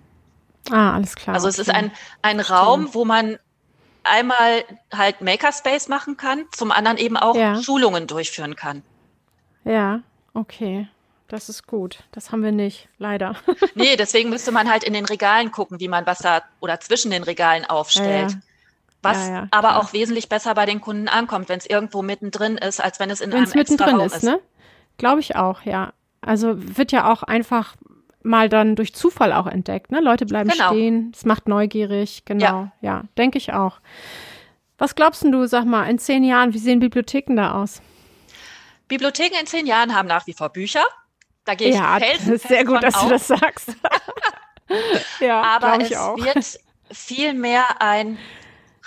Ah, 0.69 0.93
alles 0.93 1.15
klar. 1.15 1.33
Also 1.33 1.47
es 1.47 1.57
ist 1.57 1.71
ein, 1.71 1.91
ein 2.21 2.39
Raum, 2.39 2.93
wo 2.93 3.03
man 3.03 3.39
einmal 4.03 4.63
halt 4.93 5.21
Makerspace 5.21 5.87
machen 5.87 6.17
kann, 6.17 6.45
zum 6.51 6.71
anderen 6.71 6.99
eben 6.99 7.17
auch 7.17 7.35
ja. 7.35 7.59
Schulungen 7.59 8.05
durchführen 8.05 8.55
kann. 8.55 8.83
Ja, 9.65 10.01
okay. 10.33 10.87
Das 11.27 11.49
ist 11.49 11.65
gut. 11.65 12.03
Das 12.11 12.31
haben 12.31 12.43
wir 12.43 12.51
nicht, 12.51 12.89
leider. 12.99 13.35
nee, 13.75 13.95
deswegen 13.95 14.29
müsste 14.29 14.51
man 14.51 14.69
halt 14.69 14.83
in 14.83 14.93
den 14.93 15.05
Regalen 15.05 15.51
gucken, 15.51 15.79
wie 15.79 15.87
man 15.87 16.05
was 16.05 16.19
da 16.19 16.43
oder 16.59 16.79
zwischen 16.79 17.11
den 17.11 17.23
Regalen 17.23 17.65
aufstellt. 17.65 18.31
Ja, 18.31 18.37
ja. 18.37 18.43
Was 19.01 19.27
ja, 19.27 19.47
aber 19.51 19.77
auch 19.77 19.91
wesentlich 19.91 20.29
besser 20.29 20.53
bei 20.53 20.65
den 20.65 20.79
Kunden 20.79 21.09
ankommt, 21.09 21.49
wenn 21.49 21.57
es 21.57 21.65
irgendwo 21.65 22.01
mittendrin 22.01 22.57
ist, 22.57 22.81
als 22.81 22.99
wenn 23.01 23.09
es 23.09 23.19
in 23.19 23.33
wenn's 23.33 23.51
einem 23.51 23.61
extra 23.61 23.85
Raum 23.89 23.99
ist. 24.01 24.17
ist. 24.17 24.23
Ne? 24.23 24.39
Glaube 24.97 25.19
ich 25.19 25.35
auch, 25.35 25.63
ja. 25.63 25.91
Also 26.21 26.53
wird 26.55 26.93
ja 26.93 27.11
auch 27.11 27.23
einfach 27.23 27.75
mal 28.21 28.47
dann 28.47 28.77
durch 28.77 28.93
Zufall 28.93 29.33
auch 29.33 29.47
entdeckt. 29.47 29.91
Ne? 29.91 29.99
Leute 29.99 30.25
bleiben 30.25 30.49
genau. 30.49 30.69
stehen, 30.69 31.11
es 31.13 31.25
macht 31.25 31.49
neugierig, 31.49 32.23
genau. 32.25 32.45
Ja, 32.45 32.71
ja 32.79 33.03
denke 33.17 33.37
ich 33.37 33.51
auch. 33.51 33.79
Was 34.77 34.95
glaubst 34.95 35.23
du, 35.23 35.47
sag 35.47 35.65
mal, 35.65 35.89
in 35.89 35.99
zehn 35.99 36.23
Jahren, 36.23 36.53
wie 36.53 36.59
sehen 36.59 36.79
Bibliotheken 36.79 37.35
da 37.35 37.61
aus? 37.61 37.81
Bibliotheken 38.93 39.39
in 39.39 39.47
zehn 39.47 39.65
Jahren 39.65 39.95
haben 39.95 40.07
nach 40.07 40.27
wie 40.27 40.33
vor 40.33 40.49
Bücher. 40.49 40.83
Da 41.45 41.55
gehe 41.55 41.69
ich 41.69 41.75
ja, 41.75 41.97
felsenfest 41.99 42.47
sehr 42.47 42.63
gut, 42.63 42.83
dass 42.83 42.95
auf. 42.95 43.03
du 43.03 43.09
das 43.09 43.27
sagst. 43.27 43.69
ja, 45.19 45.41
aber 45.41 45.81
es 45.81 45.95
auch. 45.95 46.17
wird 46.17 46.59
viel 46.91 47.33
mehr 47.33 47.81
ein 47.81 48.19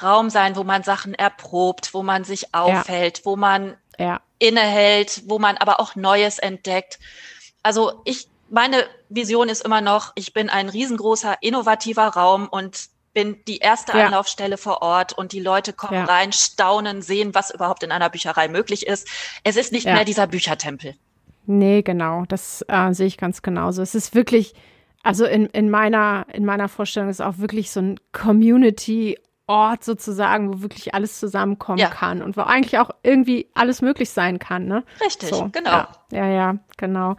Raum 0.00 0.30
sein, 0.30 0.56
wo 0.56 0.62
man 0.62 0.82
Sachen 0.82 1.14
erprobt, 1.14 1.92
wo 1.92 2.02
man 2.02 2.24
sich 2.24 2.54
aufhält, 2.54 3.18
ja. 3.18 3.24
wo 3.24 3.36
man 3.36 3.76
ja. 3.98 4.20
innehält, 4.38 5.22
wo 5.26 5.38
man 5.38 5.56
aber 5.56 5.80
auch 5.80 5.96
Neues 5.96 6.38
entdeckt. 6.38 6.98
Also 7.62 8.00
ich, 8.04 8.28
meine 8.48 8.86
Vision 9.08 9.48
ist 9.48 9.64
immer 9.64 9.80
noch, 9.80 10.12
ich 10.14 10.32
bin 10.32 10.50
ein 10.50 10.68
riesengroßer, 10.68 11.38
innovativer 11.40 12.08
Raum 12.08 12.46
und 12.48 12.88
bin 13.16 13.42
die 13.48 13.56
erste 13.56 13.96
ja. 13.96 14.04
Anlaufstelle 14.04 14.58
vor 14.58 14.82
Ort 14.82 15.14
und 15.14 15.32
die 15.32 15.40
Leute 15.40 15.72
kommen 15.72 15.94
ja. 15.94 16.04
rein, 16.04 16.34
staunen, 16.34 17.00
sehen, 17.00 17.34
was 17.34 17.50
überhaupt 17.50 17.82
in 17.82 17.90
einer 17.90 18.10
Bücherei 18.10 18.46
möglich 18.46 18.86
ist. 18.86 19.08
Es 19.42 19.56
ist 19.56 19.72
nicht 19.72 19.86
ja. 19.86 19.94
mehr 19.94 20.04
dieser 20.04 20.26
Büchertempel. 20.26 20.94
Nee, 21.46 21.80
genau, 21.80 22.24
das 22.28 22.62
äh, 22.68 22.92
sehe 22.92 23.06
ich 23.06 23.16
ganz 23.16 23.40
genauso. 23.40 23.80
Es 23.80 23.94
ist 23.94 24.14
wirklich, 24.14 24.52
also 25.02 25.24
in, 25.24 25.46
in, 25.46 25.70
meiner, 25.70 26.26
in 26.30 26.44
meiner 26.44 26.68
Vorstellung 26.68 27.08
ist 27.08 27.22
auch 27.22 27.38
wirklich 27.38 27.70
so 27.70 27.80
ein 27.80 27.98
Community 28.12 29.18
Ort 29.46 29.82
sozusagen, 29.82 30.52
wo 30.52 30.60
wirklich 30.60 30.92
alles 30.92 31.18
zusammenkommen 31.18 31.78
ja. 31.78 31.88
kann 31.88 32.20
und 32.20 32.36
wo 32.36 32.42
eigentlich 32.42 32.78
auch 32.78 32.90
irgendwie 33.02 33.48
alles 33.54 33.80
möglich 33.80 34.10
sein 34.10 34.38
kann, 34.38 34.66
ne? 34.66 34.84
Richtig, 35.02 35.30
so, 35.30 35.48
genau. 35.52 35.70
Ja, 35.70 35.88
ja, 36.10 36.26
ja, 36.28 36.56
genau. 36.76 37.16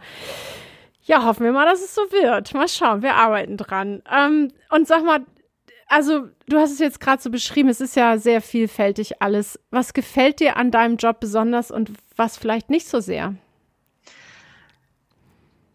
Ja, 1.02 1.24
hoffen 1.24 1.42
wir 1.42 1.52
mal, 1.52 1.64
dass 1.64 1.80
es 1.80 1.94
so 1.94 2.02
wird. 2.02 2.54
Mal 2.54 2.68
schauen, 2.68 3.02
wir 3.02 3.16
arbeiten 3.16 3.56
dran. 3.56 4.02
Ähm, 4.14 4.52
und 4.70 4.86
sag 4.86 5.04
mal, 5.04 5.20
also 5.88 6.28
du 6.46 6.58
hast 6.58 6.72
es 6.72 6.78
jetzt 6.78 7.00
gerade 7.00 7.20
so 7.20 7.30
beschrieben, 7.30 7.68
es 7.68 7.80
ist 7.80 7.96
ja 7.96 8.18
sehr 8.18 8.40
vielfältig 8.40 9.20
alles. 9.20 9.58
Was 9.70 9.94
gefällt 9.94 10.40
dir 10.40 10.56
an 10.56 10.70
deinem 10.70 10.96
Job 10.96 11.20
besonders 11.20 11.70
und 11.70 11.92
was 12.16 12.36
vielleicht 12.36 12.70
nicht 12.70 12.88
so 12.88 13.00
sehr? 13.00 13.34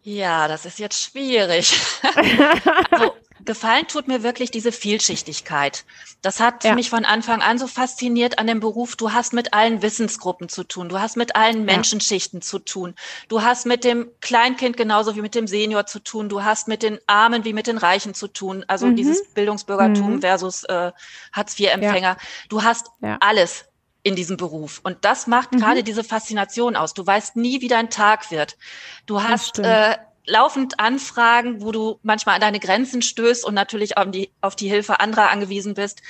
Ja, 0.04 0.48
das 0.48 0.66
ist 0.66 0.80
jetzt 0.80 1.02
schwierig. 1.02 1.74
also, 2.92 3.14
gefallen 3.46 3.88
tut 3.88 4.08
mir 4.08 4.24
wirklich 4.24 4.52
diese 4.52 4.72
Vielschichtigkeit. 4.72 5.86
Das 6.22 6.40
hat 6.40 6.64
ja. 6.64 6.76
mich 6.76 6.90
von 6.90 7.06
Anfang 7.06 7.42
an 7.42 7.58
so 7.58 7.68
fasziniert 7.68 8.40
an 8.40 8.48
dem 8.48 8.60
Beruf. 8.60 8.96
Du 8.96 9.12
hast 9.12 9.34
mit 9.34 9.54
allen 9.54 9.82
Wissensgruppen 9.82 10.50
zu 10.50 10.64
tun. 10.64 10.90
Du 10.90 11.00
hast 11.00 11.18
mit 11.18 11.36
allen 11.36 11.66
Menschenschichten 11.66 12.40
ja. 12.40 12.46
zu 12.46 12.60
tun. 12.60 12.96
Du 13.28 13.42
hast 13.42 13.66
mit 13.66 13.84
dem 13.84 14.10
Kleinkind 14.22 14.78
genauso 14.78 15.16
wie 15.16 15.22
mit 15.22 15.36
dem 15.36 15.48
Senior 15.48 15.86
zu 15.86 16.00
tun. 16.00 16.30
Du 16.30 16.44
hast 16.44 16.68
mit 16.68 16.84
den 16.84 17.00
Armen 17.08 17.44
wie 17.46 17.54
mit 17.54 17.68
den 17.68 17.78
Reichen 17.78 18.14
zu 18.14 18.28
tun. 18.28 18.64
Also 18.68 18.88
mhm. 18.88 18.96
dieses 18.96 19.26
Bildungsbürgertum 19.34 20.16
mhm. 20.16 20.22
versus 20.22 20.64
äh, 20.64 20.92
Hartz-IV-Empfänger. 21.34 22.02
Ja. 22.02 22.18
Du 22.50 22.64
hast 22.64 22.88
alles 23.20 23.66
in 24.04 24.16
diesem 24.16 24.38
Beruf. 24.38 24.82
Und 24.84 25.06
das 25.06 25.28
macht 25.28 25.54
mhm. 25.54 25.60
gerade 25.60 25.84
diese 25.84 26.04
Faszination 26.04 26.76
aus. 26.76 26.94
Du 26.94 27.06
weißt 27.06 27.38
nie, 27.38 27.62
wie 27.62 27.70
dein 27.70 27.90
Tag 27.90 28.32
wird. 28.32 28.58
Du 29.06 29.24
hast 29.24 29.60
äh, 29.60 29.98
laufend 30.26 30.80
Anfragen, 30.80 31.62
wo 31.62 31.72
du 31.72 32.00
manchmal 32.02 32.36
an 32.36 32.42
deine 32.42 32.60
Grenzen 32.60 33.02
stößt 33.02 33.46
und 33.46 33.54
natürlich 33.54 33.98
auf 33.98 34.10
die, 34.12 34.32
auf 34.42 34.56
die 34.56 34.70
Hilfe 34.70 35.00
anderer 35.00 35.30
angewiesen 35.30 35.74
bist. 35.74 36.02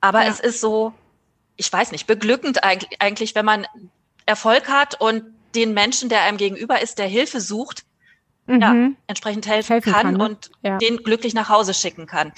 Aber 0.00 0.22
ja. 0.24 0.30
es 0.30 0.40
ist 0.40 0.60
so, 0.60 0.92
ich 1.56 1.72
weiß 1.72 1.92
nicht, 1.92 2.06
beglückend 2.06 2.62
eigentlich, 2.62 3.34
wenn 3.34 3.44
man 3.44 3.66
Erfolg 4.26 4.68
hat 4.68 5.00
und 5.00 5.24
den 5.54 5.74
Menschen, 5.74 6.08
der 6.08 6.22
einem 6.22 6.36
gegenüber 6.36 6.80
ist, 6.80 6.98
der 6.98 7.06
Hilfe 7.06 7.40
sucht, 7.40 7.84
mhm. 8.46 8.60
ja, 8.60 8.90
entsprechend 9.06 9.46
helfen, 9.46 9.72
helfen 9.72 9.92
kann, 9.92 10.02
kann 10.02 10.14
ne? 10.16 10.24
und 10.24 10.50
ja. 10.62 10.78
den 10.78 10.98
glücklich 10.98 11.34
nach 11.34 11.48
Hause 11.48 11.74
schicken 11.74 12.06
kann. 12.06 12.32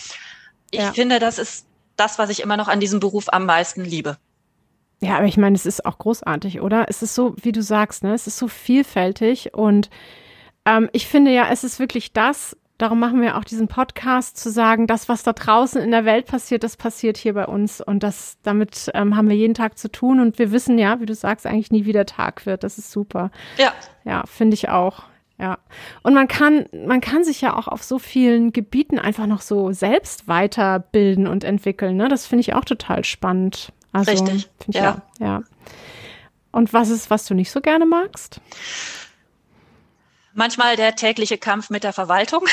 Ich 0.70 0.80
ja. 0.80 0.92
finde, 0.92 1.18
das 1.18 1.38
ist 1.38 1.66
das, 1.96 2.18
was 2.18 2.30
ich 2.30 2.40
immer 2.40 2.56
noch 2.56 2.68
an 2.68 2.80
diesem 2.80 3.00
Beruf 3.00 3.26
am 3.28 3.44
meisten 3.44 3.84
liebe. 3.84 4.16
Ja, 5.00 5.16
aber 5.16 5.26
ich 5.26 5.36
meine, 5.36 5.56
es 5.56 5.66
ist 5.66 5.84
auch 5.84 5.98
großartig, 5.98 6.60
oder? 6.60 6.86
Es 6.88 7.02
ist 7.02 7.14
so, 7.14 7.34
wie 7.42 7.52
du 7.52 7.62
sagst, 7.62 8.02
ne? 8.02 8.14
Es 8.14 8.26
ist 8.26 8.36
so 8.36 8.48
vielfältig 8.48 9.54
und 9.54 9.88
ähm, 10.64 10.88
ich 10.92 11.06
finde 11.06 11.32
ja, 11.32 11.48
es 11.50 11.64
ist 11.64 11.78
wirklich 11.78 12.12
das, 12.12 12.56
darum 12.80 12.98
machen 12.98 13.20
wir 13.20 13.36
auch 13.36 13.44
diesen 13.44 13.68
Podcast, 13.68 14.38
zu 14.38 14.50
sagen, 14.50 14.86
das, 14.86 15.08
was 15.08 15.22
da 15.22 15.32
draußen 15.32 15.80
in 15.80 15.90
der 15.90 16.04
Welt 16.04 16.26
passiert, 16.26 16.64
das 16.64 16.76
passiert 16.76 17.16
hier 17.16 17.34
bei 17.34 17.46
uns. 17.46 17.80
Und 17.80 18.02
das, 18.02 18.38
damit 18.42 18.90
ähm, 18.94 19.16
haben 19.16 19.28
wir 19.28 19.36
jeden 19.36 19.54
Tag 19.54 19.78
zu 19.78 19.90
tun. 19.90 20.20
Und 20.20 20.38
wir 20.38 20.50
wissen 20.52 20.78
ja, 20.78 21.00
wie 21.00 21.06
du 21.06 21.14
sagst, 21.14 21.46
eigentlich 21.46 21.70
nie, 21.70 21.84
wie 21.84 21.92
der 21.92 22.06
Tag 22.06 22.46
wird. 22.46 22.64
Das 22.64 22.78
ist 22.78 22.90
super. 22.90 23.30
Ja. 23.58 23.72
Ja, 24.04 24.24
finde 24.26 24.54
ich 24.54 24.68
auch. 24.70 25.04
Ja. 25.38 25.58
Und 26.02 26.14
man 26.14 26.28
kann, 26.28 26.66
man 26.86 27.00
kann 27.00 27.24
sich 27.24 27.40
ja 27.40 27.56
auch 27.56 27.68
auf 27.68 27.82
so 27.82 27.98
vielen 27.98 28.52
Gebieten 28.52 28.98
einfach 28.98 29.26
noch 29.26 29.40
so 29.40 29.72
selbst 29.72 30.28
weiterbilden 30.28 31.26
und 31.26 31.44
entwickeln. 31.44 31.96
Ne? 31.96 32.08
Das 32.08 32.26
finde 32.26 32.40
ich 32.40 32.54
auch 32.54 32.64
total 32.64 33.04
spannend. 33.04 33.72
Also, 33.92 34.10
Richtig. 34.10 34.48
Ja. 34.68 34.92
Auch, 34.92 35.20
ja. 35.20 35.42
Und 36.52 36.72
was 36.72 36.90
ist, 36.90 37.10
was 37.10 37.26
du 37.26 37.34
nicht 37.34 37.50
so 37.50 37.60
gerne 37.60 37.86
magst? 37.86 38.40
Manchmal 40.34 40.76
der 40.76 40.94
tägliche 40.96 41.38
Kampf 41.38 41.70
mit 41.70 41.84
der 41.84 41.92
Verwaltung. 41.92 42.44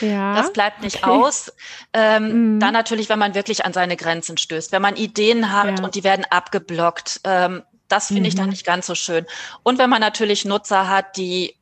Ja, 0.00 0.34
das 0.36 0.52
bleibt 0.52 0.82
nicht 0.82 1.04
okay. 1.04 1.10
aus. 1.10 1.52
Ähm, 1.92 2.54
mhm. 2.54 2.60
Dann 2.60 2.72
natürlich, 2.72 3.08
wenn 3.08 3.18
man 3.18 3.34
wirklich 3.34 3.64
an 3.64 3.72
seine 3.72 3.96
Grenzen 3.96 4.36
stößt, 4.36 4.72
wenn 4.72 4.82
man 4.82 4.96
Ideen 4.96 5.52
hat 5.52 5.78
ja. 5.78 5.84
und 5.84 5.94
die 5.94 6.04
werden 6.04 6.24
abgeblockt. 6.28 7.20
Ähm, 7.24 7.62
das 7.88 8.06
finde 8.06 8.22
mhm. 8.22 8.26
ich 8.26 8.34
dann 8.34 8.44
mhm. 8.46 8.50
nicht 8.50 8.64
ganz 8.64 8.86
so 8.86 8.94
schön. 8.94 9.26
Und 9.62 9.78
wenn 9.78 9.90
man 9.90 10.00
natürlich 10.00 10.44
Nutzer 10.44 10.88
hat, 10.88 11.16
die 11.16 11.56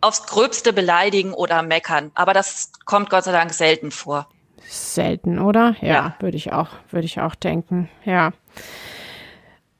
aufs 0.00 0.26
Gröbste 0.26 0.72
beleidigen 0.72 1.34
oder 1.34 1.62
meckern. 1.62 2.10
Aber 2.14 2.32
das 2.32 2.72
kommt 2.84 3.10
Gott 3.10 3.24
sei 3.24 3.32
Dank 3.32 3.52
selten 3.52 3.90
vor. 3.90 4.28
Selten, 4.66 5.38
oder? 5.38 5.76
Ja, 5.80 5.88
ja. 5.88 6.16
würde 6.20 6.36
ich 6.36 6.52
auch, 6.52 6.68
würde 6.90 7.06
ich 7.06 7.20
auch 7.20 7.34
denken. 7.34 7.90
Ja. 8.04 8.32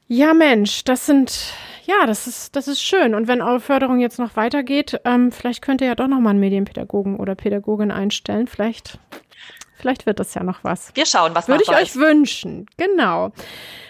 Ja, 0.07 0.33
Mensch, 0.33 0.83
das 0.83 1.05
sind 1.05 1.53
ja, 1.91 2.05
das 2.05 2.25
ist, 2.25 2.55
das 2.55 2.67
ist 2.67 2.81
schön. 2.81 3.13
Und 3.13 3.27
wenn 3.27 3.41
eure 3.41 3.59
Förderung 3.59 3.99
jetzt 3.99 4.17
noch 4.17 4.35
weitergeht, 4.37 5.01
ähm, 5.03 5.31
vielleicht 5.31 5.61
könnt 5.61 5.81
ihr 5.81 5.87
ja 5.87 5.95
doch 5.95 6.07
noch 6.07 6.19
mal 6.19 6.29
einen 6.29 6.39
Medienpädagogen 6.39 7.17
oder 7.17 7.35
Pädagogin 7.35 7.91
einstellen. 7.91 8.47
Vielleicht, 8.47 8.97
vielleicht 9.73 10.05
wird 10.05 10.19
das 10.19 10.33
ja 10.33 10.43
noch 10.43 10.63
was. 10.63 10.95
Wir 10.95 11.05
schauen, 11.05 11.35
was 11.35 11.49
Würde 11.49 11.63
ich 11.63 11.69
euch 11.69 11.89
ist. 11.89 11.95
wünschen. 11.97 12.65
Genau. 12.77 13.31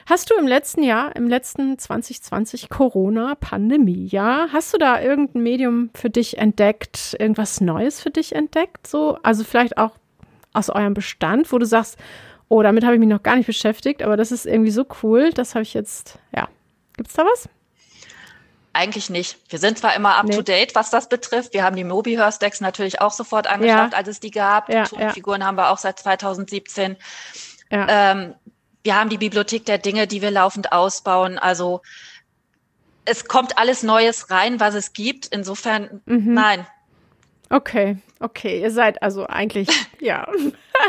Hast 0.08 0.32
du 0.32 0.36
im 0.36 0.48
letzten 0.48 0.82
Jahr, 0.82 1.16
im 1.16 1.28
letzten 1.28 1.78
2020 1.78 2.70
Corona-Pandemie, 2.70 4.08
ja, 4.08 4.48
hast 4.52 4.74
du 4.74 4.80
da 4.80 5.00
irgendein 5.00 5.44
Medium 5.44 5.92
für 5.94 6.10
dich 6.10 6.40
entdeckt, 6.40 7.16
irgendwas 7.20 7.62
Neues 7.62 8.02
für 8.02 8.10
dich 8.10 8.34
entdeckt? 8.34 8.88
So, 8.88 9.20
also 9.22 9.44
vielleicht 9.44 9.78
auch 9.78 9.92
aus 10.54 10.72
eurem 10.72 10.96
Bestand, 10.96 11.52
wo 11.52 11.60
du 11.60 11.68
sagst, 11.68 12.00
oh, 12.50 12.64
damit 12.64 12.84
habe 12.84 12.96
ich 12.96 13.00
mich 13.00 13.10
noch 13.10 13.24
gar 13.24 13.36
nicht 13.36 13.46
beschäftigt, 13.46 14.02
aber 14.02 14.18
das 14.18 14.32
ist 14.32 14.48
irgendwie 14.48 14.72
so 14.72 14.86
cool, 15.04 15.32
das 15.32 15.54
habe 15.54 15.64
ich 15.64 15.76
jetzt, 15.76 16.18
ja. 16.36 16.50
Gibt's 16.98 17.14
da 17.14 17.24
was? 17.24 17.48
Eigentlich 18.74 19.10
nicht. 19.10 19.38
Wir 19.50 19.60
sind 19.60 19.78
zwar 19.78 19.96
immer 19.96 20.16
up 20.16 20.26
nee. 20.26 20.36
to 20.36 20.42
date, 20.42 20.76
was 20.76 20.90
das 20.90 21.10
betrifft. 21.10 21.54
Wir 21.54 21.64
haben 21.64 21.76
die 21.76 21.84
Mobi 21.84 22.18
Decks 22.42 22.62
natürlich 22.62 23.02
auch 23.02 23.12
sofort 23.12 23.48
angeschafft, 23.48 23.94
ja. 23.94 23.98
als 23.98 24.08
es 24.08 24.20
die 24.22 24.32
gab. 24.32 24.70
Ja, 24.70 24.84
die 24.84 24.96
Tonfiguren 24.96 25.42
ja. 25.42 25.48
haben 25.48 25.58
wir 25.58 25.72
auch 25.72 25.78
seit 25.78 26.00
2017. 26.00 26.96
Ja. 27.70 28.12
Ähm, 28.12 28.36
wir 28.84 28.96
haben 28.96 29.10
die 29.10 29.18
Bibliothek 29.18 29.66
der 29.66 29.78
Dinge, 29.78 30.08
die 30.08 30.22
wir 30.22 30.32
laufend 30.32 30.72
ausbauen. 30.72 31.38
Also 31.38 31.82
es 33.04 33.26
kommt 33.26 33.58
alles 33.58 33.84
Neues 33.84 34.30
rein, 34.30 34.60
was 34.60 34.74
es 34.74 34.94
gibt. 34.94 35.28
Insofern, 35.28 36.02
mhm. 36.06 36.34
nein. 36.34 36.68
Okay, 37.50 37.98
okay. 38.22 38.62
Ihr 38.62 38.72
seid 38.72 39.04
also 39.04 39.28
eigentlich, 39.28 39.68
ja, 40.00 40.32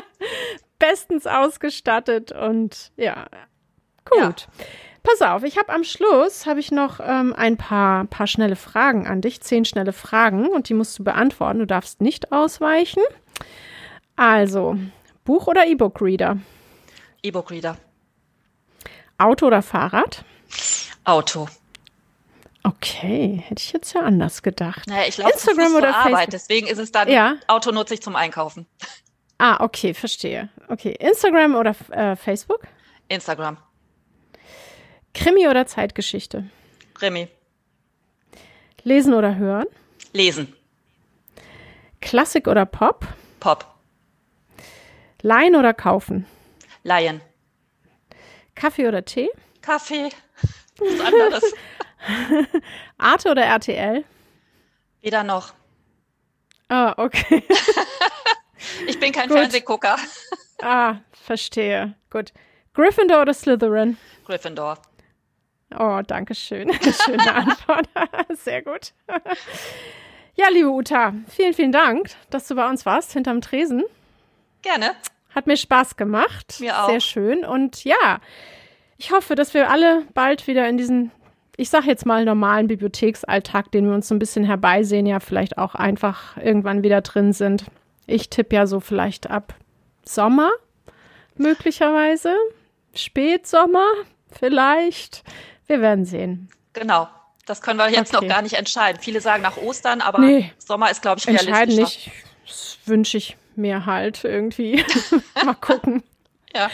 bestens 0.78 1.26
ausgestattet 1.26 2.30
und 2.30 2.92
ja, 2.96 3.26
gut. 4.04 4.46
Pass 5.02 5.20
auf, 5.20 5.42
ich 5.42 5.58
habe 5.58 5.72
am 5.72 5.82
Schluss 5.82 6.46
habe 6.46 6.60
ich 6.60 6.70
noch 6.70 7.00
ähm, 7.02 7.34
ein 7.36 7.56
paar, 7.56 8.04
paar 8.04 8.28
schnelle 8.28 8.54
Fragen 8.54 9.06
an 9.06 9.20
dich, 9.20 9.40
zehn 9.40 9.64
schnelle 9.64 9.92
Fragen 9.92 10.46
und 10.48 10.68
die 10.68 10.74
musst 10.74 10.98
du 10.98 11.04
beantworten. 11.04 11.58
Du 11.58 11.66
darfst 11.66 12.00
nicht 12.00 12.30
ausweichen. 12.30 13.02
Also, 14.14 14.76
Buch 15.24 15.48
oder 15.48 15.66
E-Book-Reader? 15.66 16.38
E-Book-Reader. 17.22 17.76
Auto 19.18 19.46
oder 19.46 19.62
Fahrrad? 19.62 20.24
Auto. 21.04 21.48
Okay, 22.64 23.42
hätte 23.44 23.60
ich 23.60 23.72
jetzt 23.72 23.92
ja 23.92 24.02
anders 24.02 24.42
gedacht. 24.42 24.86
Naja, 24.86 25.08
ich 25.08 25.18
laufe 25.18 25.32
Instagram 25.32 25.74
oder 25.74 25.96
Arbeit, 25.96 26.12
Facebook? 26.12 26.30
deswegen 26.30 26.66
ist 26.68 26.78
es 26.78 26.92
dann 26.92 27.08
ja. 27.08 27.36
Auto 27.48 27.72
nutze 27.72 27.94
ich 27.94 28.02
zum 28.02 28.14
Einkaufen. 28.14 28.66
Ah, 29.38 29.64
okay, 29.64 29.94
verstehe. 29.94 30.48
Okay, 30.68 30.94
Instagram 31.00 31.56
oder 31.56 31.74
äh, 31.90 32.14
Facebook? 32.14 32.62
Instagram. 33.08 33.56
Krimi 35.14 35.48
oder 35.48 35.66
Zeitgeschichte? 35.66 36.44
Krimi. 36.94 37.28
Lesen 38.82 39.14
oder 39.14 39.36
hören? 39.36 39.66
Lesen. 40.12 40.54
Klassik 42.00 42.48
oder 42.48 42.66
Pop? 42.66 43.06
Pop. 43.40 43.66
Leihen 45.22 45.54
oder 45.54 45.72
kaufen? 45.72 46.26
Leihen. 46.82 47.20
Kaffee 48.54 48.88
oder 48.88 49.04
Tee? 49.04 49.30
Kaffee. 49.60 50.08
Was 50.78 51.00
anderes. 51.00 51.54
Arte 52.98 53.30
oder 53.30 53.42
RTL? 53.44 54.04
Weder 55.00 55.22
noch. 55.22 55.52
Ah, 56.68 56.94
okay. 56.96 57.44
ich 58.86 58.98
bin 58.98 59.12
kein 59.12 59.28
Gut. 59.28 59.38
Fernsehgucker. 59.38 59.96
ah, 60.62 60.96
verstehe. 61.12 61.94
Gut. 62.10 62.32
Gryffindor 62.74 63.22
oder 63.22 63.34
Slytherin? 63.34 63.96
Gryffindor. 64.26 64.78
Oh, 65.78 66.00
danke 66.06 66.34
schön. 66.34 66.72
Schöne 67.04 67.34
Antwort. 67.34 67.88
Sehr 68.34 68.62
gut. 68.62 68.92
Ja, 70.34 70.48
liebe 70.48 70.70
Uta, 70.70 71.12
vielen, 71.28 71.52
vielen 71.52 71.72
Dank, 71.72 72.08
dass 72.30 72.48
du 72.48 72.54
bei 72.54 72.66
uns 72.66 72.86
warst, 72.86 73.12
hinterm 73.12 73.42
Tresen. 73.42 73.84
Gerne. 74.62 74.92
Hat 75.34 75.46
mir 75.46 75.58
Spaß 75.58 75.96
gemacht. 75.96 76.56
Mir 76.58 76.82
auch. 76.82 76.88
Sehr 76.88 77.00
schön. 77.00 77.44
Und 77.44 77.84
ja, 77.84 78.18
ich 78.96 79.12
hoffe, 79.12 79.34
dass 79.34 79.52
wir 79.52 79.70
alle 79.70 80.04
bald 80.14 80.46
wieder 80.46 80.66
in 80.68 80.78
diesen, 80.78 81.10
ich 81.58 81.68
sag 81.68 81.84
jetzt 81.84 82.06
mal, 82.06 82.24
normalen 82.24 82.66
Bibliotheksalltag, 82.66 83.70
den 83.72 83.86
wir 83.86 83.94
uns 83.94 84.08
so 84.08 84.14
ein 84.14 84.18
bisschen 84.18 84.44
herbeisehen, 84.44 85.04
ja 85.04 85.20
vielleicht 85.20 85.58
auch 85.58 85.74
einfach 85.74 86.38
irgendwann 86.38 86.82
wieder 86.82 87.02
drin 87.02 87.34
sind. 87.34 87.66
Ich 88.06 88.30
tippe 88.30 88.56
ja 88.56 88.66
so 88.66 88.80
vielleicht 88.80 89.30
ab 89.30 89.54
Sommer, 90.04 90.50
möglicherweise. 91.36 92.34
Spätsommer, 92.94 93.86
vielleicht. 94.30 95.24
Wir 95.66 95.80
werden 95.80 96.04
sehen. 96.04 96.48
Genau. 96.72 97.08
Das 97.46 97.60
können 97.60 97.78
wir 97.78 97.90
jetzt 97.90 98.14
okay. 98.14 98.26
noch 98.26 98.34
gar 98.34 98.42
nicht 98.42 98.54
entscheiden. 98.54 99.00
Viele 99.00 99.20
sagen 99.20 99.42
nach 99.42 99.56
Ostern, 99.56 100.00
aber 100.00 100.20
nee. 100.20 100.52
Sommer 100.58 100.90
ist, 100.90 101.02
glaube 101.02 101.18
ich, 101.18 101.26
realistisch. 101.26 101.48
Entscheiden 101.48 101.76
nicht. 101.76 102.10
Das 102.46 102.78
wünsche 102.86 103.16
ich 103.16 103.36
mir 103.56 103.84
halt 103.86 104.24
irgendwie. 104.24 104.84
Mal 105.44 105.54
gucken. 105.54 106.02
ja. 106.54 106.70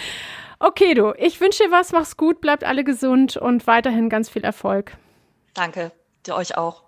Okay, 0.59 0.95
du. 0.95 1.15
Ich 1.17 1.41
wünsche 1.41 1.65
dir 1.65 1.71
was. 1.71 1.93
Mach's 1.93 2.17
gut. 2.17 2.41
Bleibt 2.41 2.65
alle 2.65 2.85
gesund 2.85 3.37
und 3.37 3.67
weiterhin 3.67 4.09
ganz 4.11 4.29
viel 4.29 4.45
Erfolg. 4.45 4.97
Danke. 5.55 5.93
Dir 6.27 6.35
euch 6.35 6.57
auch. 6.57 6.83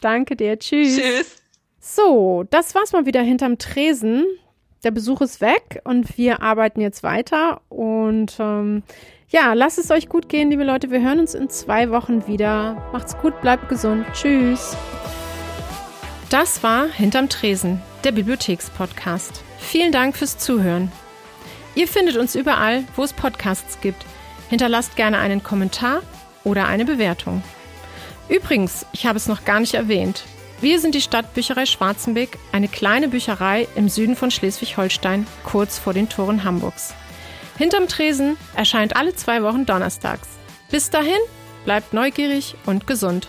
Danke 0.00 0.36
dir. 0.36 0.58
Tschüss. 0.58 0.96
Tschüss. 0.96 1.36
So, 1.80 2.44
das 2.50 2.74
war's 2.74 2.92
mal 2.92 3.04
wieder 3.04 3.20
hinterm 3.20 3.58
Tresen. 3.58 4.24
Der 4.84 4.90
Besuch 4.90 5.20
ist 5.20 5.40
weg 5.40 5.80
und 5.84 6.16
wir 6.16 6.42
arbeiten 6.42 6.80
jetzt 6.80 7.02
weiter. 7.02 7.60
Und 7.68 8.36
ähm, 8.38 8.82
ja, 9.28 9.52
lasst 9.52 9.78
es 9.78 9.90
euch 9.90 10.08
gut 10.08 10.28
gehen, 10.28 10.50
liebe 10.50 10.64
Leute. 10.64 10.90
Wir 10.90 11.00
hören 11.00 11.20
uns 11.20 11.34
in 11.34 11.48
zwei 11.48 11.90
Wochen 11.90 12.26
wieder. 12.26 12.88
Macht's 12.92 13.16
gut, 13.18 13.40
bleibt 13.40 13.68
gesund. 13.68 14.06
Tschüss. 14.12 14.76
Das 16.30 16.62
war 16.62 16.86
Hinterm 16.88 17.28
Tresen, 17.28 17.80
der 18.02 18.12
Bibliothekspodcast. 18.12 19.42
Vielen 19.58 19.92
Dank 19.92 20.16
fürs 20.16 20.38
Zuhören. 20.38 20.90
Ihr 21.74 21.88
findet 21.88 22.16
uns 22.16 22.34
überall, 22.34 22.84
wo 22.96 23.02
es 23.02 23.12
Podcasts 23.12 23.80
gibt. 23.80 24.04
Hinterlasst 24.48 24.96
gerne 24.96 25.18
einen 25.18 25.42
Kommentar 25.42 26.02
oder 26.44 26.66
eine 26.66 26.84
Bewertung. 26.84 27.42
Übrigens, 28.28 28.86
ich 28.92 29.06
habe 29.06 29.16
es 29.16 29.26
noch 29.26 29.44
gar 29.44 29.60
nicht 29.60 29.74
erwähnt. 29.74 30.24
Wir 30.60 30.78
sind 30.78 30.94
die 30.94 31.00
Stadtbücherei 31.00 31.66
Schwarzenbeck, 31.66 32.38
eine 32.52 32.68
kleine 32.68 33.08
Bücherei 33.08 33.66
im 33.74 33.88
Süden 33.88 34.16
von 34.16 34.30
Schleswig-Holstein, 34.30 35.26
kurz 35.42 35.78
vor 35.78 35.92
den 35.92 36.08
Toren 36.08 36.44
Hamburgs. 36.44 36.94
Hinterm 37.56 37.88
Tresen 37.88 38.36
erscheint 38.54 38.96
alle 38.96 39.14
zwei 39.14 39.42
Wochen 39.42 39.64
donnerstags. 39.66 40.28
Bis 40.70 40.90
dahin, 40.90 41.20
bleibt 41.64 41.94
neugierig 41.94 42.56
und 42.66 42.86
gesund. 42.86 43.28